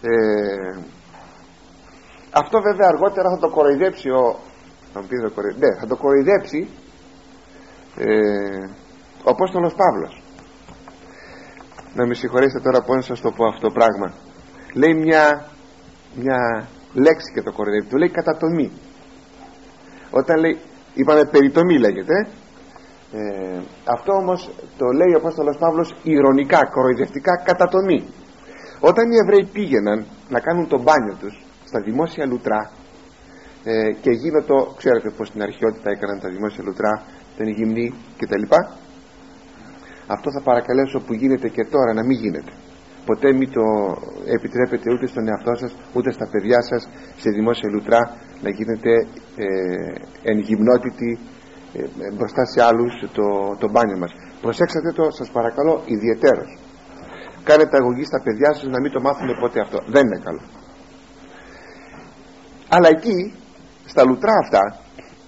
Ε, 0.00 0.78
αυτό 2.30 2.60
βέβαια 2.60 2.88
αργότερα 2.88 3.30
θα 3.30 3.38
το 3.38 3.48
κοροϊδέψει 3.50 4.10
ο 4.10 4.38
θα 4.92 5.00
μου 5.00 5.06
πει 5.06 5.16
θα, 5.16 5.42
ναι, 5.58 5.78
θα 5.80 5.86
το 5.86 5.96
κοροϊδέψει 5.96 6.68
ε, 7.96 8.06
ο 9.24 9.30
Απόστολος 9.30 9.74
Παύλος. 9.74 10.22
Να 11.94 12.06
με 12.06 12.14
συγχωρέσετε 12.14 12.60
τώρα 12.60 12.82
πως 12.82 12.96
να 12.96 13.02
σας 13.02 13.20
το 13.20 13.30
πω 13.30 13.46
αυτό 13.46 13.66
το 13.68 13.72
πράγμα. 13.72 14.14
Λέει 14.74 14.94
μια, 14.94 15.46
μια 16.14 16.68
λέξη 16.92 17.32
και 17.34 17.42
το 17.42 17.52
κοροϊδεύει. 17.52 17.88
Του 17.88 17.96
λέει 17.96 18.10
κατατομή 18.10 18.72
όταν 20.10 20.38
λέει 20.40 20.58
είπαμε 20.94 21.24
περιτομή 21.24 21.78
λέγεται 21.78 22.28
ε, 23.12 23.60
αυτό 23.94 24.12
όμως 24.12 24.50
το 24.78 24.86
λέει 24.98 25.12
ο 25.14 25.18
Απόστολος 25.22 25.56
Παύλος 25.58 25.94
ηρωνικά, 26.02 26.60
κοροϊδευτικά 26.74 27.42
κατατομή 27.48 28.00
όταν 28.80 29.04
οι 29.10 29.16
Εβραίοι 29.22 29.44
πήγαιναν 29.52 30.06
να 30.28 30.40
κάνουν 30.40 30.68
το 30.68 30.78
μπάνιο 30.82 31.14
τους 31.20 31.34
στα 31.64 31.80
δημόσια 31.80 32.26
λουτρά 32.26 32.70
ε, 33.64 33.92
και 34.02 34.10
γίνοντο, 34.10 34.74
ξέρετε 34.76 35.10
πως 35.16 35.28
στην 35.28 35.42
αρχαιότητα 35.42 35.90
έκαναν 35.90 36.20
τα 36.20 36.28
δημόσια 36.28 36.64
λουτρά 36.64 37.02
τον 37.36 37.48
γυμνή 37.48 37.94
κτλ 38.18 38.44
αυτό 40.06 40.28
θα 40.30 40.40
παρακαλέσω 40.48 40.98
που 41.06 41.12
γίνεται 41.14 41.48
και 41.48 41.64
τώρα 41.64 41.92
να 41.92 42.04
μην 42.04 42.16
γίνεται. 42.22 42.52
Ποτέ 43.06 43.32
μην 43.32 43.50
το 43.56 43.64
επιτρέπετε 44.36 44.92
ούτε 44.92 45.06
στον 45.06 45.28
εαυτό 45.28 45.54
σας 45.54 45.76
ούτε 45.94 46.10
στα 46.12 46.26
παιδιά 46.32 46.60
σας 46.62 46.88
σε 47.22 47.30
δημόσια 47.30 47.68
λουτρά 47.70 48.00
να 48.42 48.50
γίνετε 48.50 48.92
ε, 49.36 49.46
εν 50.30 50.38
γυμνότητη 50.38 51.10
ε, 51.18 51.41
μπροστά 52.16 52.44
σε 52.44 52.62
άλλους 52.62 52.92
το, 53.12 53.56
το 53.58 53.70
μπάνιο 53.70 53.98
μας. 53.98 54.12
Προσέξατε 54.40 54.92
το 54.92 55.10
σας 55.10 55.30
παρακαλώ 55.30 55.82
ιδιαιτέρως. 55.84 56.58
Κάνετε 57.44 57.76
αγωγή 57.76 58.04
στα 58.04 58.22
παιδιά 58.22 58.54
σας 58.54 58.64
να 58.64 58.80
μην 58.80 58.92
το 58.92 59.00
μάθουν 59.00 59.28
ποτέ 59.40 59.60
αυτό. 59.60 59.78
Δεν 59.86 60.06
είναι 60.06 60.20
καλό. 60.24 60.42
Αλλά 62.68 62.88
εκεί 62.88 63.34
στα 63.86 64.04
λουτρά 64.04 64.34
αυτά 64.44 64.80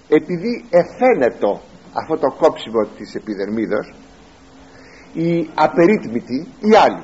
επειδή 0.07 0.65
εφαίνεται 0.69 1.59
αυτό 1.93 2.17
το 2.17 2.29
κόψιμο 2.41 2.81
της 2.97 3.15
επιδερμίδος 3.15 3.93
οι 5.13 5.49
απερίτμητοι 5.55 6.47
οι 6.59 6.75
άλλοι 6.75 7.03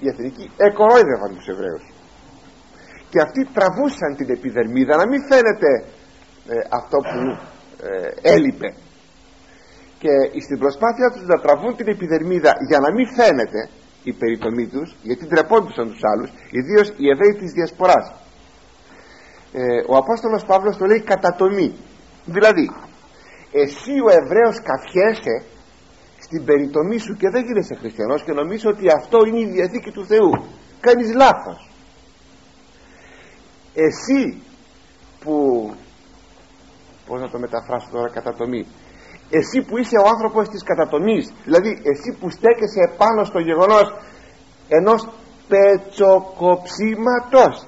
οι 0.00 0.08
εθνικοί 0.08 0.50
εκορόιδευαν 0.56 1.34
τους 1.34 1.46
Εβραίους. 1.46 1.84
Και 3.10 3.20
αυτοί 3.20 3.48
τραβούσαν 3.54 4.16
την 4.16 4.30
επιδερμίδα 4.30 4.96
να 4.96 5.06
μην 5.06 5.20
φαίνεται 5.30 5.70
ε, 6.48 6.54
αυτό 6.70 6.96
που 6.96 7.20
ε, 7.86 8.32
έλειπε. 8.34 8.68
Και 9.98 10.40
στην 10.44 10.58
προσπάθεια 10.58 11.10
τους 11.12 11.24
να 11.26 11.40
τραβούν 11.44 11.76
την 11.76 11.88
επιδερμίδα 11.88 12.52
για 12.68 12.78
να 12.78 12.92
μην 12.92 13.06
φαίνεται 13.16 13.68
η 14.02 14.12
περιτομή 14.12 14.66
τους 14.66 14.96
γιατί 15.02 15.26
τρεπόντουσαν 15.26 15.86
τους 15.90 16.02
άλλους 16.12 16.30
ιδίως 16.50 16.88
οι 16.96 17.06
Εβραίοι 17.12 17.34
της 17.40 17.52
Διασποράς. 17.52 18.06
Ε, 19.52 19.62
ο 19.88 19.96
Απόστολος 19.96 20.44
Παύλος 20.44 20.76
το 20.76 20.84
λέει 20.84 21.00
κατατομή 21.00 21.74
δηλαδή 22.24 22.70
εσύ 23.52 23.94
ο 24.06 24.08
Εβραίος 24.20 24.56
καφιέσαι 24.70 25.44
στην 26.18 26.44
περιτομή 26.44 26.98
σου 26.98 27.14
και 27.20 27.28
δεν 27.30 27.44
γίνεσαι 27.44 27.74
χριστιανός 27.74 28.22
και 28.22 28.32
νομίζω 28.32 28.70
ότι 28.70 28.86
αυτό 28.90 29.18
είναι 29.26 29.40
η 29.40 29.50
Διαθήκη 29.54 29.90
του 29.90 30.06
Θεού. 30.06 30.30
Κάνεις 30.80 31.14
λάθος 31.14 31.70
εσύ 33.76 34.42
που 35.20 35.70
πως 37.06 37.20
να 37.20 37.30
το 37.30 37.38
μεταφράσω 37.38 37.88
τώρα 37.92 38.10
κατατομή. 38.10 38.66
Εσύ 39.30 39.62
που 39.66 39.78
είσαι 39.78 39.96
ο 39.96 40.08
άνθρωπος 40.08 40.48
της 40.48 40.62
κατατομής 40.62 41.32
δηλαδή 41.44 41.68
εσύ 41.68 42.18
που 42.20 42.30
στέκεσαι 42.30 42.80
επάνω 42.92 43.24
στο 43.24 43.38
γεγονός 43.38 43.94
ενός 44.68 45.08
πετσοκοψίματος 45.48 47.64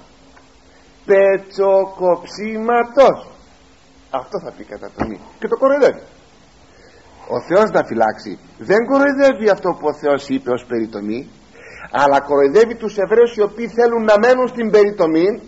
πετσοκοψίματος 1.06 3.26
αυτό 4.10 4.40
θα 4.40 4.52
πει 4.56 4.64
κατατομή. 4.64 5.20
Και 5.38 5.48
το 5.48 5.56
κοροϊδεύει. 5.56 6.02
Ο 7.28 7.40
Θεός 7.48 7.70
να 7.70 7.84
φυλάξει. 7.84 8.38
Δεν 8.58 8.86
κοροϊδεύει 8.86 9.48
αυτό 9.48 9.76
που 9.78 9.86
ο 9.86 9.94
Θεός 9.94 10.28
είπε 10.28 10.50
ως 10.50 10.64
περιτομή 10.64 11.30
αλλά 11.90 12.20
κοροϊδεύει 12.20 12.76
τους 12.76 12.96
Εβραίους 12.96 13.36
οι 13.36 13.42
οποίοι 13.42 13.68
θέλουν 13.68 14.04
να 14.04 14.14
μένουν 14.18 14.48
στην 14.48 14.70
περιτομή 14.70 15.42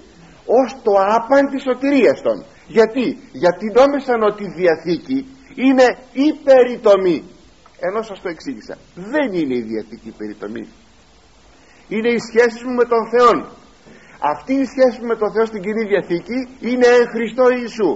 ως 0.46 0.76
το 0.82 0.92
άπαν 1.16 1.50
της 1.50 1.62
σωτηρίας 1.62 2.20
των 2.22 2.44
γιατί, 2.76 3.06
γιατί 3.32 3.66
νόμισαν 3.78 4.22
ότι 4.30 4.42
η 4.44 4.52
Διαθήκη 4.58 5.18
είναι 5.54 5.86
η 6.12 6.28
περιτομή 6.44 7.18
ενώ 7.86 8.02
σας 8.02 8.20
το 8.20 8.28
εξήγησα 8.28 8.74
δεν 8.94 9.32
είναι 9.38 9.56
η 9.56 9.64
Διαθήκη 9.70 10.08
η 10.08 10.16
περιτομή 10.20 10.64
είναι 11.88 12.10
οι 12.14 12.18
σχέσεις 12.28 12.62
μου 12.62 12.74
με 12.74 12.84
τον 12.92 13.02
Θεό 13.12 13.30
αυτή 14.20 14.52
η 14.52 14.64
σχέση 14.64 15.00
μου 15.00 15.06
με 15.06 15.16
τον 15.16 15.32
Θεό 15.32 15.44
στην 15.44 15.60
Κοινή 15.62 15.84
Διαθήκη 15.92 16.38
είναι 16.60 16.86
εν 16.86 17.06
Χριστώ 17.14 17.44
Ιησού. 17.60 17.90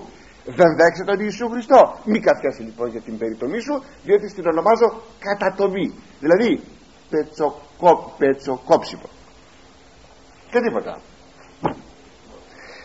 Δεν 0.58 0.70
δέχεσαι 0.78 1.04
τον 1.06 1.18
Ιησού 1.20 1.48
Χριστό. 1.48 1.80
Μη 2.04 2.18
καθιάσει 2.20 2.62
λοιπόν 2.62 2.88
για 2.88 3.00
την 3.00 3.18
περιτομή 3.18 3.60
σου 3.60 3.82
διότι 4.04 4.28
στην 4.28 4.46
ονομάζω 4.46 4.88
κατατομή. 5.18 5.94
Δηλαδή 6.20 6.60
πετσοκό, 7.10 8.14
πετσοκόψιμο. 8.18 9.08
Και 10.50 10.60
τίποτα 10.60 11.00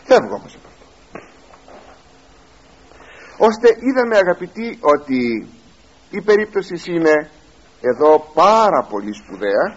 φεύγω 0.04 0.34
όμως 0.34 0.54
από 0.54 0.66
αυτό 0.66 0.69
ώστε 3.48 3.68
είδαμε 3.86 4.16
αγαπητοί 4.16 4.78
ότι 4.80 5.48
η 6.10 6.20
περίπτωση 6.22 6.74
είναι 6.86 7.30
εδώ 7.80 8.30
πάρα 8.34 8.86
πολύ 8.90 9.12
σπουδαία 9.14 9.76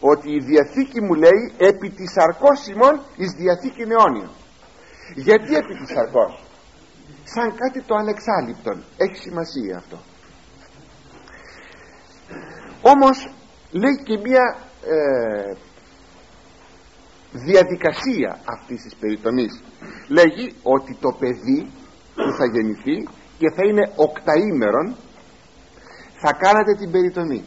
ότι 0.00 0.30
η 0.30 0.38
Διαθήκη 0.38 1.00
μου 1.00 1.14
λέει 1.14 1.52
επί 1.56 1.90
της 1.90 2.16
αρκώσιμων 2.16 3.00
εις 3.16 3.30
Διαθήκη 3.32 3.82
αιώνιων 3.82 4.30
γιατί 5.14 5.54
επί 5.54 5.74
της 5.84 5.96
αρκώσιμων 5.96 6.50
σαν 7.24 7.54
κάτι 7.54 7.82
το 7.82 7.94
ανεξάλληπτο 7.94 8.70
έχει 8.96 9.16
σημασία 9.16 9.76
αυτό. 9.76 9.98
Όμως 12.82 13.28
λέει 13.70 14.02
και 14.04 14.18
μια 14.18 14.56
ε, 14.84 15.54
διαδικασία 17.32 18.40
αυτής 18.44 18.82
της 18.82 18.94
περιτομής. 18.94 19.62
Λέγει 20.08 20.54
ότι 20.62 20.96
το 21.00 21.16
παιδί 21.18 21.70
που 22.24 22.32
θα 22.38 22.46
γεννηθεί 22.54 22.96
και 23.38 23.50
θα 23.56 23.62
είναι 23.68 23.92
οκταήμερον 23.96 24.96
θα 26.22 26.32
κάνατε 26.32 26.74
την 26.74 26.90
περιτομή. 26.90 27.44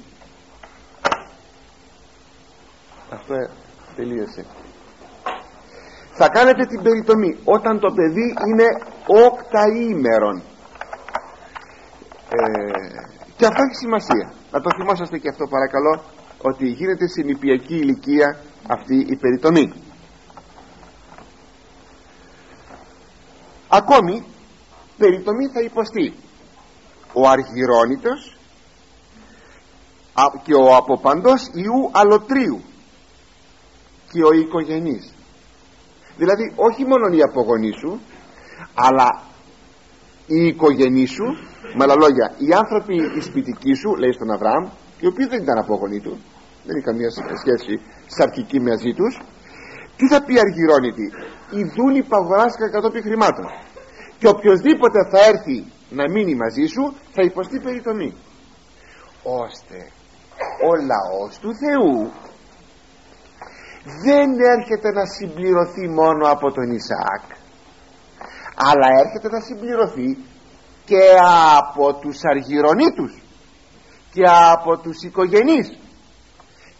Αυτό 3.10 3.36
τελείωσε. 3.96 4.46
Θα 6.18 6.28
κάνετε 6.30 6.66
την 6.66 6.82
περιτομή 6.82 7.38
όταν 7.44 7.80
το 7.80 7.92
παιδί 7.94 8.28
είναι 8.48 8.68
οκταήμερον. 9.28 10.42
Ε, 12.30 12.42
και 13.36 13.46
αυτό 13.46 13.62
έχει 13.68 13.76
σημασία. 13.76 14.34
Να 14.52 14.62
το 14.62 14.70
θυμόσαστε 14.78 15.18
και 15.18 15.30
αυτό 15.30 15.48
παρακαλώ 15.48 16.04
ότι 16.42 16.66
γίνεται 16.68 17.08
στην 17.08 17.28
υπιακή 17.28 17.76
ηλικία 17.76 18.40
αυτή 18.68 18.96
η 18.96 19.16
περιτομή. 19.16 19.74
Ακόμη 23.68 24.24
περιτομή 24.98 25.48
θα 25.48 25.62
υποστεί. 25.62 26.14
Ο 27.14 27.28
αργυρώνητος 27.28 28.38
και 30.44 30.54
ο 30.54 30.76
αποπαντός 30.76 31.50
ιού 31.54 31.90
αλωτρίου 31.92 32.62
και 34.12 34.24
ο 34.24 34.32
οικογενής. 34.32 35.14
Δηλαδή 36.18 36.54
όχι 36.56 36.86
μόνο 36.86 37.16
η 37.16 37.22
απογονή 37.22 37.72
σου 37.82 38.00
αλλά 38.74 39.22
η 40.28 40.48
οικογενή 40.48 41.06
σου 41.06 41.26
με 41.78 41.84
άλλα 41.84 41.96
λόγια 41.96 42.34
οι 42.38 42.54
άνθρωποι 42.54 42.96
οι 43.18 43.22
σπιτικοί 43.22 43.74
σου 43.74 43.96
λέει 43.96 44.12
στον 44.12 44.32
Αβραάμ 44.32 44.64
οι 45.00 45.08
οποίοι 45.08 45.26
δεν 45.28 45.42
ήταν 45.42 45.58
απογονοί 45.58 46.00
του 46.00 46.14
δεν 46.66 46.76
είχαν 46.78 46.84
καμία 46.92 47.10
σχέση 47.42 47.74
σαρκική 48.08 48.60
μαζί 48.60 48.92
τους 49.00 49.14
τι 49.98 50.08
θα 50.08 50.24
πει 50.26 50.34
αργυρώνητη 50.40 51.08
οι 51.56 51.62
δούλοι 51.76 52.04
παγοράστηκαν 52.04 52.72
κατόπιν 52.72 53.02
χρημάτων 53.02 53.46
και 54.17 54.28
οποιοδήποτε 54.28 54.99
θα 55.12 55.19
έρθει 55.25 55.65
να 55.89 56.10
μείνει 56.12 56.36
μαζί 56.36 56.65
σου 56.65 56.95
θα 57.13 57.21
υποστεί 57.23 57.60
περιτομή 57.60 58.13
ώστε 59.23 59.78
ο 60.67 60.71
λαός 60.91 61.38
του 61.39 61.51
Θεού 61.56 62.12
δεν 64.04 64.30
έρχεται 64.39 64.91
να 64.91 65.06
συμπληρωθεί 65.06 65.88
μόνο 65.89 66.28
από 66.30 66.51
τον 66.51 66.71
Ισαάκ 66.71 67.23
αλλά 68.56 68.88
έρχεται 69.04 69.30
να 69.30 69.39
συμπληρωθεί 69.41 70.17
και 70.86 71.04
από 71.58 71.93
τους 71.93 72.23
αργυρονίτους 72.23 73.21
και 74.13 74.23
από 74.54 74.78
τους 74.78 75.04
οικογενείς 75.04 75.78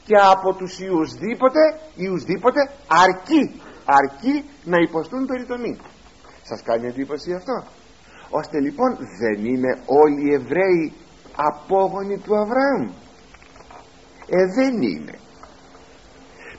και 0.06 0.16
από 0.32 0.54
τους 0.54 0.80
ιουσδήποτε, 0.80 1.60
ιουσδήποτε 1.96 2.70
αρκεί, 2.88 3.62
αρκεί 3.86 4.50
να 4.64 4.78
υποστούν 4.78 5.26
περιτομή 5.26 5.80
σας 6.48 6.62
κάνει 6.62 6.88
εντύπωση 6.88 7.34
αυτό. 7.34 7.64
Ώστε 8.30 8.60
λοιπόν 8.60 8.98
δεν 9.20 9.46
είναι 9.46 9.80
όλοι 9.86 10.30
οι 10.30 10.34
Εβραίοι 10.34 10.94
απόγονοι 11.36 12.18
του 12.18 12.36
Αβραάμ. 12.38 12.84
Ε 14.28 14.46
δεν 14.56 14.82
είναι. 14.82 15.20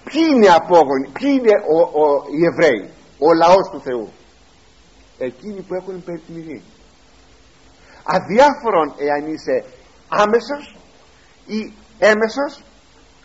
Ποιοι 0.05 0.23
είναι 0.35 0.49
απόγονοι 0.49 1.09
ποιοι 1.13 1.31
είναι 1.39 1.55
ο, 1.77 1.81
ο, 2.03 2.25
οι 2.39 2.45
Εβραίοι 2.45 2.91
ο 3.19 3.33
λαός 3.33 3.71
του 3.71 3.81
Θεού; 3.81 4.09
Εκείνοι 5.19 5.61
που 5.61 5.75
έχουν 5.75 6.05
περιτιμηθεί 6.05 6.63
αδιάφορον 8.07 8.95
εάν 8.99 9.33
είσαι 9.33 9.65
άμεσος 10.09 10.77
ή 11.47 11.73
έμεσος 11.99 12.63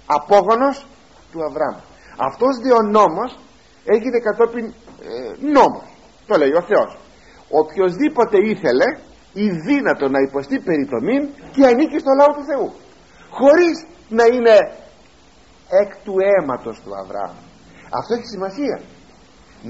απόγονος 0.06 0.86
του 1.32 1.43
Αβραάμ. 1.43 1.76
Αυτός 2.17 2.58
δε 2.58 2.74
ο 2.74 2.82
νόμος 2.82 3.39
έγινε 3.86 4.19
κατόπιν 4.19 4.65
ε, 4.65 4.74
νόμος 5.52 5.90
το 6.32 6.38
λέει 6.41 6.54
ο 6.62 6.63
Θεός. 6.72 6.91
Οποιοδήποτε 7.62 8.38
ήθελε 8.54 8.88
ή 9.44 9.46
δύνατο 9.67 10.06
να 10.15 10.20
υποστεί 10.28 10.58
περιτομήν 10.70 11.22
και 11.54 11.65
ανήκει 11.72 11.98
στο 12.04 12.12
λαό 12.20 12.32
του 12.38 12.46
Θεού. 12.50 12.67
Χωρίς 13.38 13.76
να 14.17 14.26
είναι 14.34 14.56
εκ 15.82 15.91
του 16.04 16.15
αίματος 16.28 16.82
του 16.84 16.91
Αβραάμ. 17.02 17.36
Αυτό 18.00 18.12
έχει 18.17 18.28
σημασία. 18.36 18.78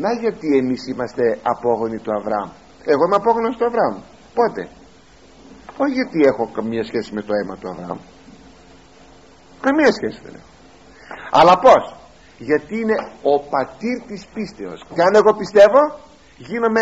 Να 0.03 0.11
γιατί 0.23 0.47
εμείς 0.61 0.81
είμαστε 0.87 1.23
απόγονοι 1.53 1.99
του 2.03 2.11
Αβραάμ. 2.17 2.49
Εγώ 2.91 3.03
είμαι 3.05 3.19
απόγονος 3.21 3.55
του 3.57 3.65
Αβραάμ. 3.69 3.95
Πότε; 4.37 4.61
Όχι 5.81 5.93
γιατί 5.99 6.19
έχω 6.31 6.43
καμία 6.57 6.83
σχέση 6.83 7.13
με 7.13 7.21
το 7.21 7.33
αίμα 7.37 7.55
του 7.59 7.69
Αβραάμ. 7.69 7.99
Καμία 9.65 9.91
σχέση 9.97 10.19
δεν 10.25 10.33
έχω. 10.39 10.49
Αλλά 11.39 11.59
πως 11.59 11.83
γιατί 12.37 12.73
είναι 12.81 12.97
ο 13.31 13.33
πατήρ 13.53 13.97
της 14.07 14.21
πίστεως. 14.33 14.79
Και 14.93 15.01
αν 15.01 15.13
εγώ 15.15 15.31
πιστεύω 15.41 15.81
γίνομαι 16.47 16.81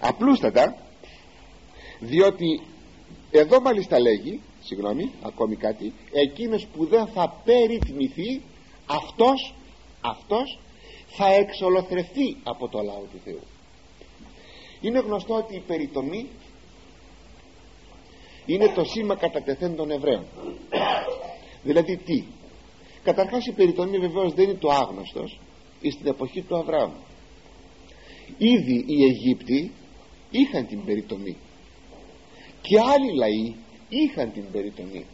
απλούστατα 0.00 0.76
διότι 2.00 2.60
εδώ 3.30 3.60
μάλιστα 3.60 4.00
λέγει 4.00 4.40
συγγνώμη 4.60 5.12
ακόμη 5.22 5.56
κάτι 5.56 5.92
εκείνος 6.12 6.66
που 6.66 6.86
δεν 6.86 7.06
θα 7.06 7.40
περιτμηθεί 7.44 8.42
αυτός 8.86 9.54
αυτός 10.00 10.58
θα 11.08 11.26
εξολοθρευτεί 11.32 12.36
από 12.42 12.68
το 12.68 12.82
λαό 12.82 13.02
του 13.12 13.20
Θεού 13.24 13.40
είναι 14.80 14.98
γνωστό 14.98 15.34
ότι 15.34 15.54
η 15.54 15.62
περιτομή 15.66 16.28
είναι 18.46 18.68
το 18.68 18.84
σήμα 18.84 19.16
κατατεθέν 19.16 19.76
των 19.76 19.90
Εβραίων. 19.90 20.24
Δηλαδή 21.62 21.96
τι; 21.96 22.24
Καταρχάς 23.02 23.46
η 23.46 23.52
περιτομή 23.52 23.98
βεβαίως 23.98 24.34
δεν 24.34 24.44
είναι 24.44 24.58
το 24.58 24.70
άγνωστος 24.70 25.40
στην 25.90 26.06
εποχή 26.06 26.42
του 26.42 26.56
Αβραάμ. 26.56 26.90
Ήδη 28.38 28.84
οι 28.86 29.04
Αιγύπτιοι 29.04 29.70
είχαν 30.30 30.66
την 30.66 30.84
περιτομή 30.84 31.36
και 32.60 32.78
άλλοι 32.80 33.14
λαοί 33.14 33.54
είχαν 33.88 34.32
την 34.32 34.44
περιτομή 34.52 35.04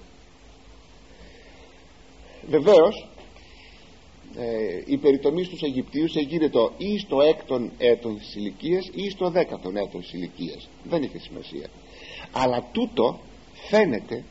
βεβαίως 2.49 3.09
ε, 4.37 4.83
η 4.87 4.97
περιτομή 4.97 5.44
στους 5.44 5.62
Αιγυπτίους 5.62 6.12
το 6.51 6.73
ή 6.77 6.99
στο 6.99 7.20
έκτον 7.20 7.70
έτον 7.79 8.18
της 8.18 8.35
ηλικίας 8.35 8.90
ή 8.94 9.11
στο 9.11 9.31
δέκατον 9.31 9.77
έτον 9.77 10.01
της 10.01 10.12
ηλικίας. 10.12 10.68
Δεν 10.85 11.03
είχε 11.03 11.18
σημασία. 11.18 11.68
Αλλά 12.33 12.68
τούτο 12.73 13.20
φαίνεται 13.68 14.25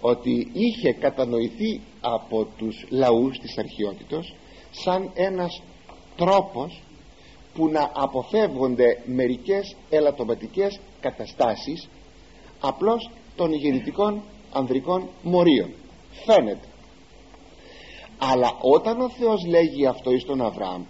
ότι 0.00 0.50
είχε 0.52 0.92
κατανοηθεί 0.92 1.80
από 2.00 2.46
τους 2.56 2.86
λαούς 2.88 3.38
της 3.38 3.58
αρχαιότητος 3.58 4.34
σαν 4.70 5.10
ένας 5.14 5.62
τρόπος 6.16 6.82
που 7.54 7.68
να 7.68 7.90
αποφεύγονται 7.94 9.02
μερικές 9.06 9.76
ελαττωματικές 9.90 10.80
καταστάσεις 11.00 11.88
απλώς 12.60 13.10
των 13.36 13.52
γεννητικών 13.52 14.22
ανδρικών 14.52 15.08
μορίων. 15.22 15.70
Φαίνεται. 16.24 16.68
Αλλά 18.18 18.56
όταν 18.60 19.00
ο 19.00 19.10
Θεός 19.10 19.46
λέγει 19.46 19.86
αυτό 19.86 20.12
εις 20.12 20.24
τον 20.24 20.42
Αβραάμ 20.42 20.82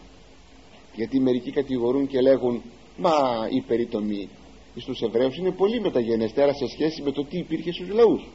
γιατί 0.95 1.21
μερικοί 1.21 1.51
κατηγορούν 1.51 2.07
και 2.07 2.21
λέγουν 2.21 2.63
μα 2.97 3.13
η 3.51 3.61
περιτομή 3.61 4.29
στους 4.77 5.01
Εβραίους 5.01 5.37
είναι 5.37 5.51
πολύ 5.51 5.81
μεταγενεστέρα 5.81 6.53
σε 6.53 6.69
σχέση 6.69 7.03
με 7.03 7.13
το 7.13 7.25
τι 7.25 7.39
υπήρχε 7.39 7.73
στους 7.73 7.89
λαούς 7.89 8.29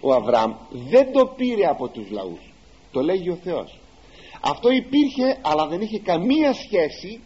ο 0.00 0.12
Αβραάμ 0.14 0.52
δεν 0.70 1.12
το 1.12 1.26
πήρε 1.26 1.66
από 1.66 1.88
τους 1.88 2.10
λαούς. 2.10 2.52
Το 2.92 3.00
λέγει 3.00 3.30
ο 3.30 3.38
Θεός. 3.42 3.78
Αυτό 4.40 4.70
υπήρχε 4.70 5.38
αλλά 5.42 5.66
δεν 5.66 5.80
είχε 5.80 5.98
καμία 5.98 6.52
σχέση 6.52 7.20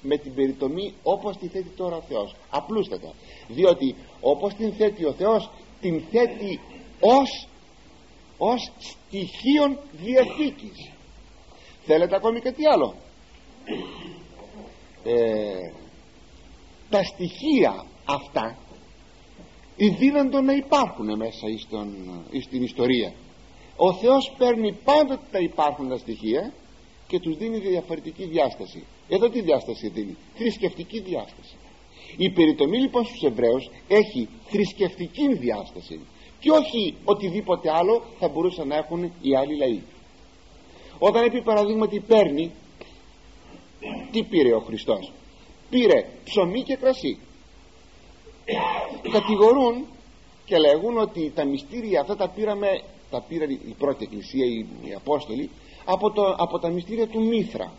με 0.00 0.16
την 0.16 0.34
περιτομή 0.34 0.94
όπως 1.02 1.36
τη 1.36 1.48
θέτει 1.48 1.68
τώρα 1.76 1.96
ο 1.96 2.02
Θεός. 2.08 2.34
Απλούστατα. 2.50 3.12
Διότι 3.48 3.94
όπως 4.20 4.54
την 4.54 4.72
θέτει 4.72 5.04
ο 5.04 5.12
Θεός 5.12 5.50
την 5.80 6.02
θέτει 6.10 6.60
ως 7.00 7.48
ως 8.38 8.72
στοιχείων 8.78 9.78
διαθήκης. 9.92 10.90
Θέλετε 11.86 12.16
ακόμη 12.16 12.40
κάτι 12.40 12.66
άλλο; 12.66 12.94
Ε, 15.04 15.72
τα 16.90 17.02
στοιχεία 17.02 17.84
αυτά 18.04 18.56
δύνατο 19.76 20.40
να 20.40 20.52
υπάρχουν 20.52 21.16
μέσα 21.16 21.46
στην 22.42 22.62
ιστορία. 22.62 23.12
Ο 23.76 23.92
Θεός 23.92 24.34
παίρνει 24.38 24.72
πάντοτε 24.84 25.26
τα 25.30 25.38
υπάρχοντα 25.38 25.98
στοιχεία 25.98 26.52
και 27.06 27.20
τους 27.20 27.36
δίνει 27.36 27.58
διαφορετική 27.58 28.24
διάσταση. 28.24 28.84
Εδώ 29.08 29.28
τι 29.28 29.40
διάσταση 29.40 29.88
δίνει; 29.88 30.16
Θρησκευτική 30.34 31.00
διάσταση. 31.00 31.56
Η 32.16 32.30
περιτομή 32.30 32.78
λοιπόν 32.78 33.04
στους 33.04 33.22
Εβραίους 33.22 33.70
έχει 33.88 34.28
θρησκευτική 34.46 35.34
διάσταση 35.34 36.00
και 36.40 36.50
όχι 36.50 36.94
οτιδήποτε 37.04 37.70
άλλο 37.70 38.02
θα 38.18 38.28
μπορούσαν 38.28 38.68
να 38.68 38.76
έχουν 38.76 39.02
οι 39.02 39.36
άλλοι 39.36 39.56
λαοί. 39.56 39.82
Όταν 40.98 41.24
επί 41.24 41.42
παραδείγματι 41.42 42.00
παίρνει 42.00 42.50
τι 44.10 44.22
πήρε 44.22 44.54
ο 44.54 44.60
Χριστός; 44.60 45.12
Πήρε 45.70 46.06
ψωμί 46.24 46.62
και 46.62 46.76
κρασί 46.76 47.18
κατηγορούν 49.10 49.86
και 50.44 50.58
λέγουν 50.58 50.98
ότι 50.98 51.32
τα 51.34 51.44
μυστήρια 51.44 52.00
αυτά 52.00 52.16
τα 52.16 52.28
πήραμε 52.28 52.82
τα 53.10 53.20
πήραν 53.20 53.50
η 53.50 53.74
πρώτη 53.78 54.04
εκκλησία 54.04 54.44
οι, 54.44 54.58
οι 54.58 54.94
Απόστολοι 54.94 55.50
από, 55.84 56.10
το, 56.10 56.34
από 56.38 56.58
τα 56.58 56.68
μυστήρια 56.68 57.06
του 57.06 57.24
Μήθρα. 57.24 57.72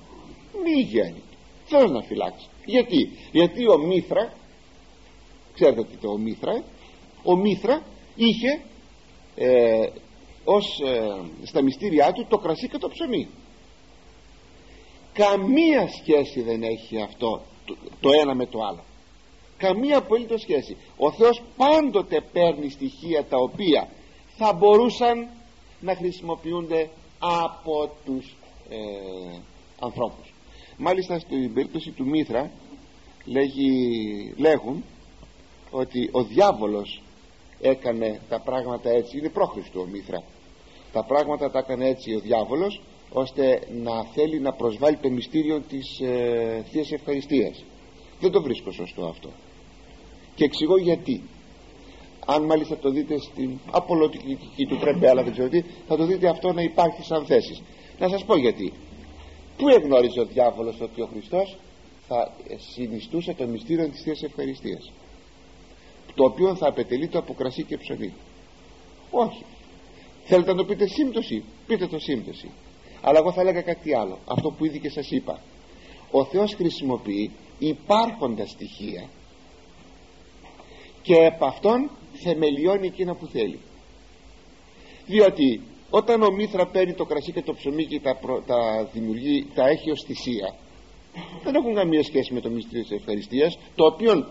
Μη 0.63 0.81
γέννη. 0.81 1.21
Θέλω 1.65 1.87
να 1.87 2.01
φυλάξεις. 2.01 2.49
Γιατί, 2.65 3.09
γιατί 3.31 3.69
ο 3.69 3.77
Μήθρα 3.77 4.33
ξέρετε 5.53 5.83
τι 5.83 5.97
το 5.97 6.09
ο 6.11 6.17
Μήθρα 6.17 6.63
ο 7.23 7.35
Μήθρα 7.35 7.81
είχε 8.15 8.61
ε, 9.35 9.87
ως, 10.43 10.79
ε, 10.79 11.21
στα 11.43 11.61
μυστήριά 11.61 12.11
του 12.11 12.25
το 12.29 12.37
κρασί 12.37 12.69
και 12.69 12.77
το 12.77 12.89
ψωμί. 12.89 13.27
Καμία 15.13 15.87
σχέση 15.87 16.41
δεν 16.41 16.63
έχει 16.63 17.01
αυτό 17.01 17.41
το, 17.65 17.77
το 17.99 18.09
ένα 18.11 18.35
με 18.35 18.45
το 18.45 18.59
άλλο 18.59 18.83
καμία 19.65 19.97
απολύτως 19.97 20.41
σχέση. 20.41 20.77
Ο 20.97 21.11
Θεός 21.11 21.41
πάντοτε 21.57 22.21
παίρνει 22.33 22.69
στοιχεία 22.69 23.23
τα 23.23 23.37
οποία 23.37 23.87
θα 24.37 24.53
μπορούσαν 24.53 25.27
να 25.79 25.95
χρησιμοποιούνται 25.95 26.89
από 27.19 27.91
τους 28.05 28.35
ε, 28.69 28.75
ανθρώπους. 29.79 30.33
Μάλιστα 30.77 31.19
στην 31.19 31.53
περίπτωση 31.53 31.91
του 31.91 32.05
Μήθρα 32.05 32.51
λέγει, 33.25 34.33
λέγουν 34.37 34.83
ότι 35.71 36.09
ο 36.11 36.23
διάβολος 36.23 37.01
έκανε 37.61 38.19
τα 38.29 38.39
πράγματα 38.39 38.89
έτσι. 38.89 39.17
Είναι 39.17 39.29
πρόχριστο 39.29 39.79
ο 39.79 39.85
Μήθρα 39.85 40.23
τα 40.91 41.03
πράγματα 41.03 41.51
τα 41.51 41.59
έκανε 41.59 41.87
έτσι 41.87 42.15
ο 42.15 42.19
διάβολος 42.19 42.81
ώστε 43.11 43.61
να 43.83 44.03
θέλει 44.03 44.39
να 44.39 44.53
προσβάλλει 44.53 44.97
το 44.97 45.09
μυστήριο 45.09 45.59
της 45.59 45.99
ε, 45.99 46.65
Θείας 46.71 46.91
Ευχαριστίας. 46.91 47.63
Δεν 48.19 48.31
το 48.31 48.41
βρίσκω 48.41 48.71
σωστό 48.71 49.05
αυτό 49.05 49.29
και 50.35 50.43
εξηγώ 50.43 50.77
γιατί. 50.77 51.21
Αν 52.25 52.43
μάλιστα 52.43 52.77
το 52.77 52.89
δείτε 52.89 53.17
στην 53.19 53.59
απολωτική 53.71 54.65
του 54.67 54.77
τρεμπέλα 54.77 55.23
δεν 55.23 55.31
ξέρω 55.31 55.49
τι 55.49 55.63
θα 55.87 55.95
το 55.95 56.05
δείτε 56.05 56.27
αυτό 56.27 56.53
να 56.53 56.61
υπάρχει 56.61 57.03
σαν 57.03 57.25
θέσεις. 57.25 57.61
Να 57.99 58.09
σας 58.09 58.25
πω 58.25 58.37
γιατί. 58.37 58.73
Πού 59.57 59.69
εγνώριζε 59.69 60.19
ο 60.19 60.25
διάβολος 60.25 60.81
ότι 60.81 61.01
ο 61.01 61.05
Χριστός 61.11 61.57
θα 62.07 62.31
συνιστούσε 62.73 63.33
το 63.33 63.47
μυστήριο 63.47 63.89
της 63.89 64.01
Θείας 64.01 64.23
Ευχαριστίας 64.23 64.91
το 66.15 66.23
οποίο 66.23 66.55
θα 66.55 66.67
απαιτελεί 66.67 67.07
το 67.07 67.17
από 67.17 67.33
κρασί 67.33 67.63
και 67.63 67.77
ψωμί. 67.77 68.13
Όχι. 69.11 69.43
Θέλετε 70.25 70.51
να 70.51 70.57
το 70.57 70.65
πείτε 70.65 70.87
σύμπτωση 70.87 71.43
πείτε 71.67 71.87
το 71.87 71.99
σύμπτωση. 71.99 72.49
Αλλά 73.01 73.19
εγώ 73.19 73.31
θα 73.31 73.41
έλεγα 73.41 73.61
κάτι 73.61 73.95
άλλο 73.95 74.19
αυτό 74.25 74.51
που 74.51 74.65
ήδη 74.65 74.79
και 74.79 74.89
σας 74.89 75.11
είπα. 75.11 75.39
Ο 76.11 76.25
Θεός 76.25 76.53
χρησιμοποιεί 76.53 77.31
υπάρχοντα 77.59 78.45
στοιχεία 78.45 79.09
και 81.05 81.15
επ' 81.15 81.43
αυτόν 81.43 81.89
θεμελιώνει 82.13 82.87
εκείνα 82.87 83.15
που 83.15 83.25
θέλει. 83.25 83.59
Διότι 85.05 85.61
όταν 85.89 86.21
ο 86.21 86.31
Μήθρα 86.31 86.67
παίρνει 86.67 86.93
το 86.93 87.05
κρασί 87.05 87.31
και 87.31 87.41
το 87.41 87.53
ψωμί 87.53 87.85
και 87.85 87.99
τα, 87.99 88.19
τα, 88.45 88.89
δημιουργεί, 88.93 89.47
τα 89.55 89.67
έχει 89.67 89.91
ως 89.91 90.03
θυσία 90.05 90.55
δεν 91.43 91.55
έχουν 91.55 91.73
καμία 91.73 92.03
σχέση 92.03 92.33
με 92.33 92.39
το 92.39 92.49
μυστήριο 92.49 92.81
της 92.81 92.91
ευχαριστίας 92.91 93.57
το 93.75 93.85
οποίο 93.85 94.25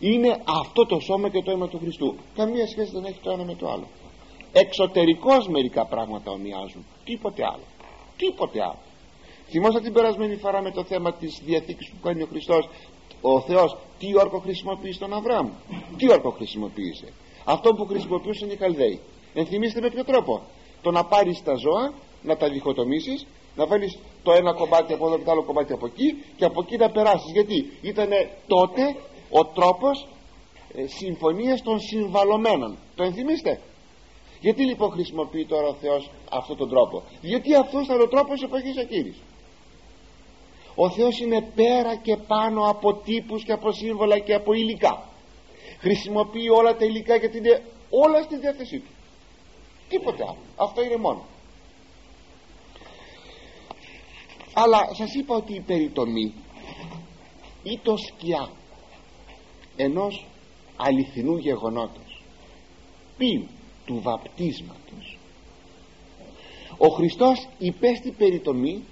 είναι 0.00 0.40
αυτό 0.44 0.86
το 0.86 1.00
σώμα 1.00 1.28
και 1.28 1.42
το 1.42 1.50
αίμα 1.50 1.68
του 1.68 1.78
Χριστού. 1.78 2.16
Καμία 2.34 2.66
σχέση 2.66 2.90
δεν 2.90 3.04
έχει 3.04 3.18
το 3.22 3.30
ένα 3.30 3.44
με 3.44 3.54
το 3.54 3.70
άλλο. 3.70 3.88
Εξωτερικώς 4.52 5.48
μερικά 5.48 5.86
πράγματα 5.86 6.30
ομοιάζουν. 6.30 6.84
Τίποτε 7.04 7.44
άλλο. 7.44 7.66
Τίποτε 8.16 8.62
άλλο. 8.62 8.78
Θυμόσα 9.48 9.80
την 9.80 9.92
περασμένη 9.92 10.36
φορά 10.36 10.62
με 10.62 10.70
το 10.70 10.84
θέμα 10.84 11.12
της 11.12 11.40
διαθήκης 11.44 11.88
που 11.88 12.00
κάνει 12.02 12.22
ο 12.22 12.26
Χριστός 12.26 12.68
ο 13.22 13.40
Θεός 13.40 13.76
τι 13.98 14.18
όρκο 14.18 14.38
χρησιμοποιείς 14.38 14.96
στον 14.96 15.12
Αβραάμ; 15.12 15.48
Τι 15.96 16.10
όρκο 16.10 16.30
χρησιμοποίησε; 16.30 17.12
Αυτό 17.44 17.74
που 17.74 17.86
χρησιμοποιούσαν 17.86 18.50
οι 18.50 18.56
Καλδαίοι 18.56 19.00
ενθυμίστε 19.34 19.80
με 19.80 19.90
ποιο 19.90 20.04
τρόπο. 20.04 20.40
Το 20.82 20.90
να 20.90 21.04
πάρεις 21.04 21.42
τα 21.42 21.54
ζώα 21.54 21.92
να 22.22 22.36
τα 22.36 22.48
διχοτομήσεις 22.48 23.26
να 23.56 23.66
βάλεις 23.66 23.98
το 24.22 24.32
ένα 24.32 24.52
κομμάτι 24.52 24.92
από 24.92 25.06
εδώ 25.06 25.18
και 25.18 25.24
το 25.24 25.30
άλλο 25.30 25.42
κομμάτι 25.42 25.72
από 25.72 25.86
εκεί 25.86 26.24
και 26.36 26.44
από 26.44 26.60
εκεί 26.62 26.76
να 26.76 26.90
περάσεις. 26.90 27.32
Γιατί 27.32 27.72
ήταν 27.82 28.08
τότε 28.46 28.96
ο 29.30 29.44
τρόπος 29.44 30.06
ε, 30.74 30.86
συμφωνίας 30.86 31.62
των 31.62 31.80
συμβαλωμένων. 31.80 32.76
Το 32.94 33.02
ενθυμίστε. 33.02 33.60
Γιατί 34.40 34.64
λοιπόν 34.64 34.90
χρησιμοποιεί 34.90 35.46
τώρα 35.46 35.68
ο 35.68 35.74
Θεός 35.74 36.10
αυτόν 36.30 36.56
τον 36.56 36.68
τρόπο; 36.68 37.02
Γιατί 37.20 37.54
αυτός 37.54 37.84
ήταν 37.84 38.00
ο 38.00 38.08
τρόπος 38.08 38.42
εποχής 38.42 38.76
εκείνης; 38.76 39.16
Ο 40.84 40.90
Θεός 40.90 41.20
είναι 41.20 41.40
πέρα 41.54 41.96
και 41.96 42.16
πάνω 42.16 42.68
από 42.68 42.94
τύπους 42.94 43.44
και 43.44 43.52
από 43.52 43.72
σύμβολα 43.72 44.18
και 44.18 44.34
από 44.34 44.52
υλικά. 44.52 45.08
Χρησιμοποιεί 45.78 46.48
όλα 46.48 46.76
τα 46.76 46.84
υλικά 46.84 47.16
γιατί 47.16 47.38
είναι 47.38 47.62
όλα 47.90 48.22
στη 48.22 48.38
διάθεσή 48.38 48.78
του. 48.78 48.90
Τίποτε 49.88 50.22
άλλο 50.22 50.42
αυτό 50.56 50.82
είναι 50.82 50.96
μόνο. 50.96 51.24
Αλλά 54.52 54.78
σας 54.94 55.14
είπα 55.14 55.34
ότι 55.34 55.54
η 55.54 55.60
περιτομή 55.60 56.34
ή 57.62 57.78
το 57.82 57.96
σκιά 57.96 58.50
ενός 59.76 60.26
αληθινού 60.76 61.36
γεγονότος 61.36 62.22
πει 63.16 63.48
του 63.84 64.00
βαπτίσματος. 64.02 65.18
Ο 66.78 66.88
Χριστός 66.88 67.48
υπέστη 67.58 68.10
περιτομή 68.10 68.84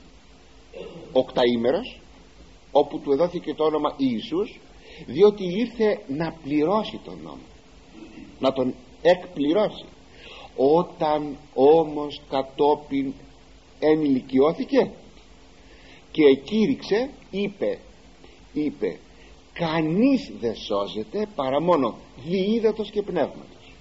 οκταήμερος 1.13 2.01
όπου 2.73 2.99
του 2.99 3.13
εδόθηκε 3.13 3.55
το 3.55 3.65
όνομα 3.65 3.95
Ιησούς 3.97 4.61
διότι 5.07 5.45
ήρθε 5.45 6.01
να 6.09 6.35
πληρώσει 6.43 7.01
τον 7.05 7.19
νόμο. 7.23 7.45
Να 8.39 8.53
τον 8.53 8.75
εκπληρώσει. 9.03 9.85
Όταν 10.57 11.37
όμως 11.55 12.21
κατόπιν 12.31 13.13
ενηλικιώθηκε 13.79 14.91
και 16.11 16.23
εκήρυξε 16.25 17.11
είπε 17.31 17.79
είπε 18.53 18.99
κανείς 19.53 20.33
δεν 20.41 20.55
σώζεται 20.55 21.29
παρά 21.35 21.61
μόνο 21.61 21.95
διείδατος 22.27 22.91
και 22.91 23.03
πνεύματος 23.03 23.73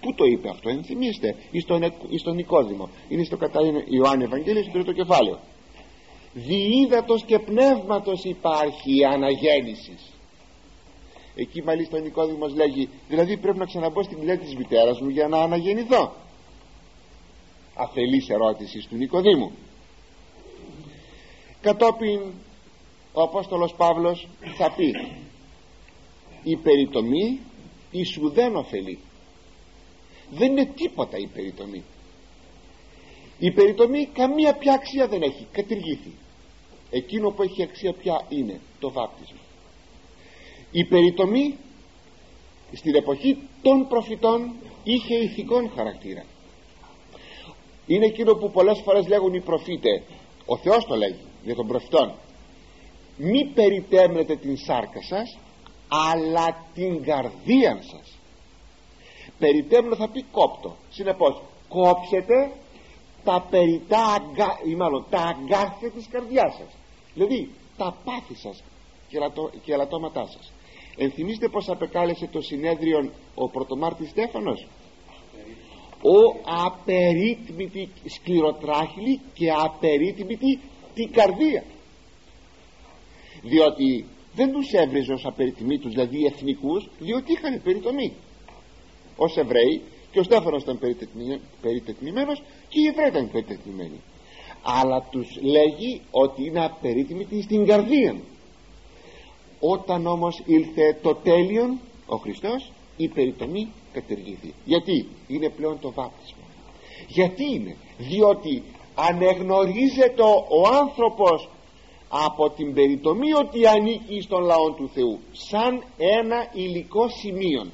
πού 0.00 0.14
το 0.14 0.24
είπε 0.24 0.48
αυτό 0.48 0.68
ενθυμίστε 0.68 1.36
εις 1.50 1.64
τον, 1.64 1.82
εις 2.08 2.22
τον 2.22 2.34
Νικόδημο 2.34 2.88
είναι 3.08 3.24
στο 3.24 3.36
κατά 3.36 3.60
Ιωάννη 3.88 4.24
Ευαγγέλιο 4.24 4.62
στο 4.62 4.72
τρίτο 4.72 4.92
κεφάλαιο 4.92 5.38
διείδατος 6.36 7.22
και 7.24 7.38
πνεύματος 7.38 8.24
υπάρχει 8.24 8.96
η 8.96 9.04
αναγέννησης. 9.04 10.12
Εκεί 11.34 11.62
μάλιστα 11.62 11.96
ο 11.96 12.00
Νικόδημος 12.00 12.54
λέγει 12.54 12.88
δηλαδή 13.08 13.36
πρέπει 13.36 13.58
να 13.58 13.64
ξαναμπώ 13.64 14.02
στην 14.02 14.18
κοιλιά 14.18 14.38
της 14.38 14.56
μητέρας 14.56 15.00
μου 15.00 15.08
για 15.08 15.28
να 15.28 15.38
αναγεννηθώ. 15.38 16.12
Αφελής 17.74 18.28
ερώτησης 18.28 18.86
του 18.86 18.96
Νικοδήμου. 18.96 19.52
Κατόπιν 21.60 22.20
ο 23.12 23.22
Απόστολος 23.22 23.74
Παύλος 23.74 24.28
θα 24.56 24.70
πει 24.70 24.94
η 26.42 26.56
περιτομή 26.56 27.40
η 27.90 28.04
σου 28.04 28.30
δεν 28.30 28.56
ωφελεί 28.56 28.98
δεν 30.30 30.50
είναι 30.50 30.64
τίποτα 30.64 31.18
η 31.18 31.26
περιτομή. 31.26 31.82
Η 33.38 33.50
περιτομή 33.50 34.08
καμία 34.12 34.54
πια 34.54 34.72
αξία 34.72 35.08
δεν 35.08 35.22
έχει. 35.22 35.46
Κατηργήθη 35.52 36.12
εκείνο 36.90 37.30
που 37.30 37.42
έχει 37.42 37.62
αξία 37.62 37.92
πια 37.92 38.26
είναι 38.28 38.60
το 38.80 38.90
βάπτισμα. 38.90 39.38
Η 40.70 40.84
περιτομή 40.84 41.56
στην 42.72 42.94
εποχή 42.94 43.38
των 43.62 43.88
προφητών 43.88 44.52
είχε 44.84 45.14
ηθικών 45.14 45.70
χαρακτήρα. 45.74 46.24
Είναι 47.86 48.06
εκείνο 48.06 48.34
που 48.34 48.50
πολλές 48.50 48.80
φορές 48.84 49.08
λέγουν 49.08 49.34
οι 49.34 49.40
προφήτε. 49.40 50.02
Ο 50.46 50.56
Θεός 50.56 50.84
το 50.84 50.94
λέγει 50.94 51.20
για 51.44 51.54
τον 51.54 51.66
προφητών 51.66 52.12
μη 53.16 53.44
περιτέμνετε 53.54 54.36
την 54.36 54.56
σάρκα 54.56 55.02
σας 55.02 55.38
αλλά 55.88 56.64
την 56.74 57.02
καρδία 57.02 57.82
σας 57.90 58.16
περιτέμνω 59.38 59.96
θα 59.96 60.08
πει 60.08 60.22
κόπτω. 60.22 60.76
Συνεπώς 60.90 61.42
κόψετε 61.68 62.50
τα 63.24 63.46
περιτά 63.50 64.04
αγκα... 64.06 64.60
ή 64.64 64.74
μάλλον 64.74 65.06
τα 65.10 65.18
αγκάθια 65.18 65.90
της 65.90 66.08
καρδιάς 66.10 66.54
σας 66.54 66.75
δηλαδή 67.16 67.50
τα 67.76 67.96
πάθη 68.04 68.34
σας 68.34 68.62
και, 69.08 69.18
λατώ... 69.18 69.50
και 69.64 69.72
ελαττώματά 69.72 70.26
σας. 70.26 70.52
Ενθυμίστε 70.96 71.48
πως 71.48 71.68
απεκάλεσε 71.68 72.26
το 72.26 72.40
συνέδριο 72.40 73.10
ο 73.34 73.48
πρωτομάρτης 73.48 74.10
Στέφανος. 74.10 74.66
Ο 76.02 76.40
απερίτμητη 76.66 77.88
σκληροτράχυλη 78.04 79.20
και 79.34 79.50
απερίτμητη 79.50 80.60
την 80.94 81.12
καρδία. 81.12 81.64
Διότι 83.42 84.04
δεν 84.34 84.52
τους 84.52 84.72
έβριζε 84.72 85.12
ως 85.12 85.24
απεριτμήτους 85.24 85.92
δηλαδή 85.92 86.24
εθνικούς 86.24 86.88
διότι 86.98 87.32
είχαν 87.32 87.62
περιτομή. 87.62 88.12
Ως 89.16 89.36
Εβραίοι 89.36 89.82
και 90.10 90.18
ο 90.18 90.22
Στέφανος 90.22 90.62
ήταν 90.62 90.78
περιτετμημένος 91.60 92.42
και 92.68 92.80
οι 92.80 92.86
Εβραίοι 92.86 93.08
ήταν 93.08 93.30
περιτετμημένοι 93.30 94.00
αλλά 94.66 95.06
τους 95.10 95.38
λέγει 95.42 96.00
ότι 96.10 96.44
είναι 96.44 96.64
απερίτμητοι 96.64 97.42
στην 97.42 97.66
καρδία. 97.66 98.16
Όταν 99.60 100.06
όμως 100.06 100.42
ήλθε 100.44 100.98
το 101.02 101.14
τέλειον 101.14 101.78
ο 102.06 102.16
Χριστός 102.16 102.70
η 102.96 103.08
περιτομή 103.08 103.72
κατεργήθη 103.92 104.54
γιατί 104.64 105.08
είναι 105.26 105.48
πλέον 105.48 105.78
το 105.80 105.92
βάπτισμα. 105.92 106.44
Γιατί 107.08 107.44
είναι; 107.54 107.76
Διότι 107.98 108.62
ανεγνωρίζεται 108.94 110.22
ο 110.48 110.68
άνθρωπος 110.80 111.48
από 112.08 112.50
την 112.50 112.74
περιτομή 112.74 113.32
ότι 113.32 113.66
ανήκει 113.66 114.20
στον 114.20 114.42
λαό 114.42 114.70
του 114.70 114.90
Θεού 114.94 115.18
σαν 115.32 115.82
ένα 115.96 116.50
υλικό 116.52 117.08
σημείο 117.08 117.66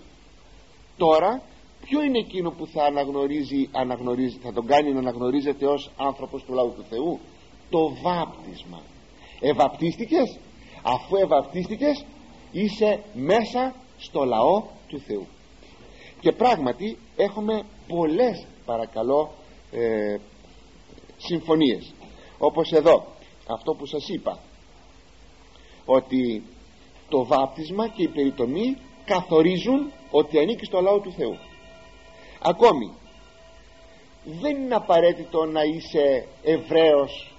τώρα 0.96 1.42
ποιο 1.92 2.02
είναι 2.02 2.18
εκείνο 2.18 2.50
που 2.50 2.66
θα 2.66 2.84
αναγνωρίζει, 2.84 3.68
αναγνωρίζει 3.72 4.38
θα 4.42 4.52
τον 4.52 4.66
κάνει 4.66 4.92
να 4.92 4.98
αναγνωρίζεται 4.98 5.66
ως 5.66 5.90
άνθρωπος 5.96 6.42
του 6.44 6.52
λαού 6.52 6.72
του 6.76 6.84
Θεού; 6.88 7.18
Το 7.70 7.94
βάπτισμα. 8.02 8.82
Ευαπτίστηκες; 9.40 10.38
Αφού 10.82 11.16
ευαπτίστηκες 11.16 12.04
είσαι 12.52 13.02
μέσα 13.14 13.74
στο 13.98 14.24
λαό 14.24 14.62
του 14.88 14.98
Θεού. 14.98 15.26
Και 16.20 16.32
πράγματι 16.32 16.98
έχουμε 17.16 17.62
πολλές 17.88 18.46
παρακαλώ 18.64 19.30
ε, 19.72 20.16
συμφωνίες. 21.16 21.94
Όπως 22.38 22.72
εδώ 22.72 23.06
αυτό 23.46 23.72
που 23.72 23.86
σας 23.86 24.08
είπα 24.08 24.38
ότι 25.84 26.42
το 27.08 27.24
βάπτισμα 27.24 27.88
και 27.88 28.02
η 28.02 28.08
περιτομή 28.08 28.76
καθορίζουν 29.04 29.92
ότι 30.10 30.38
ανήκει 30.38 30.64
στο 30.64 30.80
λαό 30.80 30.98
του 30.98 31.12
Θεού 31.12 31.38
ακόμη 32.42 32.92
δεν 34.24 34.56
είναι 34.56 34.74
απαραίτητο 34.74 35.44
να 35.44 35.62
είσαι 35.62 36.26
Εβραίος 36.42 37.34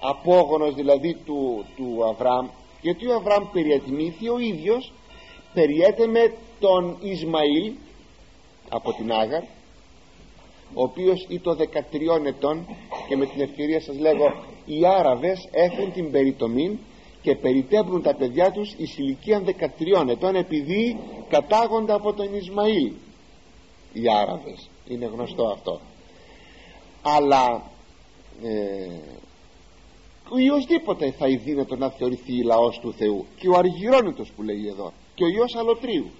απόγονος 0.00 0.74
δηλαδή 0.74 1.14
του, 1.14 1.64
του 1.76 2.04
Αβραάμ 2.04 2.48
γιατί 2.80 3.06
ο 3.06 3.14
Αβραάμ 3.14 3.44
περιετμήθη 3.52 4.28
ο 4.28 4.38
ίδιος 4.38 4.92
περιέτεμε 5.54 6.34
τον 6.60 6.96
Ισμαήλ 7.00 7.72
από 8.68 8.92
την 8.92 9.12
Άγαρ 9.12 9.42
ο 10.74 10.82
οποίος 10.82 11.26
ήταν 11.28 11.56
13 11.56 12.26
ετών 12.26 12.66
και 13.08 13.16
με 13.16 13.26
την 13.26 13.40
ευκαιρία 13.40 13.80
σας 13.80 13.98
λέγω 13.98 14.34
οι 14.66 14.86
Άραβες 14.86 15.48
έχουν 15.50 15.92
την 15.92 16.10
περιτομή 16.10 16.78
και 17.22 17.34
περιτέμπουν 17.34 18.02
τα 18.02 18.14
παιδιά 18.14 18.50
τους 18.50 18.74
εις 18.76 18.98
ηλικία 18.98 19.42
13 20.02 20.08
ετών 20.08 20.34
επειδή 20.34 20.98
κατάγονται 21.28 21.92
από 21.92 22.12
τον 22.12 22.34
Ισμαήλ 22.34 22.92
οι 23.92 24.10
Άραβες. 24.10 24.68
Είναι 24.88 25.06
γνωστό 25.06 25.46
αυτό. 25.46 25.80
Αλλά 27.02 27.62
ε, 28.42 28.88
οποιοσδήποτε 30.28 31.10
θα 31.10 31.28
ειδύνατο 31.28 31.76
να 31.76 31.90
θεωρηθεί 31.90 32.42
λαός 32.42 32.78
του 32.78 32.92
Θεού. 32.92 33.26
Και 33.36 33.48
ο 33.48 33.56
Αργυρώνητος 33.56 34.32
που 34.36 34.42
λέει 34.42 34.66
εδώ. 34.68 34.92
Και 35.14 35.24
ο 35.24 35.28
Υιός 35.28 35.54
Αλωτρίου. 35.54 36.10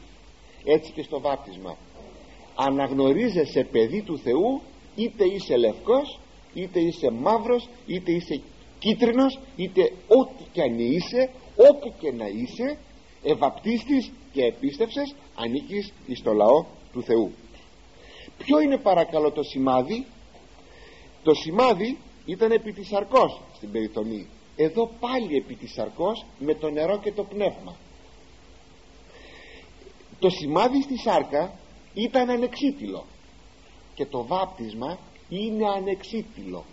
Έτσι 0.64 0.93
και 0.93 1.03
στο 1.03 1.21
βάπτισμα. 1.21 1.77
Αναγνωρίζεσαι 2.55 3.64
παιδί 3.64 4.03
του 4.03 4.19
Θεού 4.19 4.61
είτε 4.97 5.25
είσαι 5.25 5.57
λευκός 5.57 6.19
είτε 6.55 6.81
είσαι 6.81 7.11
μαύρος 7.11 7.69
είτε 7.87 8.12
είσαι 8.12 8.41
κίτρινος 8.79 9.39
είτε 9.57 9.93
ό,τι 10.09 10.45
και 10.53 10.62
αν 10.62 10.79
είσαι 10.79 11.31
όπου 11.57 11.95
και 11.99 12.12
να 12.12 12.27
είσαι 12.27 12.79
ευαπτίστης 13.23 14.12
και 14.33 14.45
επίστευσες 14.45 15.14
ανήκεις 15.35 15.93
στο 16.14 16.33
λαό 16.33 16.64
του 16.93 17.03
Θεού 17.03 17.33
ποιο 18.39 18.61
είναι 18.61 18.78
παρακαλώ 18.78 19.30
το 19.30 19.43
σημάδι; 19.43 20.07
Το 21.22 21.34
σημάδι 21.34 21.99
ήταν 22.26 22.51
επί 22.51 22.72
της 22.72 22.93
αρκός 22.93 23.41
στην 23.55 23.72
περιτομή 23.72 24.28
εδώ 24.61 24.91
πάλι 25.01 25.36
επί 25.36 25.55
της 25.55 25.78
αρκός 25.78 26.24
με 26.39 26.55
το 26.55 26.70
νερό 26.70 26.99
και 26.99 27.12
το 27.12 27.24
πνεύμα. 27.24 27.76
Το 30.18 30.30
σημάδι 30.30 30.82
στη 30.82 30.99
σάρκα 30.99 31.53
ήταν 31.95 32.30
ανεξίτηλο 32.30 33.05
και 33.95 34.07
το 34.07 34.26
βάπτισμα 34.26 34.99
είναι 35.28 35.68
ανεξίτηλο. 35.68 36.64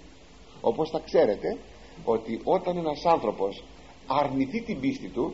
Όπως 0.61 0.89
θα 0.89 0.99
ξέρετε 1.05 1.57
ότι 2.03 2.41
όταν 2.43 2.77
ένας 2.77 3.05
άνθρωπος 3.05 3.63
αρνηθεί 4.07 4.61
την 4.61 4.79
πίστη 4.79 5.07
του 5.07 5.33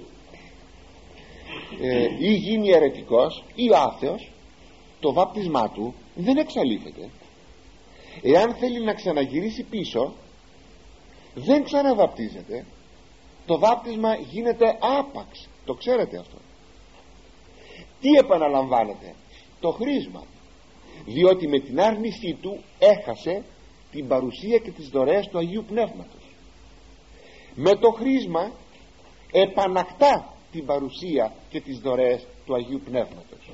ε, 1.81 2.07
ή 2.19 2.33
γίνει 2.33 2.69
αιρετικός 2.69 3.43
ή 3.55 3.69
άθεος 3.75 4.31
το 4.99 5.13
βάπτισμά 5.13 5.69
του 5.69 5.93
δεν 6.15 6.37
εξαλείφεται. 6.37 7.09
Εάν 8.21 8.55
θέλει 8.55 8.83
να 8.83 8.93
ξαναγυρίσει 8.93 9.63
πίσω 9.63 10.13
δεν 11.33 11.63
ξαναβαπτίζεται. 11.63 12.65
Το 13.45 13.59
βάπτισμα 13.59 14.15
γίνεται 14.15 14.77
άπαξ. 14.79 15.49
Το 15.65 15.73
ξέρετε 15.73 16.17
αυτό. 16.17 16.37
Τι 18.01 18.09
επαναλαμβάνεται; 18.09 19.15
Το 19.59 19.71
χρήσμα. 19.71 20.23
Διότι 21.05 21.47
με 21.47 21.59
την 21.59 21.81
άρνησή 21.81 22.37
του 22.41 22.63
έχασε 22.79 23.43
την 23.91 24.07
παρουσία 24.07 24.57
και 24.57 24.71
τις 24.71 24.89
δωρεές 24.89 25.27
του 25.27 25.37
Αγίου 25.37 25.63
Πνεύματος. 25.67 26.21
Με 27.55 27.75
το 27.75 27.91
χρήσμα 27.91 28.51
επανακτά 29.31 30.33
την 30.51 30.65
παρουσία 30.65 31.33
και 31.49 31.61
τις 31.61 31.79
δωρεές 31.79 32.27
του 32.45 32.55
Αγίου 32.55 32.81
Πνεύματος. 32.85 33.49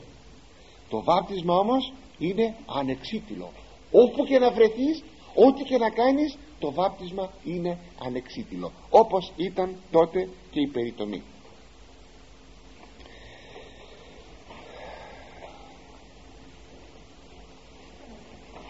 Το 0.89 1.03
βάπτισμα 1.03 1.55
όμως 1.55 1.93
είναι 2.17 2.55
ανεξίτηλο. 2.65 3.51
Όπου 3.91 4.23
και 4.23 4.39
να 4.39 4.51
βρεθείς 4.51 5.03
ό,τι 5.35 5.63
και 5.63 5.77
να 5.77 5.89
κάνεις 5.89 6.37
το 6.59 6.71
βάπτισμα 6.71 7.33
είναι 7.43 7.77
ανεξίτηλο. 7.99 8.71
Όπως 8.89 9.31
ήταν 9.35 9.75
τότε 9.91 10.29
και 10.51 10.59
η 10.59 10.67
περιτομή. 10.67 11.23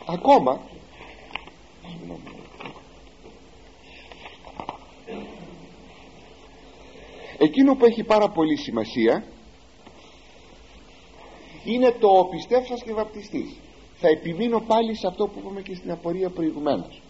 Ακόμα 0.06 0.62
εκείνο 7.38 7.76
που 7.76 7.86
έχει 7.86 8.04
πάρα 8.04 8.30
πολύ 8.30 8.58
σημασία 8.58 9.24
είναι 11.68 11.96
το 12.00 12.28
πιστεύσας 12.32 12.84
και 12.84 12.94
βαπτιστής. 12.94 13.56
Θα 14.00 14.08
επιμείνω 14.08 14.60
πάλι 14.68 14.96
σε 14.96 15.08
αυτό 15.08 15.28
που 15.28 15.40
είπαμε 15.40 15.62
και 15.62 15.76
στην 15.76 15.92
απορία 15.92 16.30
προηγουμένως. 16.30 17.02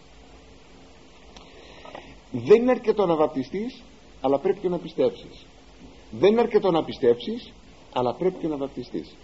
Δεν 2.31 2.61
είναι 2.61 2.71
αρκετό 2.71 3.05
να 3.05 3.15
βαπτιστείς 3.15 3.83
αλλά 4.21 4.37
πρέπει 4.39 4.59
και 4.59 4.69
να 4.69 4.77
πιστέψεις. 4.77 5.45
Δεν 6.11 6.31
είναι 6.31 6.41
αρκετό 6.41 6.71
να 6.71 6.83
πιστέψεις 6.83 7.53
αλλά 7.93 8.13
πρέπει 8.13 8.39
και 8.39 8.47
να 8.47 8.57
βαπτιστείς. 8.57 9.15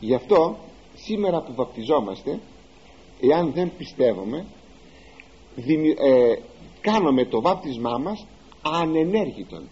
Γι' 0.00 0.14
αυτό 0.14 0.56
σήμερα 0.94 1.40
που 1.42 1.54
βαπτιζόμαστε 1.54 2.38
εάν 3.20 3.52
δεν 3.52 3.72
πιστεύουμε 3.78 4.46
ε, 5.98 6.34
κάνουμε 6.80 7.24
το 7.24 7.40
βάπτισμά 7.40 7.98
μας 7.98 8.26
ανενέργητον. 8.62 9.68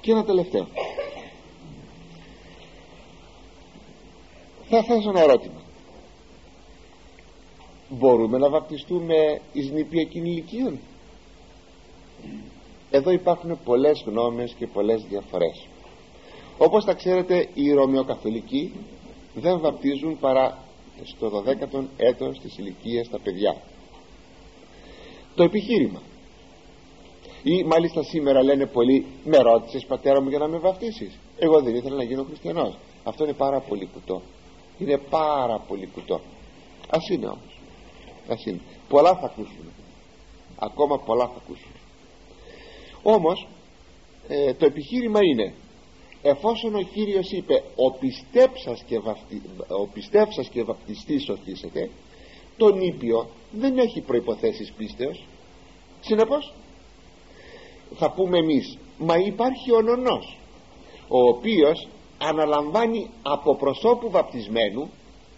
Και 0.00 0.10
ένα 0.10 0.24
τελευταίο 0.24 0.66
θα 4.74 4.82
θέσω 4.82 5.08
ένα 5.08 5.20
ερώτημα. 5.20 5.60
Μπορούμε 7.88 8.38
να 8.38 8.48
βαπτιστούμε 8.48 9.40
εις 9.52 9.70
νηπιακήν 9.70 10.24
ηλικίων; 10.24 10.78
Εδώ 12.90 13.10
υπάρχουν 13.10 13.58
πολλές 13.64 14.04
γνώμες 14.06 14.54
και 14.58 14.66
πολλές 14.66 15.04
διαφορές. 15.08 15.66
Όπως 16.58 16.84
τα 16.84 16.94
ξέρετε 16.94 17.48
οι 17.54 17.72
Ρωμαιοκαθολικοί 17.72 18.72
δεν 19.34 19.60
βαπτίζουν 19.60 20.18
παρά 20.18 20.58
στο 21.02 21.28
12ο 21.28 21.84
έτος 21.96 22.40
της 22.40 22.58
ηλικίας 22.58 23.08
τα 23.08 23.18
παιδιά. 23.18 23.56
Το 25.34 25.42
επιχείρημα. 25.42 26.02
Ή 27.42 27.64
μάλιστα 27.64 28.02
σήμερα 28.02 28.42
λένε 28.42 28.66
πολλοί 28.66 29.06
με 29.24 29.38
ρώτησες 29.38 29.84
πατέρα 29.84 30.20
μου 30.20 30.28
για 30.28 30.38
να 30.38 30.48
με 30.48 30.58
βαφτίσεις 30.58 31.18
εγώ 31.38 31.60
δεν 31.60 31.74
ήθελα 31.74 31.96
να 31.96 32.02
γίνω 32.02 32.22
χριστιανός. 32.22 32.78
Αυτό 33.04 33.24
είναι 33.24 33.32
πάρα 33.32 33.60
πολύ 33.60 33.88
κουτό 33.92 34.22
είναι 34.82 34.98
πάρα 35.10 35.58
πολύ 35.68 35.86
κουτό. 35.86 36.20
Ας 36.90 37.08
είναι 37.08 37.26
όμως. 37.26 37.60
Ας 38.28 38.44
είναι. 38.46 38.60
Πολλά 38.88 39.16
θα 39.16 39.26
ακούσουν 39.26 39.72
ακόμα 40.64 40.98
πολλά 40.98 41.26
θα 41.26 41.40
ακούσουν 41.44 41.72
όμως 43.02 43.46
ε, 44.28 44.54
το 44.54 44.66
επιχείρημα 44.66 45.18
είναι 45.24 45.54
εφόσον 46.22 46.74
ο 46.74 46.80
Κύριος 46.80 47.30
είπε 47.30 47.62
ο 47.76 47.90
πιστέψας 47.98 48.82
και, 48.82 48.98
βαφτι, 48.98 49.42
ο 49.68 49.86
πιστέψας 49.86 50.48
και 50.48 50.62
βαπτιστής 50.62 51.24
σωθήσετε 51.24 51.90
το 52.56 52.74
νήπιο 52.74 53.28
δεν 53.52 53.78
έχει 53.78 54.00
προϋποθέσεις 54.00 54.72
πίστεως. 54.72 55.24
Συνεπώς 56.00 56.54
θα 57.94 58.10
πούμε 58.10 58.38
εμείς 58.38 58.78
μα 58.98 59.16
υπάρχει 59.16 59.72
ο 59.72 59.80
νονός 59.80 60.38
ο 61.08 61.28
οποίος 61.28 61.88
αναλαμβάνει 62.28 63.10
από 63.22 63.56
προσώπου 63.56 64.10
βαπτισμένου 64.10 64.90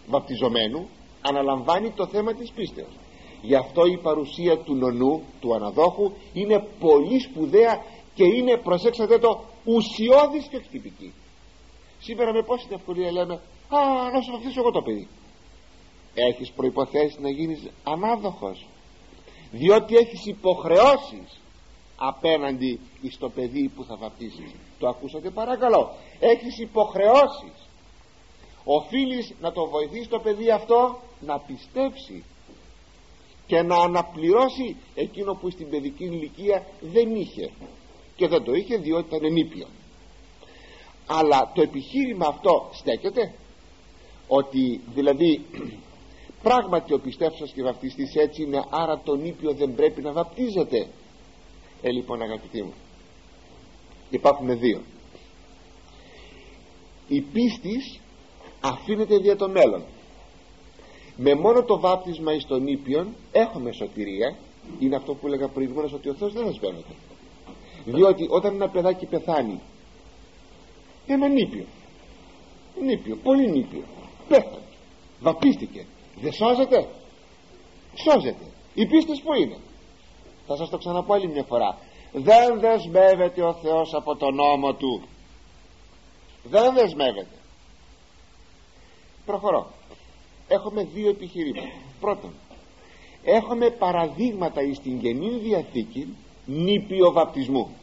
βαπτιζομένου 0.06 0.88
αναλαμβάνει 1.20 1.90
το 1.90 2.06
θέμα 2.06 2.34
της 2.34 2.50
πίστεως. 2.50 2.92
Γι' 3.42 3.54
αυτό 3.54 3.86
η 3.86 3.96
παρουσία 3.96 4.58
του 4.58 4.74
νονού 4.74 5.22
του 5.40 5.54
αναδόχου 5.54 6.12
είναι 6.32 6.66
πολύ 6.80 7.20
σπουδαία 7.20 7.82
και 8.14 8.24
είναι 8.24 8.56
προσέξατε 8.56 9.18
το 9.18 9.44
ουσιώδης 9.64 10.46
και 10.50 10.58
χτυπική 10.58 11.12
σήμερα 12.00 12.32
με 12.32 12.42
πόση 12.42 12.66
ευκολία 12.70 13.12
λέμε 13.12 13.34
α 13.68 14.10
να 14.12 14.20
σου 14.20 14.30
βαφτίσω 14.32 14.60
εγώ 14.60 14.70
το 14.70 14.82
παιδί 14.82 15.08
έχεις 16.14 16.50
προϋποθέσεις 16.50 17.18
να 17.18 17.30
γίνεις 17.30 17.68
ανάδοχος 17.84 18.66
διότι 19.50 19.96
έχεις 19.96 20.26
υποχρεώσεις 20.26 21.40
απέναντι 21.96 22.80
στο 23.10 23.28
παιδί 23.28 23.68
που 23.68 23.84
θα 23.84 23.96
βαπτίσεις 23.96 24.54
το 24.84 24.90
ακούσατε 24.90 25.30
παρακαλώ. 25.30 25.94
Έχεις 26.20 26.58
υποχρεώσεις. 26.58 27.68
Οφείλεις 28.64 29.34
να 29.40 29.52
το 29.52 29.66
βοηθήσει 29.66 30.08
το 30.08 30.18
παιδί 30.18 30.50
αυτό 30.50 30.98
να 31.20 31.38
πιστέψει 31.38 32.24
και 33.46 33.62
να 33.62 33.76
αναπληρώσει 33.76 34.76
εκείνο 34.94 35.34
που 35.34 35.50
στην 35.50 35.70
παιδική 35.70 36.04
ηλικία 36.04 36.66
δεν 36.80 37.14
είχε 37.14 37.50
και 38.16 38.28
δεν 38.28 38.42
το 38.44 38.52
είχε 38.52 38.76
διότι 38.76 39.06
ήταν 39.06 39.24
ενήπιο 39.24 39.66
αλλά 41.06 41.52
το 41.54 41.62
επιχείρημα 41.62 42.26
αυτό 42.26 42.70
στέκεται; 42.72 43.34
Ότι 44.28 44.80
δηλαδή 44.94 45.44
πράγματι 46.46 46.94
ο 46.94 46.98
πιστεύσας 46.98 47.52
και 47.52 47.62
βαπτιστής 47.62 48.14
έτσι 48.14 48.42
είναι 48.42 48.64
άρα 48.70 49.00
το 49.04 49.14
νήπιο 49.14 49.52
δεν 49.52 49.74
πρέπει 49.74 50.02
να 50.02 50.12
βαπτίζεται. 50.12 50.86
Ε 51.82 51.90
λοιπόν 51.90 52.22
αγαπητοί 52.22 52.62
μου 52.62 52.72
υπάρχουν 54.14 54.58
δύο. 54.58 54.80
Η 57.08 57.20
πίστης 57.20 58.00
αφήνεται 58.60 59.18
δια 59.18 59.36
το 59.36 59.48
μέλλον. 59.48 59.82
Με 61.16 61.34
μόνο 61.34 61.62
το 61.62 61.80
βάπτισμα 61.80 62.32
εις 62.32 62.46
τον 62.46 62.66
Ήπιον 62.66 63.14
έχουμε 63.32 63.72
σωτηρία. 63.72 64.36
Είναι 64.78 64.96
αυτό 64.96 65.14
που 65.14 65.26
έλεγα 65.26 65.48
προηγουμένως 65.48 65.92
ότι 65.92 66.08
ο 66.08 66.14
Θεός 66.14 66.32
δεν 66.32 66.46
ασβαίνεται. 66.46 66.94
Διότι 67.84 68.26
όταν 68.30 68.54
ένα 68.54 68.68
παιδάκι 68.68 69.06
πεθάνει 69.06 69.60
ένα 71.06 71.28
νήπιο 71.28 71.64
νήπιο, 72.82 73.16
πολύ 73.22 73.50
νήπιο 73.50 73.82
πέφτει 74.28 74.58
βαπίστηκε 75.20 75.86
δεν 76.20 76.32
σώζεται. 76.32 76.88
Σώζεται. 77.94 78.44
Η 78.74 78.86
πίστης 78.86 79.20
που 79.20 79.34
είναι. 79.34 79.56
Θα 80.46 80.56
σας 80.56 80.70
το 80.70 80.78
ξαναπώ 80.78 81.14
άλλη 81.14 81.28
μια 81.28 81.42
φορά 81.42 81.78
δεν 82.16 82.60
δεσμεύεται 82.60 83.42
ο 83.42 83.54
Θεός 83.54 83.94
από 83.94 84.16
τον 84.16 84.34
νόμο 84.34 84.74
του. 84.74 85.02
Δεν 86.44 86.74
δεσμεύεται. 86.74 87.36
Προχωρώ. 89.26 89.70
Έχουμε 90.48 90.84
δύο 90.84 91.08
επιχειρήματα. 91.08 91.68
Πρώτον 92.00 92.32
έχουμε 93.24 93.70
παραδείγματα 93.70 94.60
στην 94.74 95.00
Καινή 95.00 95.30
Διαθήκη 95.30 96.16
νήπιο 96.46 97.12
βαπτισμού 97.12 97.76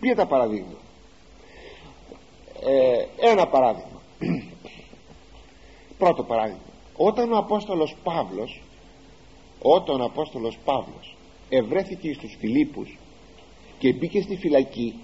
ποια 0.00 0.14
τα 0.14 0.26
παραδείγματα; 0.26 0.80
Ε, 2.64 3.06
ένα 3.30 3.46
παράδειγμα. 3.46 4.00
Πρώτο 5.98 6.22
παράδειγμα. 6.22 6.60
Όταν 6.96 7.32
ο 7.32 7.36
Απόστολος 7.36 7.96
Παύλος 8.02 8.62
όταν 9.62 10.00
ο 10.00 10.04
Απόστολος 10.04 10.58
Παύλος 10.64 11.15
ευρέθηκε 11.48 12.12
στους 12.12 12.36
Φιλίππους 12.38 12.98
και 13.78 13.92
μπήκε 13.92 14.22
στη 14.22 14.36
φυλακή 14.36 14.94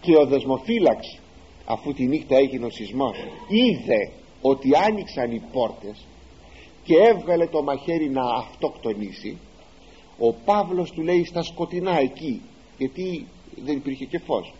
και 0.00 0.16
ο 0.16 0.26
δεσμοφύλαξ 0.26 1.18
αφού 1.64 1.92
τη 1.92 2.06
νύχτα 2.06 2.36
έγινε 2.36 2.66
ο 2.66 2.70
σεισμός 2.70 3.16
είδε 3.48 4.12
ότι 4.42 4.70
άνοιξαν 4.76 5.32
οι 5.32 5.42
πόρτες 5.52 6.04
και 6.84 6.94
έβγαλε 6.96 7.46
το 7.46 7.62
μαχαίρι 7.62 8.08
να 8.08 8.22
αυτοκτονήσει 8.22 9.38
ο 10.18 10.32
Παύλος 10.32 10.90
του 10.90 11.02
λέει 11.02 11.24
στα 11.24 11.42
σκοτεινά 11.42 11.98
εκεί 11.98 12.40
γιατί 12.78 13.26
δεν 13.64 13.76
υπήρχε 13.76 14.04
και 14.04 14.18
φως 14.18 14.54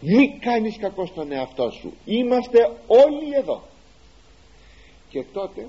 μη 0.00 0.38
κάνεις 0.40 0.76
κακό 0.76 1.06
στον 1.06 1.32
εαυτό 1.32 1.70
σου 1.70 1.92
είμαστε 2.04 2.58
όλοι 2.86 3.34
εδώ 3.36 3.62
και 5.08 5.24
τότε 5.32 5.68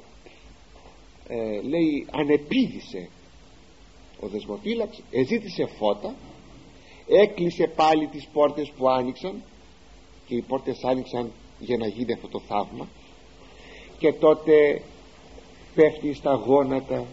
ε, 1.27 1.61
λέει 1.61 2.07
ανεπίδησε 2.11 3.09
ο 4.19 4.27
δεσμοφύλαξ 4.27 5.01
εζήτησε 5.11 5.65
φώτα 5.65 6.15
έκλεισε 7.07 7.67
πάλι 7.75 8.07
τις 8.07 8.27
πόρτες 8.33 8.71
που 8.77 8.89
άνοιξαν 8.89 9.43
και 10.27 10.35
οι 10.35 10.41
πόρτες 10.41 10.83
άνοιξαν 10.83 11.31
για 11.59 11.77
να 11.77 11.87
γίνει 11.87 12.13
αυτό 12.13 12.27
το 12.27 12.41
θαύμα 12.47 12.87
και 13.97 14.13
τότε 14.13 14.81
πέφτει 15.75 16.13
στα 16.13 16.33
γόνατα 16.33 17.05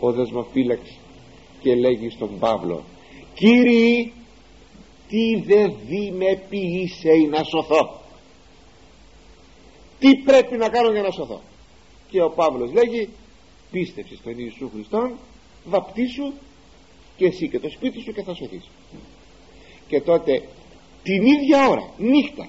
ο 0.00 0.12
δεσμοφύλαξ 0.12 0.98
και 1.60 1.74
λέγει 1.74 2.10
στον 2.10 2.38
Παύλο 2.38 2.82
Κύριοι 3.34 4.12
τι 5.08 5.40
δε 5.40 5.68
δει 5.86 6.10
με 6.10 6.42
ποιήσε 6.48 7.10
να 7.30 7.42
σωθώ; 7.42 8.00
Τι 9.98 10.16
πρέπει 10.16 10.56
να 10.56 10.68
κάνω 10.68 10.90
για 10.90 11.02
να 11.02 11.10
σωθώ; 11.10 11.40
Και 12.10 12.22
ο 12.22 12.30
Παύλος 12.30 12.72
λέγει 12.72 13.08
πίστεψε 13.70 14.16
στον 14.16 14.34
Ιησού 14.36 14.70
Χριστόν 14.74 15.18
βαπτίσου 15.66 16.32
και 17.16 17.26
εσύ 17.26 17.48
και 17.48 17.58
το 17.58 17.68
σπίτι 17.70 18.00
σου 18.00 18.12
και 18.12 18.22
θα 18.22 18.34
σωθείς. 18.34 18.70
Και 19.88 20.00
τότε 20.00 20.42
την 21.02 21.26
ίδια 21.26 21.68
ώρα 21.68 21.90
νύχτα 21.98 22.48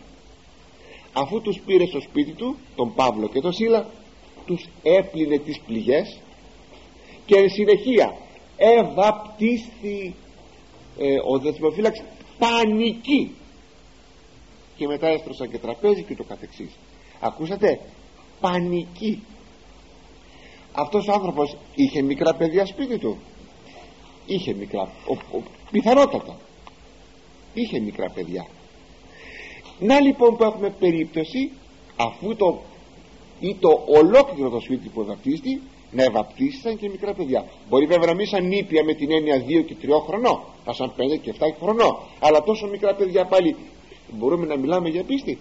αφού 1.13 1.41
τους 1.41 1.59
πήρε 1.65 1.85
στο 1.85 2.01
σπίτι 2.01 2.31
του 2.31 2.57
τον 2.75 2.93
Παύλο 2.93 3.27
και 3.29 3.41
τον 3.41 3.53
Σίλα 3.53 3.89
τους 4.45 4.67
έπλυνε 4.83 5.37
τις 5.37 5.59
πληγές 5.59 6.19
και 7.25 7.35
εν 7.35 7.49
συνεχεία 7.49 8.17
ευαπτίσθη 8.57 10.15
ε, 10.97 11.15
ο 11.33 11.39
δεσμοφύλαξ 11.39 12.03
πανική. 12.37 13.31
Και 14.77 14.87
μετά 14.87 15.07
έστρωσαν 15.07 15.51
και 15.51 15.57
τραπέζι 15.57 16.03
και 16.03 16.15
το 16.15 16.23
καθεξής. 16.23 16.71
Ακούσατε; 17.19 17.79
Πανική 18.39 19.23
αυτός 20.77 21.07
ο 21.07 21.11
άνθρωπος 21.13 21.57
είχε 21.75 22.01
μικρά 22.01 22.33
παιδιά 22.35 22.65
σπίτι 22.65 22.97
του. 22.97 23.17
Είχε 24.25 24.53
μικρά 24.53 24.81
ο, 24.81 25.37
ο, 25.37 25.41
πιθανότατα. 25.71 26.37
Είχε 27.53 27.79
μικρά 27.79 28.09
παιδιά. 28.09 28.47
Να 29.79 29.99
λοιπόν 29.99 30.37
που 30.37 30.43
έχουμε 30.43 30.69
περίπτωση 30.69 31.51
αφού 31.95 32.35
το 32.35 32.61
ή 33.39 33.55
το 33.55 33.83
ολόκληρο 33.85 34.49
το 34.49 34.59
σπίτι 34.59 34.89
που 34.89 35.05
βαπτίστη 35.05 35.61
να 35.91 36.03
ευαπτίστησαν 36.03 36.77
και 36.77 36.89
μικρά 36.89 37.13
παιδιά. 37.13 37.45
Μπορεί 37.69 37.85
βέβαια 37.85 38.05
να 38.05 38.13
μην 38.13 38.27
σαν 38.27 38.47
νήπια 38.47 38.83
με 38.83 38.93
την 38.93 39.11
έννοια 39.11 39.43
2 39.47 39.65
και 39.65 39.75
3 39.81 39.87
χρονών 40.07 40.39
θα 40.65 40.73
σαν 40.73 40.93
5 40.97 41.19
και 41.21 41.33
7 41.39 41.43
χρονών. 41.61 41.97
Αλλά 42.19 42.43
τόσο 42.43 42.67
μικρά 42.67 42.95
παιδιά 42.95 43.25
πάλι 43.25 43.55
μπορούμε 44.11 44.45
να 44.45 44.57
μιλάμε 44.57 44.89
για 44.89 45.03
πίστη 45.03 45.37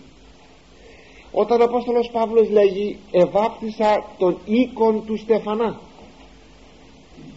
όταν 1.42 1.60
ο 1.60 1.64
Απόστολος 1.64 2.10
Παύλος 2.12 2.50
λέγει 2.50 2.98
ευάπτισα 3.10 4.04
τον 4.18 4.38
οίκον 4.44 5.04
του 5.06 5.16
Στεφανά 5.16 5.80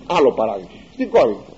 άλλο 0.10 0.34
παράδειγμα. 0.34 0.72
Στην 0.93 1.10
Κόρινθο. 1.10 1.54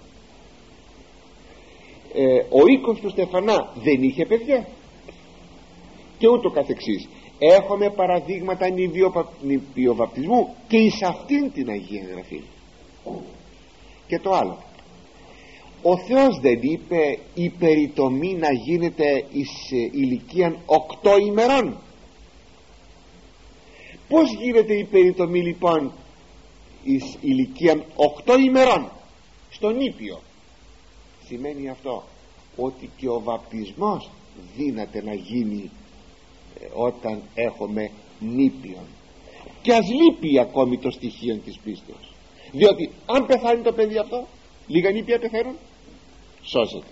Ε, 2.13 2.37
ο 2.49 2.67
οίκος 2.67 2.99
του 2.99 3.09
Στεφανά 3.09 3.73
δεν 3.75 4.03
είχε 4.03 4.25
παιδιά. 4.25 4.67
Και 6.17 6.27
ούτω 6.27 6.49
καθεξής. 6.49 7.07
Έχουμε 7.39 7.89
παραδείγματα 7.89 8.69
νηπιοβαπτισμού 9.41 10.55
και 10.67 10.77
εις 10.77 11.03
αυτήν 11.03 11.51
την 11.51 11.69
Αγία 11.69 12.03
Γραφή 12.11 12.41
και 14.07 14.19
το 14.19 14.31
άλλο. 14.31 14.57
Ο 15.81 15.97
Θεός 15.97 16.39
δεν 16.41 16.59
είπε 16.61 17.17
η 17.33 17.49
περιτομή 17.49 18.33
να 18.33 18.51
γίνεται 18.51 19.25
εις 19.31 19.71
ε, 19.71 19.89
ηλικίαν 19.91 20.57
οκτώ 20.65 21.17
ημερών 21.17 21.77
πως 24.12 24.34
γίνεται 24.34 24.74
η 24.74 24.84
περιτομή 24.84 25.41
λοιπόν 25.41 25.91
εις 26.84 27.18
ηλικίαν 27.22 27.84
οκτώ 27.95 28.38
ημερών 28.38 28.91
στον 29.49 29.80
Ήπιο; 29.80 30.20
Σημαίνει 31.26 31.70
αυτό 31.70 32.03
ότι 32.55 32.89
και 32.97 33.09
ο 33.09 33.20
βαπτισμός 33.20 34.09
δύναται 34.57 35.03
να 35.03 35.14
γίνει 35.14 35.72
ε, 36.59 36.66
όταν 36.74 37.22
έχουμε 37.36 37.91
νήπιον. 38.20 38.86
Και 39.62 39.74
ας 39.74 39.88
λείπει 39.89 40.39
ακόμη 40.39 40.78
το 40.78 40.91
στοιχείο 40.91 41.38
της 41.45 41.57
πίστεως. 41.64 42.14
Διότι 42.51 42.91
αν 43.05 43.26
πεθάνει 43.26 43.62
το 43.62 43.72
παιδί 43.72 43.97
αυτό 43.97 44.28
λίγα 44.68 44.91
νήπια 44.91 45.20
πεθαίνουν 45.20 45.55
σώζεται. 46.41 46.91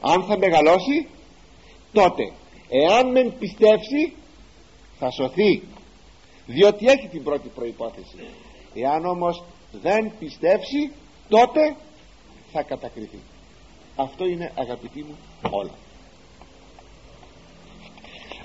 Αν 0.00 0.24
θα 0.24 0.38
μεγαλώσει 0.38 1.06
τότε 1.92 2.32
εάν 2.68 3.10
μεν 3.10 3.32
πιστεύσει 3.38 4.12
θα 4.98 5.10
σωθεί 5.10 5.62
διότι 6.46 6.86
έχει 6.86 7.08
την 7.08 7.22
πρώτη 7.22 7.48
προϋπόθεση. 7.48 8.16
Εάν 8.74 9.04
όμως 9.04 9.44
δεν 9.82 10.12
πιστεύσει 10.18 10.92
τότε 11.28 11.76
θα 12.52 12.62
κατακριθεί. 12.62 13.18
Αυτό 13.96 14.24
είναι 14.24 14.52
αγαπητοί 14.54 15.02
μου 15.02 15.16
όλα. 15.50 15.74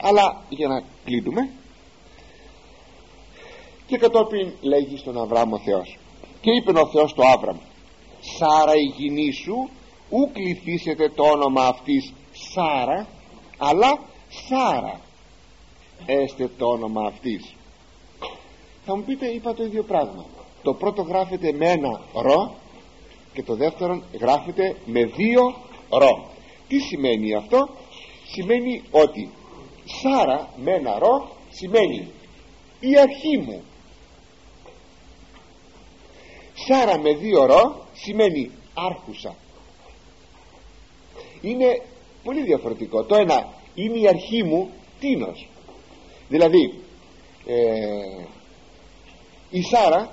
Αλλά 0.01 0.41
για 0.49 0.67
να 0.67 0.83
κλείνουμε 1.05 1.49
και 3.87 3.97
κατόπιν 3.97 4.51
λέγει 4.61 4.97
στον 4.97 5.21
Αβραάμ 5.21 5.53
ο 5.53 5.59
Θεός 5.59 5.97
και 6.41 6.51
είπε 6.51 6.79
ο 6.79 6.87
Θεός 6.87 7.09
στο 7.09 7.23
Άβραμ 7.25 7.57
Σάρα 8.19 8.75
η 8.75 8.93
γυνή 8.97 9.31
σου 9.31 9.69
ου 10.09 10.31
κληθήσετε 10.33 11.09
το 11.09 11.23
όνομα 11.23 11.65
αυτής 11.67 12.13
Σάρα 12.31 13.07
αλλά 13.57 13.99
Σάρα 14.47 14.99
έστε 16.05 16.49
το 16.57 16.65
όνομα 16.65 17.07
αυτής 17.07 17.53
θα 18.89 18.97
μου 18.97 19.03
πείτε 19.03 19.27
είπα 19.27 19.53
το 19.53 19.63
ίδιο 19.63 19.83
πράγμα. 19.83 20.25
Το 20.63 20.73
πρώτο 20.73 21.01
γράφεται 21.01 21.51
με 21.51 21.67
ένα 21.67 22.01
ρο 22.13 22.55
και 23.33 23.43
το 23.43 23.55
δεύτερο 23.55 24.01
γράφεται 24.19 24.75
με 24.85 25.03
δύο 25.05 25.55
ρο. 25.89 26.29
Τι 26.67 26.79
σημαίνει 26.79 27.33
αυτό; 27.33 27.69
Σημαίνει 28.31 28.83
ότι 28.91 29.29
Σάρα 29.85 30.49
με 30.57 30.71
ένα 30.71 30.99
ρο 30.99 31.29
σημαίνει 31.49 32.11
η 32.79 32.99
αρχή 32.99 33.37
μου 33.37 33.63
Σάρα 36.53 36.99
με 36.99 37.13
δύο 37.13 37.45
ρο 37.45 37.85
σημαίνει 37.93 38.51
άρχουσα 38.73 39.35
είναι 41.41 41.81
πολύ 42.23 42.43
διαφορετικό. 42.43 43.03
Το 43.03 43.15
ένα 43.15 43.53
είναι 43.75 43.97
η 43.97 44.07
αρχή 44.07 44.43
μου 44.43 44.69
τίνος 44.99 45.47
δηλαδή 46.29 46.73
ε, 47.45 48.25
η 49.49 49.61
Σάρα 49.61 50.09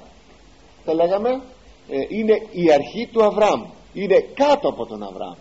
θα 0.84 0.94
λέγαμε 0.94 1.42
ε, 1.88 2.06
είναι 2.08 2.42
η 2.52 2.72
αρχή 2.72 3.06
του 3.06 3.24
Αβραάμ. 3.24 3.64
Είναι 3.92 4.24
κάτω 4.34 4.68
από 4.68 4.86
τον 4.86 5.02
Αβραάμ. 5.02 5.34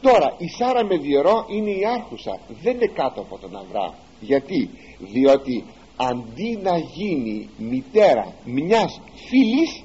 Τώρα 0.00 0.34
η 0.38 0.48
Σάρα 0.48 0.84
με 0.84 0.96
διορό 0.96 1.46
είναι 1.48 1.70
η 1.70 1.82
άρχουσα. 1.86 2.40
Δεν 2.62 2.74
είναι 2.74 2.86
κάτω 2.86 3.20
από 3.20 3.38
τον 3.38 3.56
Αβραάμ. 3.56 3.92
Γιατί; 4.20 4.70
Διότι 4.98 5.64
αντί 5.96 6.58
να 6.62 6.78
γίνει 6.78 7.48
μητέρα 7.56 8.32
μιας 8.44 9.00
φίλης 9.28 9.82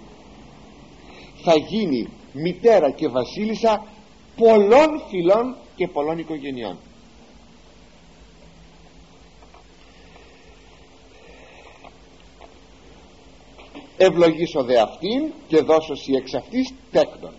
θα 1.44 1.56
γίνει 1.56 2.10
μητέρα 2.34 2.92
και 2.92 3.08
βασίλισσα 3.08 3.86
πολλών 4.36 5.02
φυλών 5.10 5.56
και 5.76 5.88
πολλών 5.88 6.18
οικογενειών 6.18 6.78
ευλογήσω 14.02 14.64
δε 14.64 14.80
αυτήν 14.80 15.32
και 15.48 15.62
δώσω 15.62 15.96
σι 15.96 16.14
εξ 16.14 16.34
αυτής 16.34 16.74
τέκνον. 16.92 17.34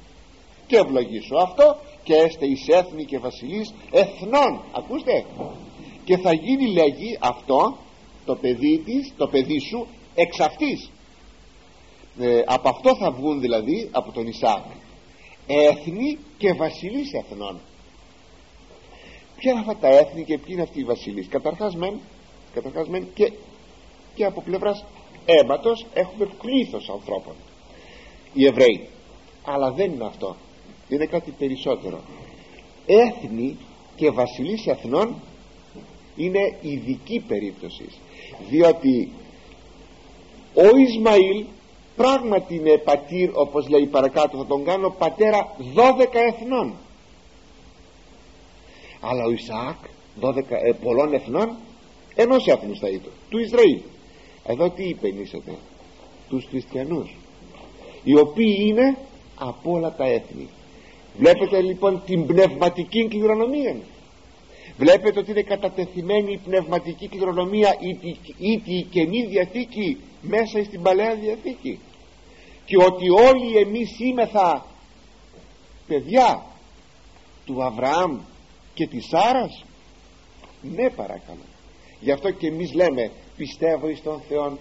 Και 0.67 0.77
ευλογήσω 0.77 1.37
αυτό 1.37 1.77
και 2.03 2.15
έστε 2.15 2.47
εις 2.47 2.69
έθνη 2.69 3.05
και 3.05 3.19
βασιλείς 3.19 3.75
εθνών. 3.91 4.61
Ακούστε. 4.73 5.25
Και 6.05 6.17
θα 6.17 6.33
γίνει 6.33 6.67
λέγει 6.67 7.19
αυτό 7.21 7.77
το 8.25 8.35
παιδί 8.35 8.79
της, 8.79 9.13
το 9.17 9.27
παιδί 9.27 9.59
σου 9.61 9.87
εξ 10.15 10.41
αυτής. 10.41 10.91
Ε, 12.19 12.43
από 12.47 12.69
αυτό 12.69 12.97
θα 12.97 13.11
βγουν 13.11 13.41
δηλαδή 13.41 13.89
από 13.93 14.13
τον 14.13 14.27
Ισάκ. 14.27 14.65
Έθνη 15.47 16.19
και 16.39 16.53
βασιλείς 16.53 17.13
εθνών. 17.13 17.61
Ποια 19.37 19.51
είναι 19.51 19.61
αυτά 19.61 19.77
τα 19.77 19.89
έθνη 19.89 20.25
και 20.25 20.39
ποιοι 20.39 20.49
είναι 20.49 20.63
αυτοί 20.63 20.81
οι 20.81 20.85
βασιλείς; 20.85 21.29
Καταρχάς 21.29 21.77
μεν, 21.77 22.01
καταρχάς 22.55 22.89
μεν 22.89 23.07
και, 23.15 23.33
και 24.15 24.25
από 24.25 24.43
πλευράς 24.43 24.85
αίματος 25.27 25.87
έχουμε 25.95 26.29
πλήθος 26.43 26.89
ανθρώπων 26.89 27.35
οι 28.33 28.47
Εβραίοι. 28.47 28.89
Αλλά 29.45 29.71
δεν 29.71 29.93
είναι 29.93 30.05
αυτό. 30.05 30.37
Είναι 30.89 31.07
κάτι 31.07 31.31
περισσότερο. 31.31 32.01
Έθνη 32.87 33.57
και 33.97 34.11
βασιλείς 34.11 34.67
εθνών 34.67 35.15
είναι 36.17 36.57
ειδική 36.61 37.25
περίπτωση. 37.29 37.89
Διότι 38.49 39.13
ο 40.55 40.77
Ισμαήλ 40.77 41.45
πράγματι 41.97 42.55
είναι 42.55 42.79
πατήρ 42.79 43.31
όπως 43.35 43.69
λέει 43.69 43.87
παρακάτω 43.87 44.37
θα 44.37 44.47
τον 44.47 44.65
κάνω 44.65 44.91
πατέρα 44.99 45.57
12 45.75 46.07
εθνών. 46.13 46.75
Αλλά 49.01 49.25
ο 49.25 49.31
Ισαάκ 49.31 49.77
12, 50.21 50.35
ε, 50.49 50.73
πολλών 50.83 51.13
εθνών 51.15 51.57
ενός 52.15 52.47
έθνους 52.47 52.79
θα 52.79 52.89
ήταν 52.89 53.13
του 53.29 53.39
Ισραήλ 53.39 53.81
εδώ 54.45 54.71
τι 54.71 54.89
υπενήσετε 54.89 55.57
τους 56.29 56.45
χριστιανούς 56.45 57.17
οι 58.05 58.19
οποίοι 58.19 58.57
είναι 58.59 58.97
από 59.39 59.73
όλα 59.73 59.95
τα 59.95 60.05
έθνη. 60.05 60.49
Βλέπετε 61.19 61.61
λοιπόν 61.61 62.03
την 62.07 62.27
πνευματική 62.27 63.09
κληρονομία. 63.09 63.77
Βλέπετε 64.79 65.19
ότι 65.19 65.31
είναι 65.31 65.43
κατατεθειμένη 65.43 66.33
η 66.33 66.41
πνευματική 66.45 67.09
κληρονομία 67.09 67.77
ή 68.39 68.59
η 68.65 68.83
Καινή 68.83 69.27
Διαθήκη 69.27 69.97
μέσα 70.21 70.65
στην 70.65 70.83
Παλαιά 70.83 71.15
Διαθήκη. 71.15 71.79
Και 72.65 72.77
ότι 72.77 73.11
όλοι 73.11 73.57
εμείς 73.57 73.99
είμεθα 73.99 74.67
παιδιά 75.87 76.43
του 77.47 77.63
Αβραάμ 77.65 78.19
και 78.75 78.87
της 78.87 79.07
Σάρας. 79.07 79.65
Ναι 80.63 80.91
παρακαλώ. 80.91 81.45
Γι' 82.01 82.13
αυτό 82.13 82.31
και 82.31 82.47
εμείς 82.47 82.75
λέμε 82.75 83.11
πιστεύω 83.41 83.89
εις 83.89 84.03
τον 84.03 84.21
Θεό 84.29 84.59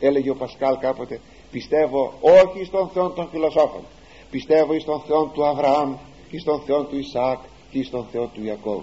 έλεγε 0.00 0.30
ο 0.30 0.34
Πασκάλ 0.34 0.78
κάποτε 0.78 1.20
πιστεύω 1.50 2.12
όχι 2.20 2.64
στον 2.64 2.88
Θεό 2.88 3.10
των 3.10 3.28
φιλοσόφων 3.28 3.84
πιστεύω 4.30 4.74
εις 4.74 4.84
τον 4.84 5.00
Θεό 5.00 5.24
του 5.24 5.46
Αβραάμ 5.46 5.96
εις 6.30 6.44
τον 6.44 6.60
Θεό 6.60 6.84
του 6.84 6.96
Ισaac 6.96 7.36
και 7.70 7.78
εις 7.78 7.90
τον 7.90 8.06
Θεό 8.12 8.26
του 8.26 8.44
Ιακώβ 8.44 8.82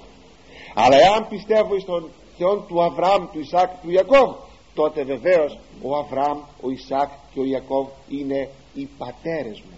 αλλά 0.74 0.96
εάν 0.96 1.28
πιστεύω 1.28 1.76
εις 1.76 1.86
τον 1.86 2.10
Θεό 2.38 2.56
του 2.58 2.84
Αβραάμ 2.84 3.28
του 3.32 3.40
Ισaac 3.40 3.70
του 3.82 3.92
Ιακώβ 3.92 4.36
τότε 4.74 5.04
βεβαίως 5.04 5.58
ο 5.82 5.96
Αβραάμ 5.96 6.38
ο 6.38 6.68
Ισaac 6.78 7.10
και 7.34 7.40
ο 7.40 7.46
Ιακώβ 7.46 7.88
είναι 8.10 8.50
οι 8.74 8.88
πατέρες 8.98 9.62
μου. 9.62 9.78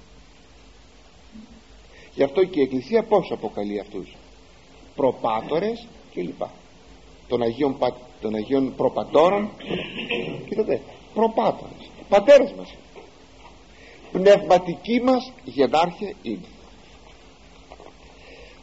Γι' 2.16 2.24
αυτό 2.24 2.46
και 2.46 2.60
η 2.60 2.64
Εκκλησία 2.64 3.04
πως 3.04 3.32
αποκαλεί 3.32 3.80
αυτούς. 3.80 4.16
Προπάτορες 4.96 5.88
κλπ. 6.14 6.42
Των 7.28 7.42
Αγίων, 7.42 7.78
των 8.22 8.36
Αγίων 8.36 8.76
προπατόρων 8.76 9.50
κοίτατε 10.50 10.82
προπάτορες 11.14 11.90
πατέρες 12.10 12.52
μας. 12.52 12.76
Πνευματική 14.12 15.02
μας 15.02 15.32
γενάρχε 15.44 16.16
είναι. 16.22 16.48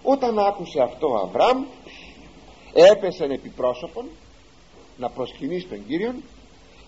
Όταν 0.02 0.38
άκουσε 0.38 0.80
αυτό 0.82 1.08
ο 1.08 1.16
Αβραάμ 1.16 1.64
έπεσε 2.72 3.24
επί 3.24 3.48
πρόσωπον 3.48 4.04
να 4.96 5.10
προσκυνήσει 5.10 5.66
τον 5.66 5.86
Κύριον 5.86 6.22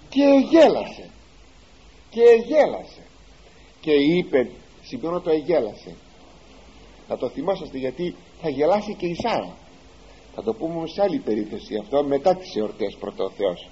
και 0.09 0.23
εγέλασε 0.23 1.11
και 2.11 2.21
εγέλασε 2.23 3.03
και 3.81 3.93
είπε 3.93 4.51
συμπληρώνω 4.83 5.21
το 5.21 5.31
εγέλασε 5.31 5.97
να 7.09 7.17
το 7.17 7.29
θυμόσαστε 7.29 7.79
γιατί 7.79 8.15
θα 8.41 8.49
γελάσει 8.49 8.95
και 8.95 9.07
η 9.07 9.15
Σάρα 9.15 9.57
θα 10.39 10.45
το 10.45 10.55
πούμε 10.55 10.87
σε 10.87 11.03
άλλη 11.03 11.19
περίπτωση 11.19 11.77
αυτό 11.77 12.05
μετά 12.05 12.37
τις 12.37 12.57
εορτές 12.57 12.97
πρώτο 13.01 13.31
Θεός. 13.37 13.69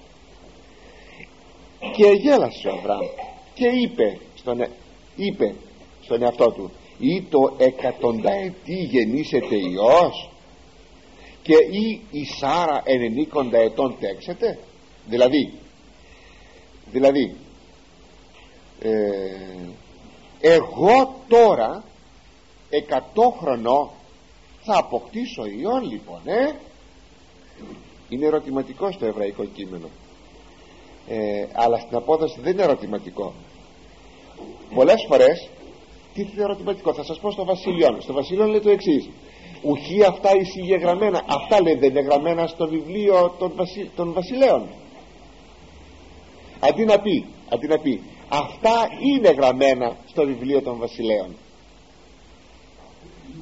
Και 1.93 2.07
γέλασε 2.07 2.69
ο 2.69 2.73
Αβραάμ 2.73 3.07
και 3.55 3.67
είπε 3.69 4.19
στον, 4.35 4.61
ε, 4.61 4.71
είπε 5.17 5.55
στον 6.03 6.23
εαυτό 6.23 6.51
του 6.51 6.71
ή 6.99 7.23
το 7.23 7.55
εκατονταετή 7.59 8.75
γεννήσετε 8.75 9.57
Υιός 9.57 10.31
και 11.43 11.55
ή 11.71 12.01
η 12.11 12.25
Σάρα 12.25 12.83
ενενήκοντα 12.85 13.59
ετών 13.59 13.97
τέξετε 14.01 14.59
δηλαδή 15.07 15.53
δηλαδή 16.93 17.35
ε, 18.81 18.91
εγώ 20.41 21.21
τώρα 21.29 21.85
εκατόχρονο 22.71 23.93
θα 24.67 24.77
αποκτήσω 24.79 25.47
ιόν 25.47 25.91
λοιπόν 25.91 26.21
ε; 26.25 26.53
είναι 28.09 28.27
ερωτηματικό 28.27 28.93
στο 28.93 29.07
εβραϊκό 29.07 29.45
κείμενο. 29.45 29.89
Ε, 31.09 31.47
αλλά 31.53 31.79
στην 31.79 31.97
απόδοση 31.97 32.41
δεν 32.41 32.53
είναι 32.53 32.63
ερωτηματικό. 32.63 33.33
Πολλές 34.75 35.05
φορές 35.09 35.49
τι 36.15 36.21
είναι 36.21 36.43
ερωτηματικό; 36.43 36.95
Θα 36.95 37.05
σας 37.05 37.19
πω 37.19 37.31
στο 37.31 37.45
βασιλιόν 37.45 38.01
στο 38.01 38.13
βασιλιόν 38.13 38.49
λέει 38.49 38.61
το 38.61 38.71
εξής. 38.71 39.09
ουχή 39.63 40.05
αυτά 40.05 40.31
εισηγεγραμμένα. 40.37 41.25
Αυτά 41.27 41.63
λέει 41.63 41.75
δεν 41.75 41.91
είναι 41.91 42.01
γραμμένα 42.01 42.47
στο 42.47 42.69
βιβλίο 42.69 43.35
των, 43.39 43.53
βασι... 43.57 43.91
των 43.97 44.13
βασιλέων. 44.13 44.67
Αντί 46.61 46.85
να 46.85 47.01
πει 47.01 47.25
αντί 47.49 47.67
να 47.67 47.79
πει 47.79 48.01
αυτά 48.29 48.89
είναι 49.01 49.31
γραμμένα 49.31 49.97
στο 50.07 50.25
βιβλίο 50.25 50.63
των 50.63 50.79
βασιλέων. 50.79 51.35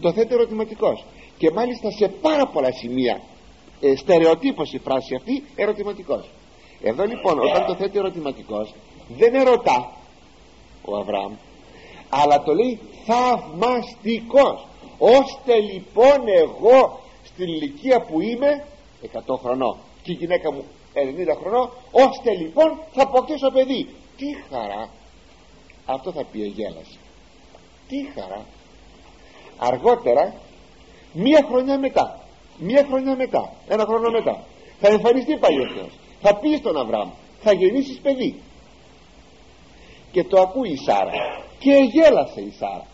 Το 0.00 0.12
θέτει 0.12 0.34
ερωτηματικός 0.34 1.04
και 1.38 1.50
μάλιστα 1.50 1.90
σε 1.90 2.08
πάρα 2.08 2.46
πολλά 2.46 2.72
σημεία 2.72 3.20
ε, 3.80 3.96
στερεοτύπωση 3.96 4.76
η 4.76 4.78
φράση 4.78 5.14
αυτή 5.14 5.44
ερωτηματικός. 5.56 6.30
Εδώ 6.82 7.04
λοιπόν 7.04 7.38
όταν 7.38 7.66
το 7.66 7.74
θέτει 7.74 7.98
ερωτηματικός 7.98 8.74
δεν 9.08 9.34
ερωτά 9.34 9.92
ο 10.84 10.96
Αβραάμ 10.96 11.32
αλλά 12.08 12.42
το 12.42 12.54
λέει 12.54 12.80
θαυμαστικός. 13.06 14.66
Ώστε 14.98 15.58
λοιπόν 15.60 16.28
εγώ 16.28 17.00
στην 17.24 17.46
ηλικία 17.46 18.00
που 18.00 18.20
είμαι 18.20 18.64
100 19.12 19.36
χρονών 19.42 19.76
και 20.02 20.12
η 20.12 20.14
γυναίκα 20.14 20.52
μου 20.52 20.64
90 20.94 21.36
χρονών 21.40 21.70
ώστε 21.90 22.34
λοιπόν 22.34 22.78
θα 22.92 23.02
αποκτήσω 23.02 23.50
παιδί. 23.50 23.88
Τι 24.16 24.26
χαρά. 24.50 24.88
Αυτό 25.86 26.12
θα 26.12 26.24
πει 26.24 26.42
εγέλαση 26.42 26.98
τι 27.88 28.20
χαρά. 28.20 28.44
Αργότερα 29.58 30.34
μία 31.14 31.44
χρονιά 31.48 31.78
μετά. 31.78 32.20
Μία 32.58 32.84
χρονιά 32.88 33.16
μετά. 33.16 33.52
Ένα 33.68 33.84
χρόνο 33.84 34.10
μετά. 34.10 34.44
Θα 34.80 34.88
εμφανιστεί 34.88 35.36
πάλι 35.36 35.60
ο 35.60 35.68
Θεός. 35.74 35.92
Θα 36.20 36.36
πεις 36.36 36.58
στον 36.58 36.76
Αβραάμ. 36.76 37.10
Θα 37.40 37.52
γεννήσεις 37.52 37.98
παιδί. 37.98 38.40
Και 40.12 40.24
το 40.24 40.40
ακούει 40.40 40.70
η 40.70 40.76
Σάρα. 40.76 41.12
Και 41.58 41.72
γέλασε 41.92 42.40
η 42.40 42.52
Σάρα. 42.58 42.86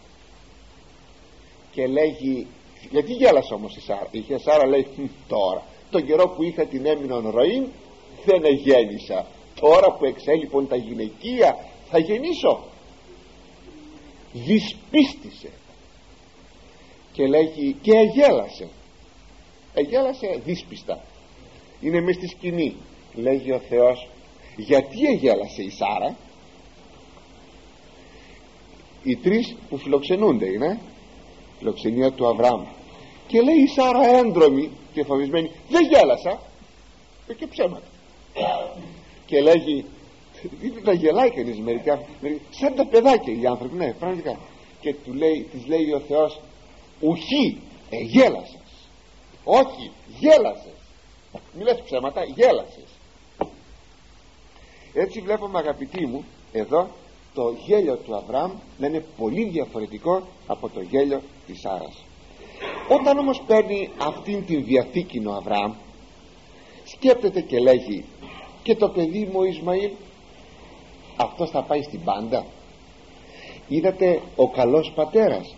Και 1.73 1.87
λέγει 1.87 2.47
γιατί 2.91 3.13
γέλασε 3.13 3.55
όμως 3.55 3.77
η 3.77 3.81
Σάρα; 3.81 4.09
Η 4.11 4.25
Σάρα 4.37 4.67
λέει 4.67 4.87
τώρα 5.29 5.63
τον 5.91 6.07
καιρό 6.07 6.29
που 6.29 6.43
είχα 6.43 6.67
την 6.67 6.87
έμεινον 6.87 7.31
ροή 7.31 7.69
δεν 8.25 8.43
γέννησα 8.55 9.27
τώρα 9.61 9.93
που 9.93 10.05
εξέλιπον 10.05 10.69
τα 10.69 10.77
γυναικεία 10.77 11.57
θα 11.91 11.99
γεννήσω 11.99 12.65
δυσπίστησε 14.33 15.51
και 17.21 17.27
λέγει 17.27 17.77
και 17.83 17.93
εγέλασε 17.93 18.69
εγέλασε 19.75 20.41
δύσπιστα. 20.45 21.01
Είναι 21.81 22.01
μες 22.01 22.15
στη 22.15 22.27
σκηνή 22.27 22.77
λέγει 23.15 23.53
ο 23.53 23.59
Θεός. 23.69 24.09
Γιατί 24.57 25.07
εγέλασε 25.07 25.63
η 25.63 25.71
Σάρα; 25.71 26.17
Οι 29.03 29.17
τρεις 29.17 29.57
που 29.69 29.77
φιλοξενούνται 29.77 30.47
είναι 30.47 30.81
φιλοξενία 31.59 32.13
του 32.13 32.27
Αβραάμ. 32.27 32.65
Και 33.27 33.41
λέει 33.41 33.57
η 33.57 33.67
Σάρα 33.67 34.19
έντρομη 34.19 34.71
και 34.93 35.05
φοβισμένη 35.05 35.51
δεν 35.69 35.87
γέλασα 35.87 36.41
ε, 37.27 37.35
και 37.35 37.47
ψέματα. 37.47 37.87
Και 39.27 39.41
λέγει 39.41 39.85
δεν 40.83 40.95
γελάει 40.95 41.31
κανείς 41.31 41.59
μερικά, 41.59 42.03
μερικά 42.21 42.43
σαν 42.51 42.75
τα 42.75 42.87
παιδάκια 42.87 43.35
οι 43.41 43.47
άνθρωποι 43.47 43.77
ναι 43.77 43.93
πραγματικά 43.93 44.39
και 44.81 44.95
του 44.95 45.13
λέει, 45.13 45.47
της 45.53 45.67
λέει 45.67 45.93
ο 45.93 46.01
Θεός 46.01 46.41
ουχή 47.01 47.61
εγέλασες 47.91 48.61
όχι 49.45 49.91
γέλασες. 50.19 50.79
Μη 51.53 51.63
λες 51.63 51.81
ψέματα 51.85 52.25
γέλασες. 52.25 52.89
Έτσι 54.95 55.21
βλέπουμε 55.21 55.59
αγαπητοί 55.59 56.07
μου 56.07 56.25
εδώ 56.53 56.89
το 57.35 57.55
γέλιο 57.67 57.97
του 57.97 58.17
Αβραάμ 58.17 58.53
να 58.79 58.87
είναι 58.87 59.05
πολύ 59.17 59.45
διαφορετικό 59.45 60.23
από 60.47 60.69
το 60.69 60.81
γέλιο 60.81 61.23
της 61.47 61.61
Σάρας. 61.61 62.05
Όταν 62.89 63.19
όμως 63.19 63.43
παίρνει 63.47 63.91
αυτήν 63.99 64.47
την 64.47 64.65
διαθήκη 64.65 65.27
ο 65.27 65.33
Αβραάμ 65.33 65.73
σκέπτεται 66.85 67.41
και 67.41 67.59
λέγει 67.59 68.05
και 68.63 68.75
το 68.75 68.89
παιδί 68.89 69.29
μου 69.33 69.39
ο 69.41 69.45
Ισμαήλ 69.45 69.91
αυτός 71.17 71.51
θα 71.51 71.63
πάει 71.63 71.83
στην 71.83 72.05
πάντα. 72.05 72.47
Είδατε 73.69 74.23
ο 74.37 74.51
καλός 74.51 74.93
πατέρας 74.95 75.55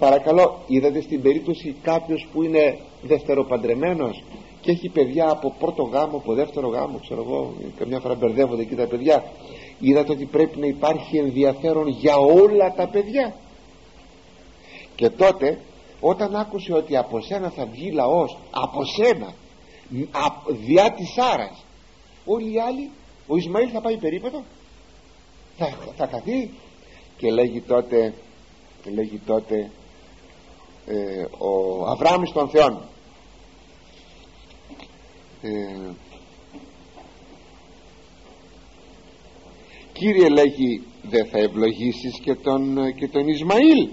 παρακαλώ 0.00 0.58
είδατε 0.66 1.00
στην 1.00 1.22
περίπτωση 1.22 1.76
κάποιος 1.82 2.28
που 2.32 2.42
είναι 2.42 2.78
δευτεροπαντρεμένος 3.02 4.22
και 4.60 4.70
έχει 4.70 4.88
παιδιά 4.88 5.30
από 5.30 5.54
πρώτο 5.58 5.82
γάμο, 5.82 6.16
από 6.16 6.34
δεύτερο 6.34 6.68
γάμο 6.68 6.98
ξέρω 7.02 7.22
εγώ, 7.22 7.54
καμιά 7.78 8.00
φορά 8.00 8.14
μπερδεύονται 8.14 8.62
εκεί 8.62 8.74
τα 8.74 8.86
παιδιά 8.86 9.24
είδατε 9.80 10.12
ότι 10.12 10.24
πρέπει 10.24 10.58
να 10.58 10.66
υπάρχει 10.66 11.16
ενδιαφέρον 11.16 11.88
για 11.88 12.16
όλα 12.16 12.72
τα 12.72 12.88
παιδιά. 12.88 13.34
Και 14.94 15.10
τότε 15.10 15.60
όταν 16.00 16.36
άκουσε 16.36 16.72
ότι 16.72 16.96
από 16.96 17.20
σένα 17.20 17.50
θα 17.50 17.66
βγει 17.66 17.90
λαός 17.90 18.38
από 18.50 18.84
σένα 18.84 19.34
διά 20.66 20.90
της 20.90 21.12
Σάρας 21.12 21.64
όλοι 22.24 22.52
οι 22.52 22.60
άλλοι 22.60 22.90
ο 23.26 23.36
Ισμαήλ 23.36 23.68
θα 23.72 23.80
πάει 23.80 23.96
περίπατο 23.96 24.42
θα, 25.56 25.78
θα 25.96 26.08
χαθεί. 26.08 26.50
Και 27.16 27.30
λέγει 27.30 27.60
τότε 27.60 28.14
λέγει 28.94 29.20
τότε 29.26 29.70
ε, 30.90 31.26
ο 31.38 31.84
Αβράμις 31.86 32.32
των 32.32 32.48
Θεών. 32.48 32.82
Ε, 35.42 35.90
Κύριε 39.92 40.28
λέγει 40.28 40.82
δεν 41.02 41.26
θα 41.26 41.38
ευλογήσεις 41.38 42.18
και 42.20 42.34
τον, 42.34 42.94
και 42.94 43.08
τον 43.08 43.28
Ισμαήλ 43.28 43.88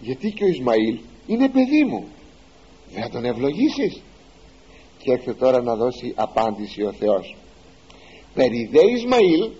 γιατί 0.00 0.32
και 0.32 0.44
ο 0.44 0.46
Ισμαήλ 0.46 0.98
είναι 1.26 1.48
παιδί 1.48 1.84
μου 1.84 2.06
δεν 2.92 3.02
θα 3.02 3.08
τον 3.08 3.24
ευλογήσεις 3.24 4.02
και 4.98 5.12
έρχεται 5.12 5.34
τώρα 5.34 5.62
να 5.62 5.74
δώσει 5.76 6.12
απάντηση 6.16 6.82
ο 6.82 6.92
Θεός. 6.92 7.36
Περί 8.34 8.68
δε 8.72 8.90
Ισμαήλ 8.90 9.50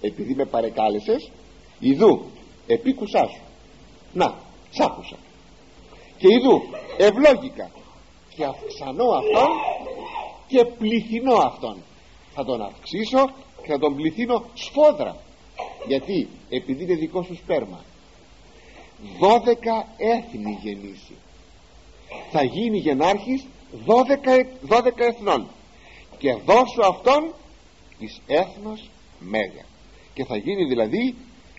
επειδή 0.00 0.34
με 0.34 0.44
παρεκάλεσες 0.44 1.30
ιδού 1.78 2.24
επίκουσά 2.66 3.26
σου 3.26 3.42
να 4.12 4.50
σ' 4.72 4.80
άκουσα. 4.80 5.16
Και 6.18 6.26
ιδού 6.28 6.62
ευλόγηκα. 6.96 7.70
Και 8.34 8.44
αυξανώ 8.44 9.10
αυτόν 9.10 9.50
και 10.46 10.64
πληθυνώ 10.64 11.34
αυτόν. 11.34 11.76
Θα 12.34 12.44
τον 12.44 12.62
αυξήσω 12.62 13.24
και 13.62 13.72
θα 13.72 13.78
τον 13.78 13.94
πληθύνω 13.94 14.44
σφόδρα. 14.54 15.16
Γιατί; 15.86 16.28
Επειδή 16.48 16.82
είναι 16.82 16.94
δικό 16.94 17.22
σου 17.22 17.34
σπέρμα. 17.34 17.84
12 19.20 19.86
έθνη 19.96 20.58
γεννήσει. 20.62 21.16
Θα 22.30 22.42
γίνει 22.42 22.78
γενάρχης 22.78 23.44
12, 23.86 24.46
12 24.68 24.90
εθνών. 24.96 25.46
Και 26.18 26.34
δώσω 26.34 26.82
αυτόν 26.82 27.34
εις 27.98 28.20
έθνος 28.26 28.90
μέγα. 29.18 29.64
Και 30.14 30.24
θα 30.24 30.36
γίνει 30.36 30.64
δηλαδή 30.64 31.14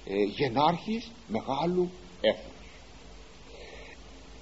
ε, 0.06 0.24
γενάρχης 0.24 1.12
μεγάλου 1.28 1.90
έθνους 2.22 2.53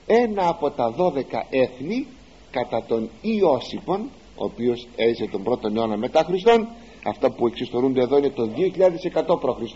ένα 0.05 0.47
από 0.47 0.71
τα 0.71 0.95
12 0.97 1.23
έθνη 1.49 2.07
κατά 2.51 2.83
τον 2.87 3.09
Ιώσυπον 3.21 4.09
ο 4.35 4.43
οποίος 4.43 4.87
έζησε 4.95 5.27
τον 5.31 5.43
πρώτο 5.43 5.71
αιώνα 5.75 5.97
μετά 5.97 6.23
Χριστόν. 6.23 6.67
Αυτά 7.05 7.31
που 7.31 7.47
εξιστορούνται 7.47 8.01
εδώ 8.01 8.17
είναι 8.17 8.29
το 8.29 8.49
2100 8.55 9.39
π.Χ. 9.39 9.75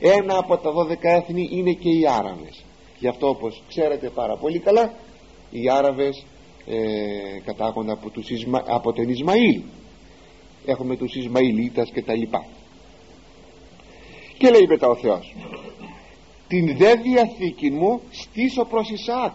ένα 0.00 0.38
από 0.38 0.56
τα 0.56 0.72
12 0.72 0.96
έθνη 1.00 1.48
είναι 1.52 1.72
και 1.72 1.88
οι 1.88 2.06
Άραβες. 2.06 2.64
Γι' 2.98 3.08
αυτό 3.08 3.28
όπως 3.28 3.62
ξέρετε 3.68 4.08
πάρα 4.08 4.36
πολύ 4.36 4.58
καλά 4.58 4.92
οι 5.50 5.70
Άραβες 5.70 6.24
ε, 6.66 7.40
κατάγονται 7.44 7.92
από, 7.92 8.10
τους 8.10 8.30
Ισμα, 8.30 8.62
από 8.66 8.92
τον 8.92 9.08
Ισμαήλ. 9.08 9.62
Έχουμε 10.66 10.96
τους 10.96 11.14
Ισμαηλίτας 11.14 11.90
και 11.90 12.02
τα 12.02 12.14
λοιπά. 12.14 12.46
Και 14.38 14.50
λέει 14.50 14.66
μετά 14.68 14.88
ο 14.88 14.96
Θεός 14.96 15.34
την 16.52 16.76
δε 16.76 16.94
διαθήκη 16.94 17.70
μου 17.70 18.00
στήσω 18.10 18.64
προς 18.64 18.90
Ισαάκ. 18.90 19.32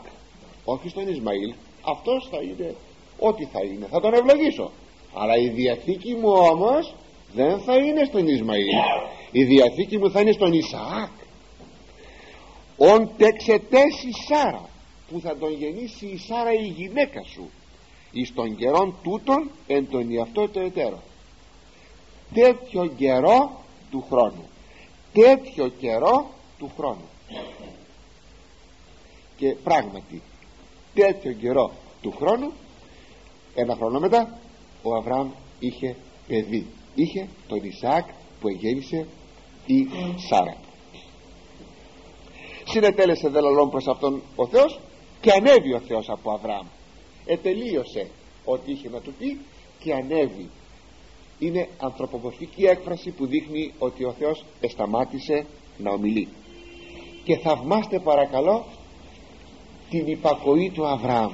Όχι 0.65 0.89
στον 0.89 1.07
Ισμαήλ. 1.07 1.53
Αυτός 1.81 2.27
θα 2.31 2.37
είναι 2.41 2.75
ό,τι 3.19 3.45
θα 3.45 3.59
είναι. 3.63 3.87
Θα 3.91 3.99
τον 3.99 4.13
ευλογήσω. 4.13 4.71
Αλλά 5.13 5.37
η 5.37 5.49
διαθήκη 5.49 6.13
μου 6.15 6.29
όμως 6.29 6.95
δεν 7.33 7.59
θα 7.59 7.75
είναι 7.75 8.03
στον 8.03 8.27
Ισμαήλ. 8.27 8.67
Η 9.31 9.43
διαθήκη 9.43 9.97
μου 9.97 10.11
θα 10.11 10.21
είναι 10.21 10.31
στον 10.31 10.53
Ισαάκ. 10.53 11.11
Ον 12.77 13.09
τεξετές 13.17 13.93
Σάρα 14.27 14.69
που 15.09 15.19
θα 15.19 15.37
τον 15.37 15.53
γεννήσει 15.53 16.05
η 16.05 16.17
Σάρα 16.17 16.53
η 16.53 16.73
γυναίκα 16.77 17.23
σου 17.23 17.49
εις 18.11 18.33
τον 18.33 18.55
καιρόν 18.55 18.95
τούτον 19.03 19.49
εν 19.67 19.87
τον 19.89 20.15
εαυτό 20.15 20.49
το 20.49 20.59
εταίρο 20.59 21.01
τέτοιο 22.33 22.85
καιρό 22.97 23.61
του 23.91 24.05
χρόνου. 24.09 24.49
Τέτοιο 25.13 25.67
καιρό 25.67 26.35
του 26.57 26.71
χρόνου. 26.77 27.09
Και 29.37 29.55
πράγματι 29.63 30.21
τέτοιο 30.93 31.33
καιρό 31.33 31.71
του 32.01 32.11
χρόνου 32.11 32.51
ένα 33.55 33.75
χρόνο 33.75 33.99
μετά 33.99 34.39
ο 34.83 34.95
Αβραάμ 34.95 35.31
είχε 35.59 35.95
παιδί. 36.27 36.67
Είχε 36.95 37.27
τον 37.47 37.63
Ισαάκ 37.63 38.05
που 38.39 38.47
εγέννησε 38.47 39.07
η 39.65 39.87
Σάρα. 40.29 40.57
Συνετέλεσε 42.65 43.29
δε 43.29 43.41
λαλών 43.41 43.69
προς 43.69 43.87
αυτόν 43.87 44.21
ο 44.35 44.47
Θεός 44.47 44.79
και 45.21 45.31
ανέβη 45.31 45.73
ο 45.73 45.79
Θεός 45.79 46.09
από 46.09 46.31
Αβραάμ. 46.31 46.67
Ετελείωσε 47.25 48.09
ό,τι 48.45 48.71
είχε 48.71 48.89
να 48.89 49.01
του 49.01 49.13
πει 49.13 49.39
και 49.79 49.93
ανέβη. 49.93 50.49
Είναι 51.39 51.67
ανθρωπομορφική 51.77 52.63
έκφραση 52.65 53.11
που 53.11 53.25
δείχνει 53.25 53.73
ότι 53.79 54.03
ο 54.03 54.11
Θεός 54.11 54.45
εσταμάτησε 54.61 55.45
να 55.77 55.91
ομιλεί 55.91 56.27
και 57.27 57.37
θαυμάστε 57.37 57.99
παρακαλώ 57.99 58.65
την 59.89 60.07
υπακοή 60.07 60.69
του 60.69 60.87
Αβραάμ. 60.87 61.31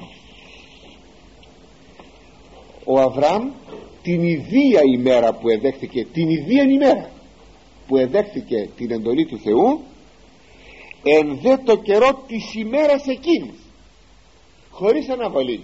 Ο 2.85 2.99
Αβραάμ 2.99 3.51
την 4.01 4.23
ιδία 4.23 4.81
ημέρα 4.93 5.33
που 5.33 5.49
εδέχθηκε 5.49 6.05
την 6.05 6.29
ιδία 6.29 6.63
ημέρα 6.63 7.09
που 7.87 7.97
εδέχθηκε 7.97 8.69
την 8.77 8.91
εντολή 8.91 9.25
του 9.25 9.37
Θεού 9.37 9.81
εν 11.03 11.39
δε 11.41 11.57
το 11.57 11.75
καιρό 11.77 12.23
της 12.27 12.53
ημέρας 12.53 13.07
εκείνης 13.07 13.59
χωρίς 14.69 15.09
αναβολή 15.09 15.63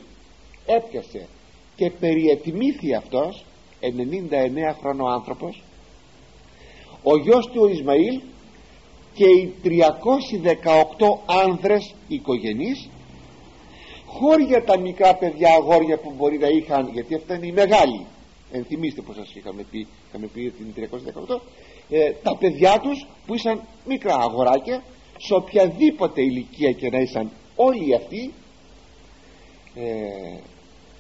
έπιασε 0.66 1.28
και 1.76 1.92
περιετιμήθη 1.92 2.94
αυτός 2.94 3.46
99 3.82 3.88
χρόνο 4.80 5.06
άνθρωπος 5.06 5.62
ο 7.04 7.18
γιος 7.18 7.48
του 7.48 7.62
ο 7.62 7.68
Ισμαήλ 7.68 8.22
και 9.20 9.26
οι 9.26 9.54
318 9.64 9.76
άνδρες 11.46 11.94
οικογενείς 12.08 12.90
χώρια 14.06 14.64
τα 14.64 14.80
μικρά 14.80 15.16
παιδιά 15.16 15.54
αγόρια 15.54 15.98
που 15.98 16.14
μπορεί 16.18 16.38
να 16.38 16.48
είχαν 16.48 16.90
γιατί 16.94 17.16
αυτά 17.16 17.36
είναι 17.36 17.46
οι 17.46 17.52
μεγάλοι. 17.52 18.06
Ενθυμίστε 18.52 19.02
πως 19.02 19.16
σας 19.16 19.36
είχαμε 19.36 19.66
πει, 19.72 19.88
είχαμε 20.08 20.28
πει 20.28 20.54
την 20.58 20.90
318 21.30 21.40
ε, 21.90 22.12
τα 22.24 22.36
παιδιά 22.36 22.80
τους 22.80 23.08
που 23.26 23.36
ήσαν 23.36 23.62
μικρά 23.86 24.16
αγοράκια 24.16 24.84
σε 25.18 25.34
οποιαδήποτε 25.34 26.22
ηλικία 26.22 26.72
και 26.72 26.90
να 26.90 27.00
ήσαν 27.00 27.32
όλοι 27.56 27.96
αυτοί 27.96 28.34
ε, 29.76 30.38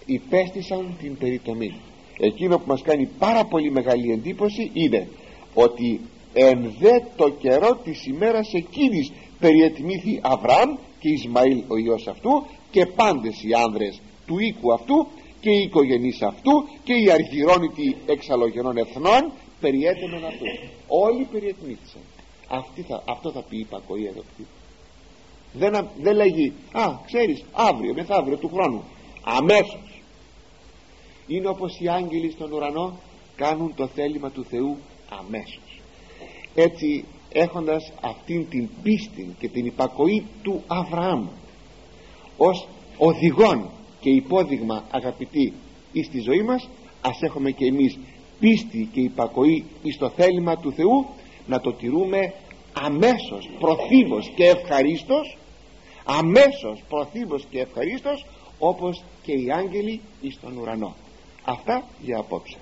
υπέστησαν 0.06 0.96
την 1.02 1.18
περιτομή. 1.18 1.76
Εκείνο 2.20 2.58
που 2.58 2.68
μας 2.68 2.82
κάνει 2.82 3.10
πάρα 3.20 3.46
πολύ 3.46 3.72
μεγάλη 3.72 4.12
εντύπωση 4.12 4.72
είναι 4.74 5.08
ότι 5.54 6.02
εν 6.34 6.74
δε 6.80 7.00
το 7.16 7.30
καιρό 7.30 7.76
της 7.76 8.06
ημέρας 8.06 8.54
εκείνης 8.54 9.12
περιετιμήθη 9.40 10.20
Αβραάμ 10.24 10.76
και 11.00 11.10
Ισμαήλ 11.10 11.64
ο 11.68 11.78
ιός 11.78 12.08
αυτού 12.08 12.46
και 12.72 12.86
πάντες 12.86 13.44
οι 13.44 13.54
άνδρες 13.54 14.02
του 14.26 14.40
οίκου 14.40 14.74
αυτού 14.74 15.08
και 15.42 15.50
οι 15.50 15.62
οικογενείς 15.62 16.22
αυτού 16.22 16.52
και 16.84 16.94
οι 16.94 17.12
αργυρώνητοι 17.12 17.96
εξαλογενών 18.06 18.78
εθνών 18.78 19.32
περιέτεμεν 19.60 20.26
αυτού. 20.26 20.46
Όλοι 20.88 21.28
περιετμήθησαν 21.32 22.02
θα, 22.88 23.04
αυτό 23.06 23.32
θα 23.32 23.42
πει 23.42 23.58
η 23.58 23.60
υπακοή 23.60 24.06
εδώ. 24.06 24.24
Δεν, 25.54 25.90
δεν 26.02 26.16
λέγει 26.16 26.54
α 26.72 27.00
ξέρεις 27.06 27.44
αύριο 27.52 27.94
μεθαύριο 27.94 28.38
του 28.38 28.50
χρόνου 28.54 28.84
αμέσως 29.24 30.02
είναι 31.28 31.48
όπως 31.48 31.80
οι 31.80 31.88
άγγελοι 31.88 32.32
στον 32.32 32.52
ουρανό 32.52 33.00
κάνουν 33.36 33.76
το 33.76 33.88
θέλημα 33.88 34.30
του 34.32 34.44
Θεού 34.44 34.78
αμέσως 35.10 35.69
έτσι 36.62 37.06
έχοντας 37.32 37.92
αυτήν 38.02 38.50
την 38.50 38.70
πίστη 38.84 39.36
και 39.40 39.48
την 39.48 39.66
υπακοή 39.66 40.26
του 40.44 40.64
Αβραάμ 40.68 41.28
ως 42.38 42.68
οδηγόν 42.98 43.70
και 44.00 44.10
υπόδειγμα 44.10 44.84
αγαπητοί 44.92 45.54
εις 45.92 46.10
τη 46.10 46.20
ζωή 46.20 46.42
μας 46.42 46.70
ας 47.02 47.22
έχουμε 47.22 47.52
και 47.52 47.66
εμείς 47.66 47.98
πίστη 48.40 48.90
και 48.92 49.00
υπακοή 49.00 49.66
εις 49.84 49.98
το 49.98 50.10
θέλημα 50.10 50.58
του 50.58 50.72
Θεού 50.72 51.06
να 51.48 51.60
το 51.60 51.74
τηρούμε 51.74 52.34
αμέσως 52.74 53.50
προθύμως 53.60 54.32
και 54.36 54.46
ευχαρίστως 54.46 55.38
αμέσως 56.06 56.84
προθύμως 56.90 57.46
και 57.50 57.60
ευχαρίστως 57.60 58.26
όπως 58.60 59.04
και 59.22 59.32
οι 59.32 59.52
άγγελοι 59.52 60.02
εις 60.22 60.40
τον 60.42 60.58
ουρανό. 60.58 60.96
Αυτά 61.44 61.84
για 62.02 62.18
απόψε 62.18 62.58